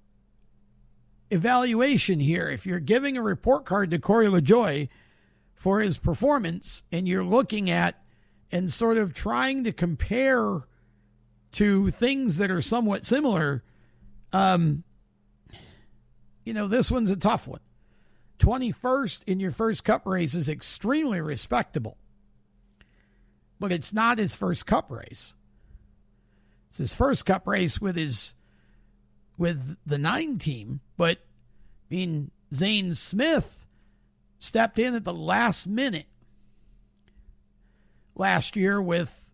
evaluation 1.31 2.21
here. 2.21 2.49
If 2.49 2.67
you're 2.67 2.81
giving 2.81 3.17
a 3.17 3.23
report 3.23 3.65
card 3.65 3.91
to 3.91 3.99
Corey 3.99 4.27
LaJoie 4.27 4.89
for 5.55 5.81
his 5.81 5.99
performance 5.99 6.83
and 6.91 7.07
you're 7.07 7.25
looking 7.25 7.71
at 7.71 8.03
and 8.53 8.73
sort 8.73 8.99
of 8.99 9.15
trying 9.15 9.65
to 9.65 9.73
compare 9.73 10.61
to 11.53 11.91
things 11.91 12.39
that 12.39 12.51
are 12.51 12.63
somewhat 12.63 13.05
similar, 13.05 13.63
um, 14.33 14.85
you 16.45 16.53
know, 16.53 16.69
this 16.69 16.91
one's 16.91 17.11
a 17.11 17.17
tough 17.17 17.47
one. 17.47 17.61
21st 18.39 19.25
in 19.27 19.39
your 19.39 19.51
first 19.51 19.85
cup 19.85 20.07
race 20.07 20.35
is 20.35 20.49
extremely 20.49 21.21
respectable, 21.21 21.99
but 23.59 23.71
it's 23.71 23.93
not 23.93 24.19
his 24.19 24.35
first 24.35 24.67
cup 24.67 24.91
race. 24.91 25.35
It's 26.71 26.79
his 26.79 26.95
first 26.95 27.27
cup 27.27 27.47
race 27.47 27.81
with 27.81 27.97
his 27.97 28.35
with 29.41 29.79
the 29.87 29.97
nine 29.97 30.37
team, 30.37 30.81
but 30.99 31.17
I 31.91 31.95
mean 31.95 32.31
Zane 32.53 32.95
Smith 32.95 33.67
stepped 34.39 34.79
in 34.79 34.95
at 34.95 35.05
the 35.05 35.15
last 35.15 35.67
minute 35.67 36.05
last 38.15 38.55
year 38.55 38.83
with 38.83 39.31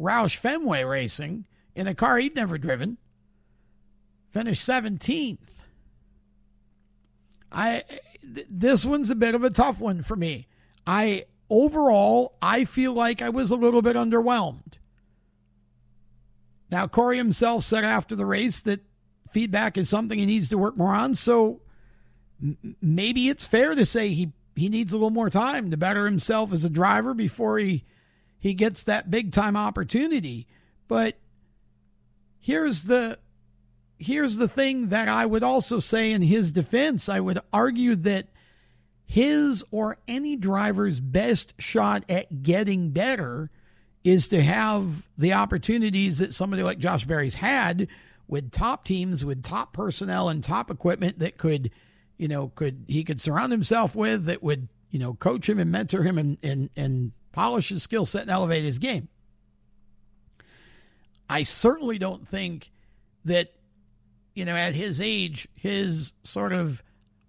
Roush 0.00 0.36
Fenway 0.36 0.82
Racing 0.84 1.46
in 1.74 1.86
a 1.86 1.94
car 1.94 2.16
he'd 2.16 2.34
never 2.34 2.56
driven. 2.56 2.96
Finished 4.30 4.66
17th. 4.66 5.36
I 7.52 7.82
this 8.22 8.86
one's 8.86 9.10
a 9.10 9.14
bit 9.14 9.34
of 9.34 9.44
a 9.44 9.50
tough 9.50 9.78
one 9.78 10.02
for 10.02 10.16
me. 10.16 10.48
I 10.86 11.26
overall 11.50 12.38
I 12.40 12.64
feel 12.64 12.94
like 12.94 13.20
I 13.20 13.28
was 13.28 13.50
a 13.50 13.56
little 13.56 13.82
bit 13.82 13.94
underwhelmed. 13.94 14.78
Now 16.70 16.86
Corey 16.86 17.18
himself 17.18 17.64
said 17.64 17.84
after 17.84 18.16
the 18.16 18.24
race 18.24 18.62
that 18.62 18.80
feedback 19.34 19.76
is 19.76 19.90
something 19.90 20.18
he 20.18 20.24
needs 20.24 20.48
to 20.48 20.58
work 20.58 20.76
more 20.76 20.94
on. 20.94 21.14
So 21.14 21.60
maybe 22.80 23.28
it's 23.28 23.44
fair 23.44 23.74
to 23.74 23.84
say 23.84 24.10
he 24.10 24.32
he 24.56 24.68
needs 24.68 24.92
a 24.92 24.96
little 24.96 25.10
more 25.10 25.30
time 25.30 25.72
to 25.72 25.76
better 25.76 26.04
himself 26.06 26.52
as 26.52 26.64
a 26.64 26.70
driver 26.70 27.12
before 27.12 27.58
he 27.58 27.84
he 28.38 28.54
gets 28.54 28.84
that 28.84 29.10
big 29.10 29.32
time 29.32 29.56
opportunity. 29.56 30.46
But 30.86 31.16
here's 32.40 32.84
the 32.84 33.18
here's 33.98 34.36
the 34.36 34.48
thing 34.48 34.88
that 34.88 35.08
I 35.08 35.26
would 35.26 35.42
also 35.42 35.80
say 35.80 36.12
in 36.12 36.22
his 36.22 36.52
defense. 36.52 37.08
I 37.08 37.20
would 37.20 37.40
argue 37.52 37.96
that 37.96 38.28
his 39.04 39.64
or 39.70 39.98
any 40.06 40.36
driver's 40.36 41.00
best 41.00 41.54
shot 41.58 42.04
at 42.08 42.42
getting 42.42 42.90
better 42.90 43.50
is 44.04 44.28
to 44.28 44.42
have 44.42 45.08
the 45.16 45.32
opportunities 45.32 46.18
that 46.18 46.34
somebody 46.34 46.62
like 46.62 46.78
Josh 46.78 47.04
Berry's 47.04 47.36
had 47.36 47.88
with 48.34 48.50
top 48.50 48.84
teams, 48.84 49.24
with 49.24 49.44
top 49.44 49.72
personnel 49.72 50.28
and 50.28 50.42
top 50.42 50.68
equipment 50.68 51.20
that 51.20 51.38
could, 51.38 51.70
you 52.18 52.26
know, 52.26 52.48
could 52.48 52.84
he 52.88 53.04
could 53.04 53.20
surround 53.20 53.52
himself 53.52 53.94
with 53.94 54.24
that 54.24 54.42
would, 54.42 54.66
you 54.90 54.98
know, 54.98 55.14
coach 55.14 55.48
him 55.48 55.60
and 55.60 55.70
mentor 55.70 56.02
him 56.02 56.18
and 56.18 56.36
and 56.42 56.68
and 56.74 57.12
polish 57.30 57.68
his 57.68 57.84
skill 57.84 58.04
set 58.04 58.22
and 58.22 58.32
elevate 58.32 58.64
his 58.64 58.80
game. 58.80 59.06
I 61.30 61.44
certainly 61.44 61.96
don't 61.96 62.26
think 62.26 62.72
that, 63.24 63.52
you 64.34 64.44
know, 64.44 64.56
at 64.56 64.74
his 64.74 65.00
age, 65.00 65.46
his 65.56 66.12
sort 66.24 66.52
of 66.52 66.82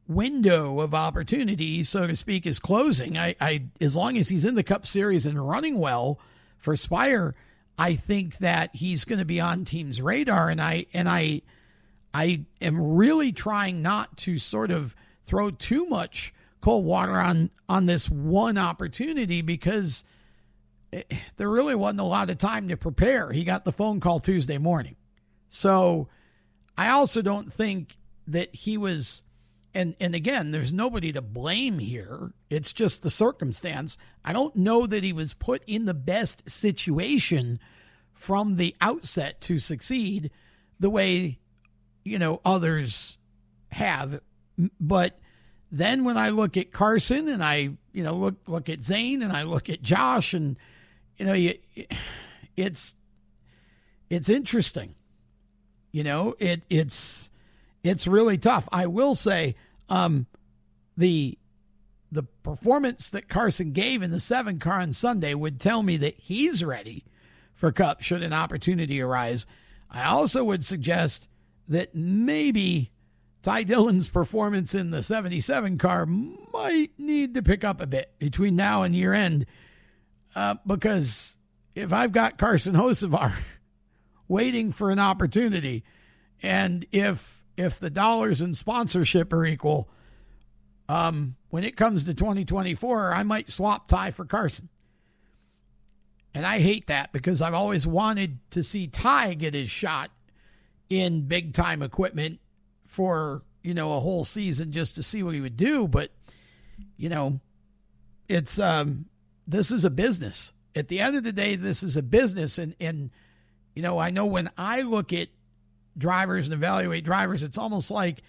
window 0.07 0.79
of 0.79 0.95
opportunity, 0.95 1.83
so 1.83 2.07
to 2.07 2.15
speak, 2.15 2.47
is 2.47 2.57
closing. 2.57 3.15
I, 3.15 3.35
I 3.39 3.65
as 3.79 3.95
long 3.95 4.17
as 4.17 4.29
he's 4.29 4.43
in 4.43 4.55
the 4.55 4.63
Cup 4.63 4.87
Series 4.87 5.27
and 5.27 5.47
running 5.47 5.77
well 5.77 6.19
for 6.57 6.75
Spire, 6.75 7.35
I 7.77 7.95
think 7.95 8.37
that 8.37 8.75
he's 8.75 9.05
going 9.05 9.19
to 9.19 9.25
be 9.25 9.41
on 9.41 9.65
team's 9.65 10.01
radar, 10.01 10.49
and 10.49 10.61
I 10.61 10.85
and 10.93 11.09
I 11.09 11.41
I 12.13 12.45
am 12.61 12.95
really 12.95 13.31
trying 13.31 13.81
not 13.81 14.15
to 14.19 14.39
sort 14.39 14.71
of 14.71 14.95
throw 15.25 15.51
too 15.51 15.85
much 15.85 16.33
cold 16.61 16.85
water 16.85 17.19
on 17.19 17.49
on 17.67 17.85
this 17.85 18.09
one 18.09 18.57
opportunity 18.57 19.41
because 19.41 20.05
it, 20.91 21.11
there 21.35 21.49
really 21.49 21.75
wasn't 21.75 21.99
a 21.99 22.05
lot 22.05 22.29
of 22.29 22.37
time 22.37 22.69
to 22.69 22.77
prepare. 22.77 23.31
He 23.31 23.43
got 23.43 23.65
the 23.65 23.73
phone 23.73 23.99
call 23.99 24.19
Tuesday 24.19 24.57
morning, 24.57 24.95
so 25.49 26.07
I 26.77 26.89
also 26.89 27.21
don't 27.21 27.51
think 27.51 27.97
that 28.27 28.55
he 28.55 28.77
was. 28.77 29.21
And, 29.75 29.93
and 29.99 30.15
again, 30.15 30.51
there's 30.51 30.71
nobody 30.71 31.11
to 31.11 31.21
blame 31.21 31.79
here. 31.79 32.31
It's 32.49 32.71
just 32.71 33.03
the 33.03 33.09
circumstance. 33.09 33.97
I 34.23 34.31
don't 34.31 34.55
know 34.55 34.87
that 34.87 35.03
he 35.03 35.11
was 35.11 35.33
put 35.33 35.63
in 35.67 35.83
the 35.83 35.93
best 35.93 36.49
situation 36.49 37.59
from 38.13 38.55
the 38.55 38.73
outset 38.79 39.41
to 39.41 39.59
succeed 39.59 40.31
the 40.79 40.89
way, 40.89 41.39
you 42.05 42.17
know, 42.17 42.39
others 42.45 43.17
have. 43.71 44.21
But 44.79 45.19
then 45.71 46.05
when 46.05 46.17
I 46.17 46.29
look 46.29 46.55
at 46.55 46.71
Carson 46.71 47.27
and 47.27 47.43
I, 47.43 47.71
you 47.91 48.03
know, 48.03 48.15
look 48.15 48.35
look 48.47 48.69
at 48.69 48.81
Zane 48.81 49.21
and 49.21 49.33
I 49.33 49.43
look 49.43 49.69
at 49.69 49.81
Josh 49.81 50.33
and 50.33 50.55
you 51.17 51.25
know, 51.25 51.53
it's 52.55 52.95
it's 54.09 54.29
interesting. 54.29 54.95
You 55.91 56.03
know, 56.05 56.35
it 56.39 56.63
it's 56.69 57.29
it's 57.83 58.07
really 58.07 58.37
tough. 58.37 58.67
I 58.71 58.87
will 58.87 59.15
say 59.15 59.55
um, 59.89 60.27
the 60.97 61.37
the 62.11 62.23
performance 62.23 63.09
that 63.09 63.27
Carson 63.27 63.71
gave 63.71 64.01
in 64.01 64.11
the 64.11 64.19
seven 64.19 64.57
car 64.57 64.79
on 64.79 64.93
Sunday 64.93 65.33
would 65.33 65.59
tell 65.59 65.83
me 65.83 65.97
that 65.97 66.15
he's 66.17 66.63
ready 66.63 67.03
for 67.53 67.71
Cup 67.71 68.01
should 68.01 68.23
an 68.23 68.31
opportunity 68.31 69.01
arise. 69.01 69.45
I 69.89 70.05
also 70.05 70.43
would 70.43 70.63
suggest 70.63 71.27
that 71.67 71.95
maybe 71.95 72.91
Ty 73.41 73.63
Dillon's 73.63 74.09
performance 74.09 74.73
in 74.73 74.91
the 74.91 75.03
77 75.03 75.77
car 75.77 76.05
might 76.05 76.91
need 76.97 77.33
to 77.33 77.41
pick 77.41 77.63
up 77.63 77.81
a 77.81 77.87
bit 77.87 78.11
between 78.19 78.55
now 78.55 78.83
and 78.83 78.95
year 78.95 79.13
end. 79.13 79.45
Uh, 80.35 80.55
because 80.65 81.35
if 81.75 81.93
I've 81.93 82.11
got 82.11 82.37
Carson 82.37 82.75
Hocevar 82.75 83.33
waiting 84.27 84.71
for 84.71 84.89
an 84.89 84.99
opportunity, 84.99 85.83
and 86.41 86.85
if 86.91 87.34
if 87.57 87.79
the 87.79 87.89
dollars 87.89 88.41
and 88.41 88.55
sponsorship 88.55 89.31
are 89.33 89.45
equal, 89.45 89.89
um, 90.87 91.35
when 91.49 91.63
it 91.63 91.77
comes 91.77 92.03
to 92.03 92.13
2024, 92.13 93.13
I 93.13 93.23
might 93.23 93.49
swap 93.49 93.87
Ty 93.87 94.11
for 94.11 94.25
Carson. 94.25 94.69
And 96.33 96.45
I 96.45 96.59
hate 96.59 96.87
that 96.87 97.13
because 97.13 97.41
I've 97.41 97.53
always 97.53 97.87
wanted 97.87 98.39
to 98.51 98.61
see 98.61 98.87
Ty 98.87 99.35
get 99.35 99.53
his 99.53 99.69
shot 99.69 100.11
in 100.89 101.21
big 101.21 101.53
time 101.53 101.81
equipment 101.81 102.39
for, 102.85 103.43
you 103.63 103.73
know, 103.73 103.93
a 103.93 104.01
whole 104.01 104.25
season 104.25 104.73
just 104.73 104.95
to 104.95 105.03
see 105.03 105.23
what 105.23 105.33
he 105.33 105.39
would 105.39 105.55
do. 105.55 105.87
But, 105.87 106.11
you 106.97 107.07
know, 107.07 107.39
it's, 108.27 108.59
um, 108.59 109.05
this 109.47 109.71
is 109.71 109.85
a 109.85 109.89
business. 109.89 110.51
At 110.75 110.89
the 110.89 110.99
end 110.99 111.15
of 111.15 111.23
the 111.23 111.31
day, 111.31 111.55
this 111.55 111.81
is 111.83 111.95
a 111.95 112.03
business. 112.03 112.57
And, 112.57 112.75
and, 112.81 113.11
you 113.73 113.81
know, 113.81 113.97
I 113.97 114.09
know 114.09 114.25
when 114.25 114.49
I 114.57 114.81
look 114.81 115.13
at 115.13 115.29
drivers 115.97 116.47
and 116.47 116.53
evaluate 116.53 117.03
drivers, 117.03 117.43
it's 117.43 117.57
almost 117.57 117.91
like, 117.91 118.21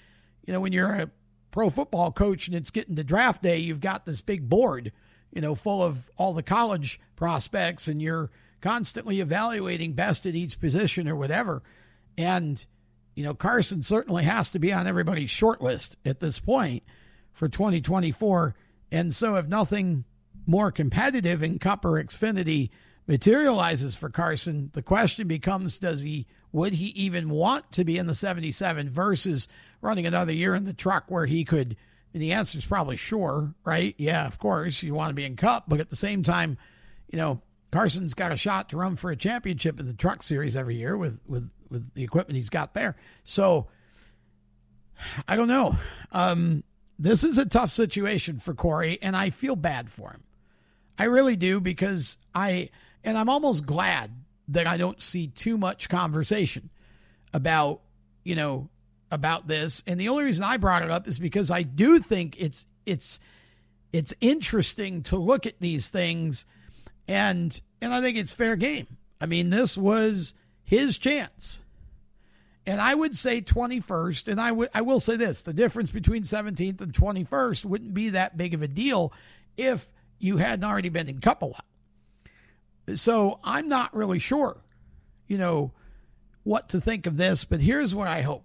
you 0.46 0.52
know, 0.52 0.60
when 0.60 0.72
you're 0.72 0.92
a 0.92 1.10
pro 1.50 1.70
football 1.70 2.12
coach 2.12 2.46
and 2.46 2.56
it's 2.56 2.70
getting 2.70 2.96
to 2.96 3.04
draft 3.04 3.42
day, 3.42 3.58
you've 3.58 3.80
got 3.80 4.06
this 4.06 4.20
big 4.20 4.48
board 4.48 4.92
you 5.36 5.42
know, 5.42 5.54
full 5.54 5.82
of 5.82 6.10
all 6.16 6.32
the 6.32 6.42
college 6.42 6.98
prospects 7.14 7.88
and 7.88 8.00
you're 8.00 8.30
constantly 8.62 9.20
evaluating 9.20 9.92
best 9.92 10.24
at 10.24 10.34
each 10.34 10.58
position 10.58 11.06
or 11.06 11.14
whatever. 11.14 11.62
And, 12.16 12.64
you 13.14 13.22
know, 13.22 13.34
Carson 13.34 13.82
certainly 13.82 14.24
has 14.24 14.50
to 14.52 14.58
be 14.58 14.72
on 14.72 14.86
everybody's 14.86 15.28
short 15.28 15.60
list 15.60 15.98
at 16.06 16.20
this 16.20 16.38
point 16.38 16.84
for 17.34 17.50
2024. 17.50 18.54
And 18.90 19.14
so 19.14 19.36
if 19.36 19.46
nothing 19.46 20.04
more 20.46 20.72
competitive 20.72 21.42
in 21.42 21.58
Cup 21.58 21.84
or 21.84 22.02
Xfinity 22.02 22.70
materializes 23.06 23.96
for 23.96 24.08
Carson, 24.08 24.70
the 24.72 24.82
question 24.82 25.28
becomes 25.28 25.78
does 25.78 26.02
he 26.02 26.26
would 26.52 26.72
he 26.72 26.86
even 26.86 27.28
want 27.28 27.70
to 27.72 27.84
be 27.84 27.98
in 27.98 28.06
the 28.06 28.14
77 28.14 28.90
versus 28.90 29.48
running 29.80 30.06
another 30.06 30.32
year 30.32 30.54
in 30.54 30.64
the 30.64 30.72
truck 30.72 31.04
where 31.08 31.26
he 31.26 31.44
could 31.44 31.76
and 32.12 32.22
the 32.22 32.32
answer 32.32 32.56
is 32.56 32.64
probably 32.64 32.96
sure, 32.96 33.54
right? 33.62 33.94
Yeah, 33.98 34.26
of 34.26 34.38
course, 34.38 34.82
you 34.82 34.94
want 34.94 35.10
to 35.10 35.14
be 35.14 35.26
in 35.26 35.36
Cup, 35.36 35.64
but 35.68 35.80
at 35.80 35.90
the 35.90 35.96
same 35.96 36.22
time, 36.22 36.56
you 37.10 37.18
know, 37.18 37.42
Carson's 37.70 38.14
got 38.14 38.32
a 38.32 38.38
shot 38.38 38.70
to 38.70 38.78
run 38.78 38.96
for 38.96 39.10
a 39.10 39.16
championship 39.16 39.78
in 39.78 39.86
the 39.86 39.92
Truck 39.92 40.22
Series 40.22 40.56
every 40.56 40.76
year 40.76 40.96
with 40.96 41.20
with 41.26 41.50
with 41.68 41.92
the 41.94 42.02
equipment 42.02 42.36
he's 42.36 42.48
got 42.48 42.72
there. 42.72 42.96
So 43.24 43.66
I 45.28 45.36
don't 45.36 45.48
know. 45.48 45.76
Um, 46.10 46.64
this 46.98 47.22
is 47.22 47.36
a 47.36 47.44
tough 47.44 47.70
situation 47.70 48.38
for 48.38 48.54
Corey, 48.54 48.98
and 49.02 49.14
I 49.14 49.28
feel 49.30 49.56
bad 49.56 49.90
for 49.90 50.12
him. 50.12 50.22
I 50.98 51.04
really 51.04 51.36
do 51.36 51.60
because 51.60 52.16
I 52.34 52.70
and 53.06 53.16
I'm 53.16 53.28
almost 53.30 53.64
glad 53.64 54.10
that 54.48 54.66
I 54.66 54.76
don't 54.76 55.00
see 55.00 55.28
too 55.28 55.56
much 55.56 55.88
conversation 55.88 56.68
about 57.32 57.80
you 58.24 58.34
know 58.34 58.68
about 59.10 59.46
this, 59.46 59.82
and 59.86 59.98
the 59.98 60.08
only 60.08 60.24
reason 60.24 60.44
I 60.44 60.56
brought 60.56 60.82
it 60.82 60.90
up 60.90 61.06
is 61.08 61.18
because 61.18 61.50
I 61.50 61.62
do 61.62 62.00
think 62.00 62.36
it's 62.38 62.66
it's 62.84 63.20
it's 63.92 64.12
interesting 64.20 65.02
to 65.04 65.16
look 65.16 65.46
at 65.46 65.60
these 65.60 65.88
things, 65.88 66.44
and 67.06 67.58
and 67.80 67.94
I 67.94 68.00
think 68.00 68.18
it's 68.18 68.32
fair 68.32 68.56
game. 68.56 68.88
I 69.20 69.26
mean, 69.26 69.50
this 69.50 69.78
was 69.78 70.34
his 70.64 70.98
chance. 70.98 71.60
And 72.68 72.80
I 72.80 72.96
would 72.96 73.16
say 73.16 73.40
21st, 73.40 74.26
and 74.26 74.40
I 74.40 74.50
would 74.50 74.70
I 74.74 74.82
will 74.82 74.98
say 74.98 75.16
this, 75.16 75.42
the 75.42 75.52
difference 75.52 75.92
between 75.92 76.24
17th 76.24 76.80
and 76.80 76.92
21st 76.92 77.64
wouldn't 77.64 77.94
be 77.94 78.10
that 78.10 78.36
big 78.36 78.54
of 78.54 78.62
a 78.62 78.68
deal 78.68 79.12
if 79.56 79.88
you 80.18 80.38
hadn't 80.38 80.64
already 80.64 80.88
been 80.88 81.08
in 81.08 81.20
while. 81.20 81.60
So 82.94 83.40
I'm 83.42 83.68
not 83.68 83.94
really 83.94 84.18
sure, 84.18 84.62
you 85.26 85.38
know, 85.38 85.72
what 86.44 86.68
to 86.70 86.80
think 86.80 87.06
of 87.06 87.16
this, 87.16 87.44
but 87.44 87.60
here's 87.60 87.94
what 87.94 88.06
I 88.06 88.22
hope. 88.22 88.44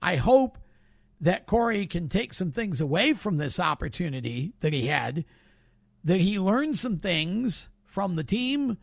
I 0.00 0.16
hope 0.16 0.56
that 1.20 1.46
Corey 1.46 1.84
can 1.86 2.08
take 2.08 2.32
some 2.32 2.52
things 2.52 2.80
away 2.80 3.12
from 3.12 3.36
this 3.36 3.60
opportunity 3.60 4.54
that 4.60 4.72
he 4.72 4.86
had, 4.86 5.26
that 6.04 6.20
he 6.20 6.38
learned 6.38 6.78
some 6.78 6.96
things 6.96 7.68
from 7.84 8.16
the 8.16 8.24
team 8.24 8.78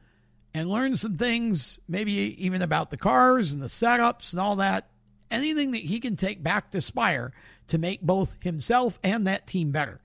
and 0.53 0.69
learned 0.69 0.99
some 0.99 1.17
things, 1.17 1.80
maybe 1.88 2.11
even 2.13 2.61
about 2.61 2.91
the 2.91 2.97
cars 2.97 3.51
and 3.51 3.61
the 3.61 3.67
setups 3.67 4.32
and 4.32 4.39
all 4.39 4.57
that. 4.57 4.89
Anything 5.32 5.71
that 5.71 5.82
he 5.82 5.99
can 5.99 6.15
take 6.15 6.43
back 6.43 6.71
to 6.71 6.82
Spire 6.82 7.34
to 7.67 7.78
make 7.78 8.01
both 8.01 8.38
himself 8.41 8.99
and 9.03 9.25
that 9.25 9.47
team 9.47 9.71
better. 9.71 9.99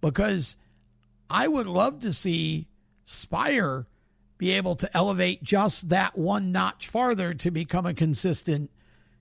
Because 0.00 0.56
I 1.28 1.48
would 1.48 1.66
love 1.66 2.00
to 2.00 2.12
see 2.12 2.68
Spire 3.04 3.86
be 4.42 4.50
able 4.50 4.74
to 4.74 4.90
elevate 4.96 5.40
just 5.44 5.90
that 5.90 6.18
one 6.18 6.50
notch 6.50 6.88
farther 6.88 7.32
to 7.32 7.48
become 7.48 7.86
a 7.86 7.94
consistent 7.94 8.72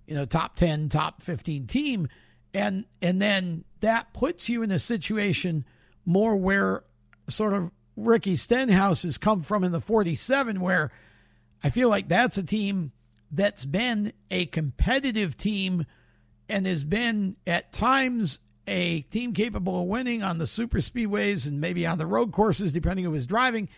you 0.07 0.15
know, 0.15 0.25
top 0.25 0.55
10, 0.55 0.89
top 0.89 1.21
15 1.21 1.67
team. 1.67 2.07
And, 2.55 2.85
and 3.03 3.21
then 3.21 3.63
that 3.81 4.15
puts 4.15 4.49
you 4.49 4.63
in 4.63 4.71
a 4.71 4.79
situation 4.79 5.63
more 6.07 6.35
where 6.35 6.85
sort 7.29 7.53
of 7.53 7.69
Ricky 7.95 8.35
Stenhouse 8.35 9.03
has 9.03 9.19
come 9.19 9.43
from 9.43 9.63
in 9.63 9.71
the 9.71 9.79
47, 9.79 10.59
where 10.59 10.91
I 11.63 11.69
feel 11.69 11.87
like 11.87 12.09
that's 12.09 12.39
a 12.39 12.43
team 12.43 12.91
that's 13.29 13.63
been 13.63 14.13
a 14.31 14.47
competitive 14.47 15.37
team 15.37 15.85
and 16.49 16.65
has 16.65 16.83
been 16.83 17.35
at 17.45 17.71
times 17.71 18.39
a 18.67 19.01
team 19.01 19.33
capable 19.33 19.83
of 19.83 19.87
winning 19.87 20.23
on 20.23 20.39
the 20.39 20.47
super 20.47 20.79
speedways 20.79 21.45
and 21.45 21.61
maybe 21.61 21.85
on 21.85 21.99
the 21.99 22.07
road 22.07 22.31
courses, 22.31 22.73
depending 22.73 23.05
on 23.05 23.13
who's 23.13 23.27
driving. 23.27 23.69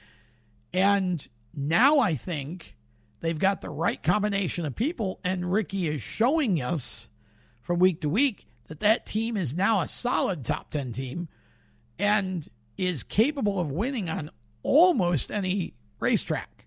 And 0.73 1.25
now 1.53 1.99
I 1.99 2.15
think 2.15 2.75
They've 3.23 3.39
got 3.39 3.61
the 3.61 3.69
right 3.69 4.03
combination 4.03 4.65
of 4.65 4.75
people, 4.75 5.21
and 5.23 5.49
Ricky 5.49 5.87
is 5.87 6.01
showing 6.01 6.61
us 6.61 7.07
from 7.61 7.79
week 7.79 8.01
to 8.01 8.09
week 8.09 8.45
that 8.67 8.81
that 8.81 9.05
team 9.05 9.37
is 9.37 9.55
now 9.55 9.79
a 9.79 9.87
solid 9.87 10.43
top 10.43 10.71
10 10.71 10.91
team 10.91 11.29
and 11.97 12.45
is 12.77 13.01
capable 13.01 13.61
of 13.61 13.71
winning 13.71 14.09
on 14.09 14.29
almost 14.61 15.31
any 15.31 15.73
racetrack. 16.01 16.65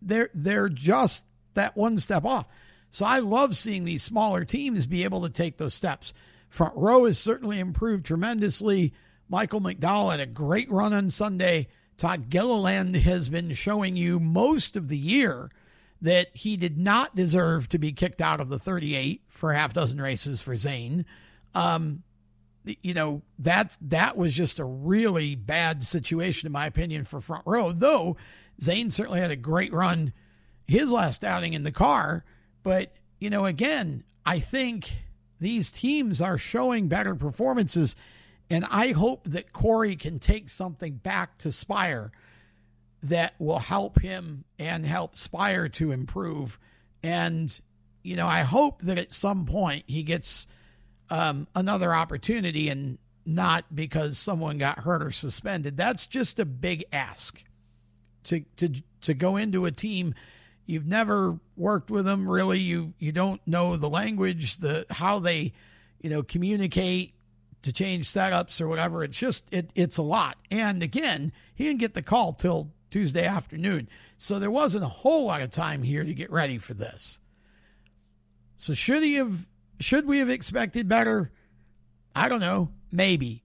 They're 0.00 0.30
they're 0.34 0.68
just 0.68 1.24
that 1.54 1.76
one 1.76 1.98
step 1.98 2.24
off. 2.24 2.46
So 2.92 3.04
I 3.04 3.18
love 3.18 3.56
seeing 3.56 3.84
these 3.84 4.04
smaller 4.04 4.44
teams 4.44 4.86
be 4.86 5.02
able 5.02 5.22
to 5.22 5.30
take 5.30 5.56
those 5.56 5.74
steps. 5.74 6.14
Front 6.48 6.76
row 6.76 7.06
has 7.06 7.18
certainly 7.18 7.58
improved 7.58 8.06
tremendously. 8.06 8.94
Michael 9.28 9.60
McDowell 9.60 10.12
had 10.12 10.20
a 10.20 10.26
great 10.26 10.70
run 10.70 10.92
on 10.92 11.10
Sunday. 11.10 11.66
Todd 11.98 12.28
Gilliland 12.28 12.96
has 12.96 13.28
been 13.28 13.54
showing 13.54 13.96
you 13.96 14.20
most 14.20 14.76
of 14.76 14.88
the 14.88 14.98
year 14.98 15.50
that 16.02 16.28
he 16.34 16.56
did 16.56 16.76
not 16.76 17.16
deserve 17.16 17.68
to 17.70 17.78
be 17.78 17.92
kicked 17.92 18.20
out 18.20 18.40
of 18.40 18.48
the 18.48 18.58
38 18.58 19.22
for 19.28 19.52
half 19.52 19.72
dozen 19.72 20.00
races 20.00 20.42
for 20.42 20.56
Zane. 20.56 21.06
Um, 21.54 22.02
you 22.82 22.94
know 22.94 23.22
that 23.38 23.76
that 23.80 24.16
was 24.16 24.34
just 24.34 24.58
a 24.58 24.64
really 24.64 25.34
bad 25.34 25.84
situation 25.84 26.46
in 26.46 26.52
my 26.52 26.66
opinion 26.66 27.04
for 27.04 27.20
front 27.20 27.44
row. 27.46 27.72
Though 27.72 28.16
Zane 28.60 28.90
certainly 28.90 29.20
had 29.20 29.30
a 29.30 29.36
great 29.36 29.72
run 29.72 30.12
his 30.66 30.90
last 30.90 31.24
outing 31.24 31.52
in 31.52 31.62
the 31.62 31.70
car, 31.70 32.24
but 32.62 32.92
you 33.20 33.30
know 33.30 33.46
again 33.46 34.02
I 34.24 34.40
think 34.40 34.90
these 35.38 35.70
teams 35.70 36.20
are 36.20 36.38
showing 36.38 36.88
better 36.88 37.14
performances 37.14 37.94
and 38.48 38.64
I 38.70 38.92
hope 38.92 39.24
that 39.24 39.52
Corey 39.52 39.96
can 39.96 40.18
take 40.18 40.48
something 40.48 40.94
back 40.94 41.38
to 41.38 41.50
Spire 41.50 42.12
that 43.02 43.34
will 43.38 43.58
help 43.58 44.00
him 44.00 44.44
and 44.58 44.86
help 44.86 45.18
Spire 45.18 45.68
to 45.70 45.92
improve. 45.92 46.58
And, 47.02 47.60
you 48.02 48.16
know, 48.16 48.26
I 48.26 48.42
hope 48.42 48.82
that 48.82 48.98
at 48.98 49.12
some 49.12 49.46
point 49.46 49.84
he 49.86 50.02
gets 50.02 50.46
um, 51.10 51.46
another 51.54 51.94
opportunity 51.94 52.68
and 52.68 52.98
not 53.24 53.64
because 53.74 54.18
someone 54.18 54.58
got 54.58 54.78
hurt 54.80 55.02
or 55.02 55.10
suspended. 55.10 55.76
That's 55.76 56.06
just 56.06 56.38
a 56.38 56.44
big 56.44 56.84
ask 56.92 57.42
to, 58.24 58.44
to, 58.56 58.70
to 59.02 59.14
go 59.14 59.36
into 59.36 59.66
a 59.66 59.72
team. 59.72 60.14
You've 60.66 60.86
never 60.86 61.38
worked 61.56 61.90
with 61.90 62.04
them 62.04 62.28
really. 62.28 62.60
You, 62.60 62.94
you 62.98 63.10
don't 63.10 63.40
know 63.46 63.76
the 63.76 63.90
language, 63.90 64.58
the, 64.58 64.86
how 64.90 65.18
they, 65.18 65.52
you 66.00 66.10
know, 66.10 66.22
communicate 66.22 67.14
to 67.62 67.72
change 67.72 68.08
setups 68.08 68.60
or 68.60 68.68
whatever. 68.68 69.02
It's 69.02 69.18
just 69.18 69.44
it, 69.50 69.70
it's 69.74 69.96
a 69.96 70.02
lot. 70.02 70.38
And 70.50 70.82
again, 70.82 71.32
he 71.54 71.64
didn't 71.64 71.80
get 71.80 71.94
the 71.94 72.02
call 72.02 72.32
till 72.32 72.70
Tuesday 72.90 73.26
afternoon, 73.26 73.88
so 74.18 74.38
there 74.38 74.50
wasn't 74.50 74.84
a 74.84 74.88
whole 74.88 75.26
lot 75.26 75.42
of 75.42 75.50
time 75.50 75.82
here 75.82 76.04
to 76.04 76.14
get 76.14 76.30
ready 76.30 76.58
for 76.58 76.74
this. 76.74 77.20
So 78.56 78.74
should 78.74 79.02
he 79.02 79.14
have? 79.14 79.46
Should 79.80 80.06
we 80.06 80.18
have 80.18 80.30
expected 80.30 80.88
better? 80.88 81.30
I 82.14 82.28
don't 82.28 82.40
know, 82.40 82.70
maybe, 82.90 83.44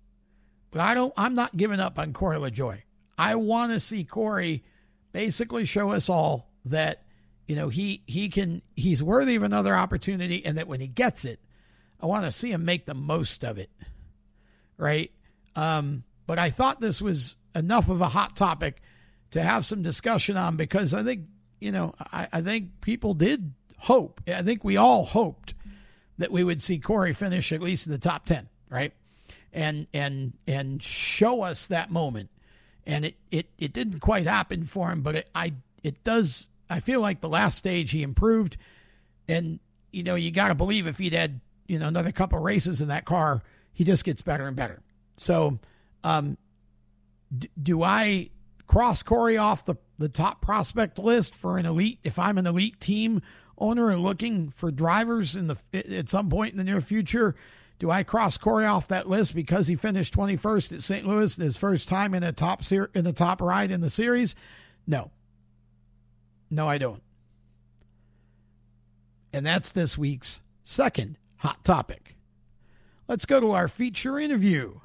but 0.71 0.81
I 0.81 0.93
don't. 0.93 1.13
I'm 1.17 1.35
not 1.35 1.57
giving 1.57 1.79
up 1.79 1.99
on 1.99 2.13
Corey 2.13 2.37
LaJoie. 2.37 2.83
I 3.17 3.35
want 3.35 3.71
to 3.73 3.79
see 3.79 4.03
Corey 4.03 4.63
basically 5.11 5.65
show 5.65 5.91
us 5.91 6.09
all 6.09 6.49
that 6.65 7.03
you 7.47 7.55
know 7.55 7.69
he 7.69 8.03
he 8.07 8.29
can 8.29 8.61
he's 8.75 9.03
worthy 9.03 9.35
of 9.35 9.43
another 9.43 9.75
opportunity, 9.75 10.45
and 10.45 10.57
that 10.57 10.67
when 10.67 10.79
he 10.79 10.87
gets 10.87 11.25
it, 11.25 11.39
I 11.99 12.05
want 12.05 12.25
to 12.25 12.31
see 12.31 12.51
him 12.51 12.65
make 12.65 12.85
the 12.85 12.93
most 12.93 13.43
of 13.43 13.57
it, 13.57 13.69
right? 14.81 15.11
Um, 15.55 16.03
but 16.25 16.39
I 16.39 16.49
thought 16.49 16.81
this 16.81 17.01
was 17.01 17.35
enough 17.55 17.89
of 17.89 18.01
a 18.01 18.07
hot 18.07 18.35
topic 18.35 18.81
to 19.31 19.41
have 19.41 19.65
some 19.65 19.83
discussion 19.83 20.35
on 20.35 20.57
because 20.57 20.93
I 20.93 21.03
think 21.03 21.25
you 21.59 21.71
know 21.71 21.93
I, 22.11 22.27
I 22.33 22.41
think 22.41 22.81
people 22.81 23.13
did 23.13 23.53
hope. 23.77 24.21
I 24.27 24.41
think 24.41 24.63
we 24.63 24.75
all 24.77 25.05
hoped 25.05 25.53
that 26.17 26.31
we 26.31 26.43
would 26.43 26.61
see 26.61 26.79
Corey 26.79 27.13
finish 27.13 27.51
at 27.51 27.61
least 27.61 27.85
in 27.85 27.91
the 27.91 27.99
top 27.99 28.25
ten, 28.25 28.49
right? 28.69 28.91
And 29.53 29.87
and 29.93 30.33
and 30.47 30.81
show 30.81 31.43
us 31.43 31.67
that 31.67 31.91
moment. 31.91 32.29
And 32.85 33.05
it 33.05 33.15
it, 33.29 33.47
it 33.59 33.73
didn't 33.73 33.99
quite 33.99 34.25
happen 34.25 34.65
for 34.65 34.91
him, 34.91 35.01
but 35.01 35.15
it 35.15 35.29
I 35.35 35.53
it 35.83 36.03
does. 36.03 36.47
I 36.69 36.79
feel 36.79 37.01
like 37.01 37.21
the 37.21 37.29
last 37.29 37.57
stage 37.57 37.91
he 37.91 38.01
improved, 38.01 38.57
and 39.27 39.59
you 39.91 40.01
know 40.01 40.15
you 40.15 40.31
got 40.31 40.47
to 40.47 40.55
believe 40.55 40.87
if 40.87 40.97
he'd 40.97 41.13
had 41.13 41.39
you 41.67 41.77
know 41.77 41.87
another 41.87 42.11
couple 42.11 42.39
races 42.39 42.81
in 42.81 42.87
that 42.87 43.05
car, 43.05 43.43
he 43.73 43.83
just 43.83 44.03
gets 44.03 44.21
better 44.21 44.45
and 44.47 44.55
better. 44.55 44.81
So, 45.17 45.59
um, 46.03 46.37
d- 47.37 47.49
do 47.61 47.83
I 47.83 48.29
cross 48.67 49.03
Corey 49.03 49.37
off 49.37 49.65
the 49.65 49.75
the 49.97 50.09
top 50.09 50.41
prospect 50.41 50.97
list 50.99 51.35
for 51.35 51.57
an 51.57 51.65
elite? 51.65 51.99
If 52.03 52.17
I'm 52.17 52.37
an 52.37 52.47
elite 52.47 52.79
team 52.79 53.21
owner 53.57 53.89
and 53.91 54.01
looking 54.01 54.51
for 54.51 54.71
drivers 54.71 55.35
in 55.35 55.47
the 55.47 55.57
at 55.73 56.09
some 56.09 56.29
point 56.29 56.51
in 56.51 56.57
the 56.57 56.63
near 56.63 56.81
future, 56.81 57.35
do 57.79 57.91
I 57.91 58.03
cross 58.03 58.37
Corey 58.37 58.65
off 58.65 58.87
that 58.89 59.07
list 59.09 59.35
because 59.35 59.67
he 59.67 59.75
finished 59.75 60.13
21st 60.13 60.73
at 60.73 60.83
St. 60.83 61.07
Louis 61.07 61.35
his 61.35 61.57
first 61.57 61.87
time 61.87 62.13
in 62.13 62.23
a 62.23 62.31
top 62.31 62.63
ser- 62.63 62.91
in 62.93 63.03
the 63.03 63.13
top 63.13 63.41
ride 63.41 63.71
in 63.71 63.81
the 63.81 63.89
series? 63.89 64.35
No. 64.87 65.11
No, 66.49 66.67
I 66.67 66.77
don't. 66.77 67.01
And 69.33 69.45
that's 69.45 69.71
this 69.71 69.97
week's 69.97 70.41
second 70.63 71.17
hot 71.37 71.63
topic. 71.63 72.15
Let's 73.11 73.25
go 73.25 73.41
to 73.41 73.51
our 73.51 73.67
feature 73.67 74.17
interview. 74.17 74.79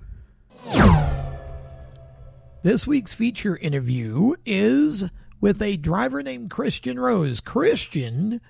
This 2.64 2.85
week's 2.85 3.12
feature 3.12 3.57
interview 3.57 4.35
is 4.45 5.05
with 5.41 5.62
a 5.62 5.77
driver 5.77 6.24
named 6.24 6.51
Christian 6.51 6.99
Rose. 6.99 7.39
Christian 7.39 8.41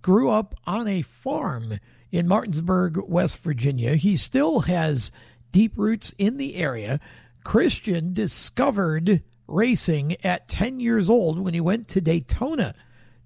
grew 0.00 0.30
up 0.30 0.54
on 0.64 0.86
a 0.86 1.02
farm 1.02 1.80
in 2.12 2.28
Martinsburg, 2.28 2.98
West 3.08 3.38
Virginia. 3.38 3.96
He 3.96 4.16
still 4.16 4.60
has 4.60 5.10
deep 5.50 5.72
roots 5.76 6.14
in 6.16 6.36
the 6.36 6.54
area. 6.54 7.00
Christian 7.42 8.14
discovered 8.14 9.24
racing 9.48 10.24
at 10.24 10.46
10 10.46 10.78
years 10.78 11.10
old 11.10 11.40
when 11.40 11.52
he 11.52 11.60
went 11.60 11.88
to 11.88 12.00
Daytona 12.00 12.76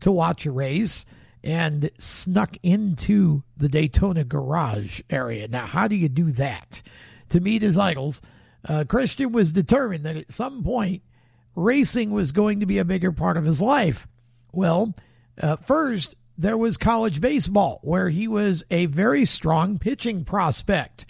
to 0.01 0.11
watch 0.11 0.47
a 0.47 0.51
race 0.51 1.05
and 1.43 1.91
snuck 1.99 2.57
into 2.63 3.43
the 3.57 3.69
Daytona 3.69 4.25
garage 4.25 5.01
area. 5.11 5.49
Now, 5.49 5.67
how 5.67 5.89
do 5.89 5.97
you 5.97 6.09
do 6.09 6.33
that? 6.33 6.83
To 7.31 7.41
meet 7.41 7.63
his 7.63 7.77
idols, 7.77 8.23
uh, 8.67 8.85
Christian 8.89 9.33
was 9.33 9.53
determined 9.53 10.05
that 10.05 10.17
at 10.17 10.33
some 10.33 10.63
point 10.63 11.03
racing 11.55 12.11
was 12.11 12.33
going 12.33 12.61
to 12.61 12.67
be 12.67 12.79
a 12.79 12.85
bigger 12.85 13.13
part 13.13 13.37
of 13.37 13.45
his 13.45 13.61
life. 13.61 14.07
Well, 14.53 14.95
uh, 15.41 15.57
first, 15.57 16.17
there 16.37 16.57
was 16.57 16.77
college 16.77 17.21
baseball, 17.21 17.81
where 17.83 18.09
he 18.09 18.29
was 18.29 18.65
a 18.71 18.87
very 18.87 19.25
strong 19.25 19.79
pitching 19.79 20.25
prospect. 20.25 21.05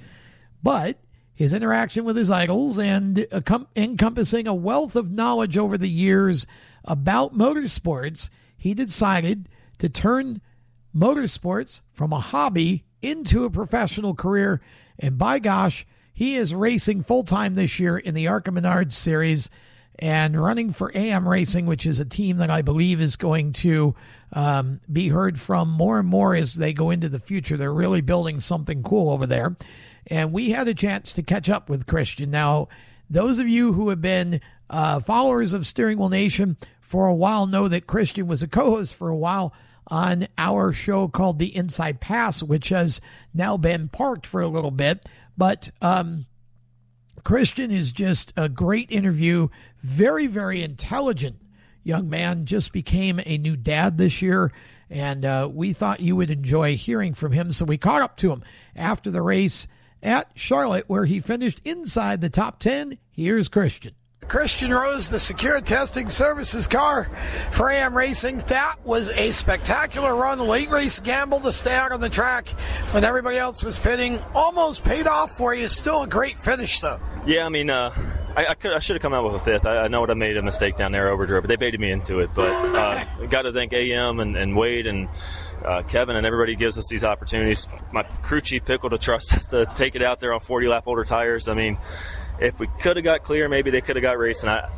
But 0.63 0.99
his 1.35 1.53
interaction 1.53 2.05
with 2.05 2.17
his 2.17 2.31
idols 2.31 2.79
and 2.79 3.27
encompassing 3.77 4.49
a 4.49 4.55
wealth 4.55 4.97
of 4.97 5.13
knowledge 5.13 5.57
over 5.57 5.79
the 5.79 5.89
years 5.89 6.47
about 6.85 7.37
motorsports, 7.37 8.31
he 8.57 8.75
decided 8.75 9.49
to 9.79 9.89
turn 9.89 10.41
motorsports 10.95 11.83
from 11.93 12.13
a 12.13 12.21
hobby 12.21 12.85
into 13.03 13.45
a 13.45 13.51
professional 13.51 14.15
career. 14.15 14.61
And 14.99 15.19
by 15.19 15.39
gosh, 15.39 15.87
he 16.13 16.35
is 16.37 16.55
racing 16.55 17.05
full 17.05 17.25
time 17.25 17.55
this 17.55 17.79
year 17.79 17.97
in 17.97 18.15
the 18.15 18.27
ARCA 18.27 18.51
Menards 18.51 18.95
Series 18.95 19.51
and 19.99 20.41
running 20.41 20.73
for 20.73 20.93
AM 20.95 21.29
Racing, 21.29 21.67
which 21.67 21.85
is 21.85 21.99
a 21.99 22.05
team 22.05 22.37
that 22.39 22.51
I 22.51 22.63
believe 22.63 23.01
is 23.01 23.17
going 23.17 23.53
to 23.55 23.95
um, 24.33 24.81
be 24.93 25.09
heard 25.09 25.41
from 25.41 25.71
more 25.71 25.99
and 25.99 26.09
more 26.09 26.35
as 26.35 26.55
they 26.55 26.73
go 26.73 26.91
into 26.91 27.09
the 27.09 27.19
future. 27.19 27.57
They're 27.57 27.73
really 27.73 28.01
building 28.01 28.41
something 28.41 28.83
cool 28.83 29.11
over 29.11 29.27
there. 29.27 29.57
And 30.07 30.33
we 30.33 30.51
had 30.51 30.69
a 30.69 30.75
chance 30.75 31.13
to 31.15 31.23
catch 31.23 31.51
up 31.51 31.69
with 31.69 31.87
Christian. 31.87 32.31
Now, 32.31 32.69
those 33.11 33.39
of 33.39 33.49
you 33.49 33.73
who 33.73 33.89
have 33.89 34.01
been 34.01 34.41
uh, 34.71 35.01
followers 35.01 35.53
of 35.53 35.67
Steering 35.67 35.99
Wheel 35.99 36.09
Nation 36.09 36.57
for 36.81 37.07
a 37.07 37.15
while 37.15 37.47
know 37.47 37.69
that 37.69 37.87
Christian 37.87 38.27
was 38.27 38.43
a 38.43 38.49
co 38.49 38.71
host 38.71 38.95
for 38.95 39.09
a 39.09 39.17
while 39.17 39.53
on 39.89 40.29
our 40.37 40.73
show 40.73 41.09
called 41.09 41.39
The 41.39 41.55
Inside 41.55 42.01
Pass, 42.01 42.43
which 42.43 42.69
has 42.69 43.01
now 43.35 43.57
been 43.57 43.89
parked 43.89 44.27
for 44.27 44.41
a 44.41 44.49
little 44.49 44.71
bit. 44.71 45.09
But 45.37 45.71
um, 45.81 46.27
Christian 47.25 47.71
is 47.71 47.93
just 47.93 48.33
a 48.37 48.49
great 48.49 48.91
interview, 48.91 49.49
very, 49.83 50.27
very 50.27 50.63
intelligent 50.63 51.41
young 51.83 52.09
man, 52.09 52.45
just 52.45 52.73
became 52.73 53.21
a 53.25 53.39
new 53.39 53.57
dad 53.57 53.99
this 53.99 54.21
year. 54.23 54.53
And 54.91 55.25
uh, 55.25 55.49
we 55.53 55.73
thought 55.73 56.01
you 56.01 56.17
would 56.17 56.31
enjoy 56.31 56.77
hearing 56.77 57.15
from 57.15 57.33
him. 57.33 57.53
So 57.53 57.65
we 57.65 57.79
caught 57.79 58.03
up 58.03 58.17
to 58.19 58.31
him 58.31 58.43
after 58.77 59.11
the 59.11 59.23
race 59.23 59.67
at 60.03 60.31
Charlotte, 60.35 60.85
where 60.87 61.05
he 61.05 61.21
finished 61.21 61.61
inside 61.65 62.21
the 62.21 62.31
top 62.31 62.61
10. 62.61 62.99
Here's 63.11 63.49
Christian. 63.49 63.95
Christian 64.29 64.73
Rose, 64.73 65.09
the 65.09 65.19
Secure 65.19 65.59
Testing 65.63 66.11
Services 66.11 66.67
car 66.67 67.09
for 67.53 67.71
AM 67.71 67.97
Racing. 67.97 68.45
That 68.49 68.77
was 68.85 69.09
a 69.09 69.31
spectacular 69.31 70.15
run. 70.15 70.39
Late 70.39 70.69
race 70.69 71.01
gamble 71.01 71.41
to 71.41 71.53
stay 71.53 71.75
out 71.75 71.93
on 71.93 72.01
the 72.03 72.11
track 72.11 72.49
when 72.91 73.05
everybody 73.05 73.39
else 73.39 73.63
was 73.63 73.79
pitting. 73.79 74.23
Almost 74.35 74.85
paid 74.85 75.07
off 75.07 75.35
for 75.37 75.55
you. 75.55 75.67
Still 75.69 76.03
a 76.03 76.07
great 76.07 76.39
finish, 76.43 76.81
though. 76.81 77.01
Yeah, 77.27 77.47
I 77.47 77.49
mean, 77.49 77.71
uh, 77.71 77.91
I, 78.37 78.47
I, 78.51 78.55
could, 78.55 78.73
I 78.73 78.79
should 78.81 78.97
have 78.97 79.03
come 79.03 79.15
out 79.15 79.25
with 79.25 79.41
a 79.41 79.45
fifth. 79.45 79.65
I, 79.65 79.79
I 79.79 79.89
know 79.89 80.01
what 80.03 80.11
I 80.11 80.15
made 80.15 80.37
a 80.37 80.43
mistake 80.43 80.77
down 80.77 80.93
there, 80.93 81.09
overdrive, 81.09 81.43
but 81.43 81.49
they 81.49 81.57
baited 81.57 81.81
me 81.81 81.91
into 81.91 82.21
it. 82.21 82.29
But 82.35 82.51
uh, 82.51 83.05
got 83.31 83.43
to 83.43 83.53
thank 83.53 83.73
AM 83.73 84.21
and, 84.21 84.37
and 84.37 84.55
Wade 84.55 84.87
and 84.87 85.09
uh, 85.65 85.83
Kevin 85.85 86.17
and 86.17 86.27
everybody 86.27 86.55
gives 86.55 86.77
us 86.77 86.87
these 86.89 87.03
opportunities. 87.03 87.67
My 87.93 88.03
crew 88.03 88.43
chief 88.43 88.65
Pickle 88.67 88.91
to 88.91 88.99
trust 88.99 89.33
us 89.35 89.47
to 89.49 89.65
take 89.75 89.97
it 89.97 90.03
out 90.03 90.21
there 90.21 90.35
on 90.35 90.41
40 90.41 90.69
lap 90.69 90.85
older 90.87 91.05
tires. 91.05 91.49
I 91.49 91.55
mean, 91.55 91.79
if 92.41 92.59
we 92.59 92.67
could 92.81 92.97
have 92.97 93.05
got 93.05 93.23
clear, 93.23 93.49
maybe 93.49 93.71
they 93.71 93.81
could 93.81 93.97
have 93.97 94.03
got 94.03 94.19
racing. 94.19 94.49
I 94.49 94.69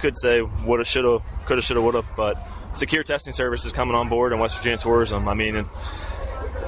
could 0.00 0.18
say 0.18 0.40
would 0.40 0.80
have, 0.80 0.88
should 0.88 1.04
have, 1.04 1.22
could 1.46 1.58
have, 1.58 1.64
should 1.64 1.76
have, 1.76 1.84
would 1.84 1.94
have. 1.94 2.06
But 2.16 2.46
secure 2.72 3.02
testing 3.02 3.32
services 3.32 3.72
coming 3.72 3.94
on 3.94 4.08
board 4.08 4.32
in 4.32 4.38
West 4.38 4.56
Virginia 4.56 4.78
Tourism. 4.78 5.28
I 5.28 5.34
mean, 5.34 5.66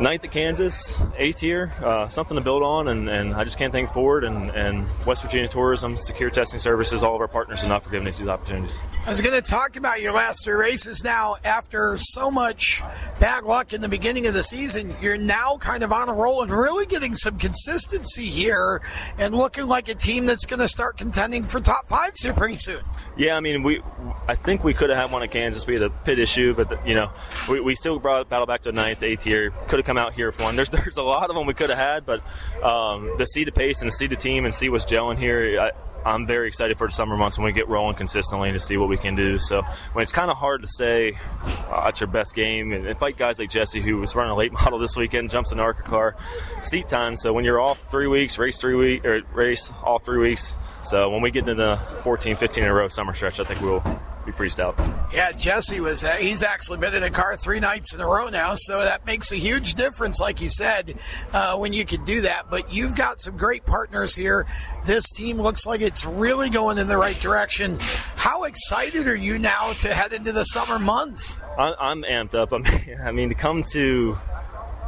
ninth 0.00 0.24
at 0.24 0.32
Kansas, 0.32 0.98
eighth 1.16 1.40
here, 1.40 1.72
uh, 1.82 2.08
something 2.08 2.36
to 2.36 2.40
build 2.40 2.62
on, 2.62 2.88
and, 2.88 3.08
and 3.08 3.34
I 3.34 3.44
just 3.44 3.58
can't 3.58 3.72
thank 3.72 3.92
Ford 3.92 4.24
and, 4.24 4.50
and 4.50 4.86
West 5.06 5.22
Virginia 5.22 5.48
Tourism, 5.48 5.96
Secure 5.96 6.30
Testing 6.30 6.58
Services, 6.58 7.02
all 7.02 7.14
of 7.14 7.20
our 7.20 7.28
partners 7.28 7.62
enough 7.62 7.84
for 7.84 7.90
giving 7.90 8.08
us 8.08 8.18
these 8.18 8.28
opportunities. 8.28 8.78
I 9.06 9.10
was 9.10 9.20
going 9.20 9.34
to 9.34 9.48
talk 9.48 9.76
about 9.76 10.00
your 10.00 10.12
last 10.12 10.44
three 10.44 10.54
races 10.54 11.02
now. 11.04 11.36
After 11.44 11.98
so 11.98 12.30
much 12.30 12.82
bad 13.20 13.44
luck 13.44 13.72
in 13.72 13.80
the 13.80 13.88
beginning 13.88 14.26
of 14.26 14.34
the 14.34 14.42
season, 14.42 14.94
you're 15.00 15.16
now 15.18 15.56
kind 15.58 15.82
of 15.82 15.92
on 15.92 16.08
a 16.08 16.12
roll 16.12 16.42
and 16.42 16.50
really 16.50 16.86
getting 16.86 17.14
some 17.14 17.38
consistency 17.38 18.26
here 18.26 18.80
and 19.18 19.34
looking 19.34 19.66
like 19.66 19.88
a 19.88 19.94
team 19.94 20.26
that's 20.26 20.46
going 20.46 20.60
to 20.60 20.68
start 20.68 20.96
contending 20.96 21.44
for 21.44 21.60
top 21.60 21.88
fives 21.88 22.22
here 22.22 22.32
pretty 22.32 22.56
soon. 22.56 22.82
Yeah, 23.16 23.34
I 23.34 23.40
mean, 23.40 23.62
we 23.62 23.82
I 24.28 24.34
think 24.34 24.64
we 24.64 24.74
could 24.74 24.90
have 24.90 24.98
had 24.98 25.12
one 25.12 25.22
at 25.22 25.30
Kansas. 25.30 25.66
We 25.66 25.74
had 25.74 25.82
a 25.82 25.90
pit 25.90 26.18
issue, 26.18 26.54
but 26.54 26.68
the, 26.68 26.78
you 26.86 26.94
know, 26.94 27.10
we, 27.48 27.60
we 27.60 27.74
still 27.74 27.98
brought 27.98 28.28
battle 28.28 28.46
back 28.46 28.62
to 28.62 28.72
ninth, 28.72 29.02
eighth 29.02 29.24
here. 29.24 29.52
Could 29.68 29.78
have 29.78 29.86
come 29.86 29.98
out 29.98 30.14
here 30.14 30.30
with 30.30 30.40
one. 30.40 30.56
There's 30.56 30.70
there's 30.70 30.96
a 30.96 31.02
lot 31.02 31.30
of 31.30 31.36
them 31.36 31.46
we 31.46 31.54
could 31.54 31.70
have 31.70 31.78
had, 31.78 32.06
but 32.06 32.22
um, 32.62 33.16
to 33.18 33.26
see 33.26 33.44
the 33.44 33.52
pace 33.52 33.82
and 33.82 33.90
to 33.90 33.96
see 33.96 34.06
the 34.06 34.16
team 34.16 34.44
and 34.44 34.54
see 34.54 34.68
what's 34.68 34.84
gelling 34.84 35.18
here, 35.18 35.60
I, 35.60 35.70
I'm 36.04 36.26
very 36.26 36.48
excited 36.48 36.78
for 36.78 36.88
the 36.88 36.92
summer 36.92 37.16
months 37.16 37.38
when 37.38 37.44
we 37.44 37.52
get 37.52 37.68
rolling 37.68 37.96
consistently 37.96 38.52
to 38.52 38.60
see 38.60 38.76
what 38.76 38.88
we 38.88 38.96
can 38.96 39.14
do. 39.14 39.38
So 39.38 39.62
when 39.92 40.02
it's 40.02 40.12
kind 40.12 40.30
of 40.30 40.36
hard 40.36 40.62
to 40.62 40.68
stay 40.68 41.16
uh, 41.44 41.86
at 41.86 42.00
your 42.00 42.08
best 42.08 42.34
game 42.34 42.72
and, 42.72 42.86
and, 42.86 42.98
fight 42.98 43.16
guys 43.16 43.38
like 43.38 43.50
Jesse, 43.50 43.80
who 43.80 43.98
was 43.98 44.14
running 44.14 44.32
a 44.32 44.36
late 44.36 44.52
model 44.64 44.78
this 44.78 44.96
weekend, 44.96 45.30
jumps 45.30 45.52
an 45.52 45.60
ARCA 45.60 45.82
car, 45.82 46.16
seat 46.60 46.88
time. 46.88 47.16
So 47.16 47.32
when 47.32 47.44
you're 47.44 47.60
off 47.60 47.84
three 47.90 48.08
weeks, 48.08 48.38
race 48.38 48.58
three 48.58 48.74
week 48.74 49.04
or 49.04 49.22
race 49.32 49.70
all 49.82 49.98
three 49.98 50.18
weeks. 50.18 50.54
So 50.82 51.10
when 51.10 51.22
we 51.22 51.30
get 51.30 51.48
into 51.48 51.54
the 51.54 51.76
14, 52.02 52.36
15 52.36 52.64
in 52.64 52.70
a 52.70 52.74
row 52.74 52.88
summer 52.88 53.14
stretch, 53.14 53.38
I 53.38 53.44
think 53.44 53.60
we'll 53.60 53.82
be 54.24 54.32
pretty 54.32 54.50
stout. 54.50 54.78
Yeah, 55.12 55.32
Jesse 55.32 55.80
was. 55.80 56.04
Uh, 56.04 56.12
he's 56.16 56.42
actually 56.42 56.78
been 56.78 56.94
in 56.94 57.02
a 57.02 57.10
car 57.10 57.36
three 57.36 57.60
nights 57.60 57.94
in 57.94 58.00
a 58.00 58.06
row 58.06 58.28
now, 58.28 58.54
so 58.56 58.80
that 58.80 59.04
makes 59.06 59.30
a 59.32 59.36
huge 59.36 59.74
difference, 59.74 60.20
like 60.20 60.40
you 60.40 60.48
said, 60.48 60.98
uh, 61.32 61.56
when 61.56 61.72
you 61.72 61.84
can 61.84 62.04
do 62.04 62.22
that. 62.22 62.50
But 62.50 62.72
you've 62.72 62.94
got 62.94 63.20
some 63.20 63.36
great 63.36 63.64
partners 63.66 64.14
here. 64.14 64.46
This 64.84 65.04
team 65.10 65.40
looks 65.40 65.66
like 65.66 65.80
it's 65.80 66.04
really 66.04 66.50
going 66.50 66.78
in 66.78 66.86
the 66.86 66.98
right 66.98 67.18
direction. 67.20 67.78
How 68.16 68.44
excited 68.44 69.06
are 69.06 69.16
you 69.16 69.38
now 69.38 69.72
to 69.74 69.94
head 69.94 70.12
into 70.12 70.32
the 70.32 70.44
summer 70.44 70.78
months? 70.78 71.38
I'm 71.58 72.02
amped 72.02 72.34
up. 72.34 72.52
I 73.04 73.12
mean, 73.12 73.28
to 73.28 73.34
come 73.34 73.62
to 73.72 74.18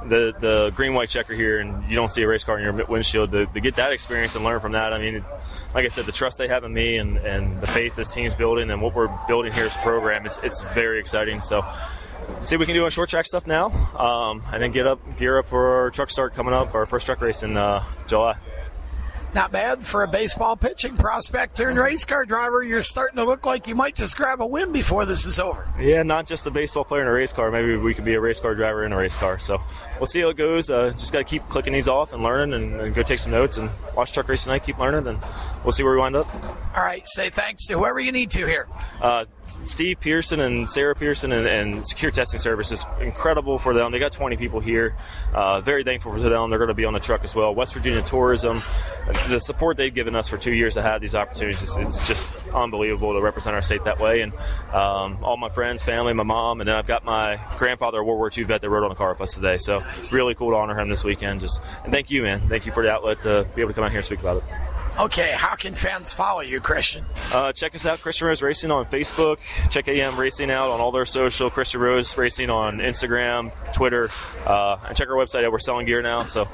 the 0.08 0.32
the 0.40 0.72
green 0.74 0.94
white 0.94 1.08
checker 1.08 1.34
here 1.34 1.60
and 1.60 1.88
you 1.88 1.94
don't 1.94 2.10
see 2.10 2.22
a 2.22 2.28
race 2.28 2.44
car 2.44 2.58
in 2.58 2.64
your 2.64 2.86
windshield 2.86 3.32
to, 3.32 3.46
to, 3.46 3.60
get 3.60 3.76
that 3.76 3.92
experience 3.92 4.34
and 4.34 4.44
learn 4.44 4.60
from 4.60 4.72
that 4.72 4.92
i 4.92 4.98
mean 4.98 5.24
like 5.74 5.84
i 5.84 5.88
said 5.88 6.04
the 6.04 6.12
trust 6.12 6.38
they 6.38 6.48
have 6.48 6.64
in 6.64 6.72
me 6.72 6.98
and, 6.98 7.16
and 7.18 7.60
the 7.60 7.66
faith 7.68 7.94
this 7.96 8.10
team's 8.10 8.34
building 8.34 8.70
and 8.70 8.80
what 8.82 8.94
we're 8.94 9.08
building 9.26 9.52
here 9.52 9.64
as 9.64 9.74
a 9.74 9.78
program 9.78 10.26
it's, 10.26 10.38
it's 10.42 10.62
very 10.74 11.00
exciting 11.00 11.40
so 11.40 11.64
see 12.40 12.56
what 12.56 12.60
we 12.60 12.66
can 12.66 12.74
do 12.74 12.84
on 12.84 12.90
short 12.90 13.08
track 13.08 13.26
stuff 13.26 13.46
now, 13.46 13.66
um, 13.98 14.42
and 14.52 14.62
then 14.62 14.72
get 14.72 14.86
up, 14.86 15.00
gear 15.18 15.38
up 15.38 15.46
for 15.46 15.82
our 15.82 15.90
truck 15.90 16.10
start 16.10 16.34
coming 16.34 16.54
up, 16.54 16.74
our 16.74 16.86
first 16.86 17.06
truck 17.06 17.20
race 17.20 17.42
in 17.42 17.56
uh, 17.56 17.84
July. 18.06 18.34
Not 19.34 19.50
bad 19.50 19.84
for 19.84 20.04
a 20.04 20.08
baseball 20.08 20.56
pitching 20.56 20.96
prospect 20.96 21.56
turned 21.56 21.76
race 21.76 22.04
car 22.04 22.24
driver. 22.24 22.62
You're 22.62 22.84
starting 22.84 23.16
to 23.16 23.24
look 23.24 23.44
like 23.44 23.66
you 23.66 23.74
might 23.74 23.96
just 23.96 24.16
grab 24.16 24.40
a 24.40 24.46
win 24.46 24.70
before 24.70 25.04
this 25.06 25.24
is 25.24 25.40
over. 25.40 25.68
Yeah, 25.76 26.04
not 26.04 26.24
just 26.24 26.46
a 26.46 26.52
baseball 26.52 26.84
player 26.84 27.02
in 27.02 27.08
a 27.08 27.12
race 27.12 27.32
car. 27.32 27.50
Maybe 27.50 27.76
we 27.76 27.94
could 27.94 28.04
be 28.04 28.14
a 28.14 28.20
race 28.20 28.38
car 28.38 28.54
driver 28.54 28.84
in 28.86 28.92
a 28.92 28.96
race 28.96 29.16
car. 29.16 29.40
So 29.40 29.60
we'll 29.98 30.06
see 30.06 30.20
how 30.20 30.28
it 30.28 30.36
goes. 30.36 30.70
Uh, 30.70 30.92
just 30.96 31.12
got 31.12 31.18
to 31.18 31.24
keep 31.24 31.48
clicking 31.48 31.72
these 31.72 31.88
off 31.88 32.12
and 32.12 32.22
learning 32.22 32.54
and, 32.54 32.80
and, 32.80 32.94
go 32.94 33.02
take 33.02 33.18
some 33.18 33.32
notes 33.32 33.58
and 33.58 33.70
watch 33.96 34.12
truck 34.12 34.28
race 34.28 34.44
tonight. 34.44 34.62
Keep 34.62 34.78
learning 34.78 35.08
and 35.08 35.18
we'll 35.64 35.72
see 35.72 35.82
where 35.82 35.94
we 35.94 35.98
wind 35.98 36.14
up. 36.14 36.32
All 36.76 36.84
right. 36.84 37.04
Say 37.04 37.28
thanks 37.30 37.66
to 37.66 37.76
whoever 37.76 37.98
you 37.98 38.12
need 38.12 38.30
to 38.30 38.46
here. 38.46 38.68
Uh, 39.00 39.24
Steve 39.64 40.00
Pearson 40.00 40.40
and 40.40 40.68
Sarah 40.68 40.94
Pearson 40.94 41.32
and, 41.32 41.46
and, 41.46 41.86
Secure 41.86 42.10
Testing 42.10 42.40
Services, 42.40 42.84
incredible 43.00 43.58
for 43.58 43.74
them. 43.74 43.92
They 43.92 43.98
got 43.98 44.12
20 44.12 44.36
people 44.36 44.60
here. 44.60 44.96
Uh, 45.32 45.60
very 45.60 45.84
thankful 45.84 46.12
for 46.12 46.18
them. 46.18 46.50
They're 46.50 46.58
going 46.58 46.68
to 46.68 46.74
be 46.74 46.84
on 46.84 46.94
the 46.94 47.00
truck 47.00 47.24
as 47.24 47.34
well. 47.34 47.54
West 47.54 47.74
Virginia 47.74 48.02
Tourism, 48.02 48.62
the 49.28 49.38
support 49.38 49.76
they've 49.76 49.94
given 49.94 50.16
us 50.16 50.28
for 50.28 50.38
two 50.38 50.52
years 50.52 50.74
to 50.74 50.82
have 50.82 51.00
these 51.00 51.14
opportunities 51.14 51.62
is 51.62 51.76
it's 51.76 52.06
just 52.06 52.30
unbelievable 52.54 53.12
to 53.12 53.20
represent 53.20 53.54
our 53.54 53.62
state 53.62 53.84
that 53.84 54.00
way. 54.00 54.22
And 54.22 54.32
um, 54.72 55.22
all 55.22 55.36
my 55.36 55.50
friends, 55.50 55.82
family, 55.82 56.12
my 56.14 56.22
mom, 56.22 56.60
and 56.60 56.68
then 56.68 56.76
I've 56.76 56.86
got 56.86 57.04
my 57.04 57.38
grandfather, 57.58 57.98
a 57.98 58.04
World 58.04 58.18
War 58.18 58.30
II 58.36 58.44
vet, 58.44 58.60
that 58.60 58.70
rode 58.70 58.84
on 58.84 58.88
the 58.90 58.94
car 58.94 59.12
with 59.12 59.20
us 59.20 59.34
today. 59.34 59.58
So 59.58 59.82
really 60.12 60.34
cool 60.34 60.50
to 60.50 60.56
honor 60.56 60.78
him 60.78 60.88
this 60.88 61.04
weekend. 61.04 61.40
Just 61.40 61.60
and 61.84 61.92
thank 61.92 62.10
you, 62.10 62.22
man. 62.22 62.48
Thank 62.48 62.66
you 62.66 62.72
for 62.72 62.82
the 62.82 62.90
outlet 62.90 63.22
to 63.22 63.46
be 63.54 63.60
able 63.60 63.70
to 63.70 63.74
come 63.74 63.84
out 63.84 63.90
here 63.90 63.98
and 63.98 64.06
speak 64.06 64.20
about 64.20 64.38
it. 64.38 64.63
Okay, 64.96 65.32
how 65.32 65.56
can 65.56 65.74
fans 65.74 66.12
follow 66.12 66.40
you, 66.40 66.60
Christian? 66.60 67.04
Uh, 67.32 67.52
check 67.52 67.74
us 67.74 67.84
out, 67.84 68.00
Christian 68.00 68.28
Rose 68.28 68.42
Racing 68.42 68.70
on 68.70 68.86
Facebook. 68.86 69.38
Check 69.68 69.88
AM 69.88 70.16
Racing 70.16 70.52
out 70.52 70.70
on 70.70 70.80
all 70.80 70.92
their 70.92 71.04
social. 71.04 71.50
Christian 71.50 71.80
Rose 71.80 72.16
Racing 72.16 72.48
on 72.48 72.78
Instagram, 72.78 73.52
Twitter, 73.72 74.08
uh, 74.46 74.76
and 74.86 74.96
check 74.96 75.08
our 75.08 75.16
website 75.16 75.44
out. 75.44 75.50
We're 75.50 75.58
selling 75.58 75.86
gear 75.86 76.00
now, 76.00 76.22
so 76.22 76.46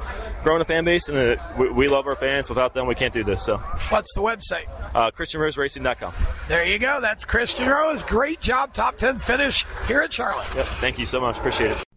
growing 0.42 0.62
a 0.62 0.64
fan 0.64 0.86
base, 0.86 1.10
and 1.10 1.18
it, 1.18 1.40
we, 1.58 1.70
we, 1.70 1.88
love 1.88 2.06
our 2.06 2.16
fans. 2.16 2.48
Without 2.48 2.72
them, 2.72 2.86
we 2.86 2.94
can't 2.94 3.12
do 3.12 3.22
this. 3.22 3.44
So, 3.44 3.58
what's 3.90 4.14
the 4.14 4.22
website? 4.22 4.68
Uh, 4.94 5.10
ChristianRoseRacing.com. 5.10 6.14
There 6.48 6.64
you 6.64 6.78
go. 6.78 6.98
That's 7.02 7.26
Christian 7.26 7.68
Rose. 7.68 8.02
Great 8.02 8.40
job, 8.40 8.72
top 8.72 8.96
ten 8.96 9.18
finish 9.18 9.66
here 9.86 10.00
at 10.00 10.14
Charlotte. 10.14 10.48
Yep. 10.56 10.66
Thank 10.80 10.98
you 10.98 11.04
so 11.04 11.20
much. 11.20 11.36
Appreciate 11.36 11.72
it. 11.72 11.89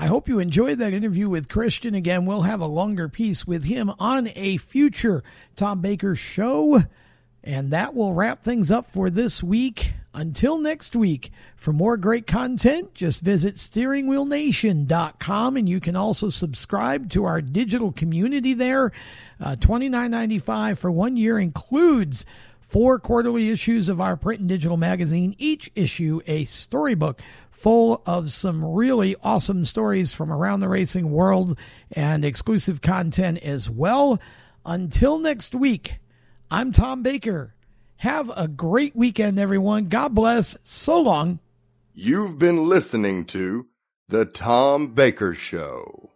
I 0.00 0.06
hope 0.06 0.28
you 0.30 0.38
enjoyed 0.38 0.78
that 0.78 0.94
interview 0.94 1.28
with 1.28 1.50
Christian. 1.50 1.94
Again, 1.94 2.24
we'll 2.24 2.40
have 2.40 2.62
a 2.62 2.66
longer 2.66 3.06
piece 3.06 3.46
with 3.46 3.64
him 3.64 3.92
on 3.98 4.30
a 4.34 4.56
future 4.56 5.22
Tom 5.56 5.82
Baker 5.82 6.16
show. 6.16 6.84
And 7.44 7.70
that 7.72 7.94
will 7.94 8.14
wrap 8.14 8.42
things 8.42 8.70
up 8.70 8.90
for 8.94 9.10
this 9.10 9.42
week. 9.42 9.92
Until 10.14 10.56
next 10.56 10.96
week, 10.96 11.30
for 11.54 11.74
more 11.74 11.98
great 11.98 12.26
content, 12.26 12.94
just 12.94 13.20
visit 13.20 13.56
steeringwheelnation.com 13.56 15.56
and 15.58 15.68
you 15.68 15.80
can 15.80 15.96
also 15.96 16.30
subscribe 16.30 17.10
to 17.10 17.26
our 17.26 17.42
digital 17.42 17.92
community 17.92 18.54
there. 18.54 18.92
Uh, 19.38 19.56
$29.95 19.56 20.78
for 20.78 20.90
one 20.90 21.18
year 21.18 21.38
includes 21.38 22.24
four 22.58 22.98
quarterly 22.98 23.50
issues 23.50 23.90
of 23.90 24.00
our 24.00 24.16
print 24.16 24.40
and 24.40 24.48
digital 24.48 24.78
magazine, 24.78 25.34
each 25.36 25.70
issue 25.74 26.22
a 26.26 26.46
storybook 26.46 27.20
full 27.60 28.00
of 28.06 28.32
some 28.32 28.64
really 28.64 29.14
awesome 29.22 29.66
stories 29.66 30.14
from 30.14 30.32
around 30.32 30.60
the 30.60 30.68
racing 30.68 31.10
world 31.10 31.58
and 31.92 32.24
exclusive 32.24 32.80
content 32.80 33.36
as 33.40 33.68
well. 33.68 34.18
Until 34.64 35.18
next 35.18 35.54
week, 35.54 35.98
I'm 36.50 36.72
Tom 36.72 37.02
Baker. 37.02 37.54
Have 37.96 38.32
a 38.34 38.48
great 38.48 38.96
weekend, 38.96 39.38
everyone. 39.38 39.90
God 39.90 40.14
bless. 40.14 40.56
So 40.62 41.02
long. 41.02 41.38
You've 41.92 42.38
been 42.38 42.66
listening 42.66 43.26
to 43.26 43.66
The 44.08 44.24
Tom 44.24 44.94
Baker 44.94 45.34
Show. 45.34 46.09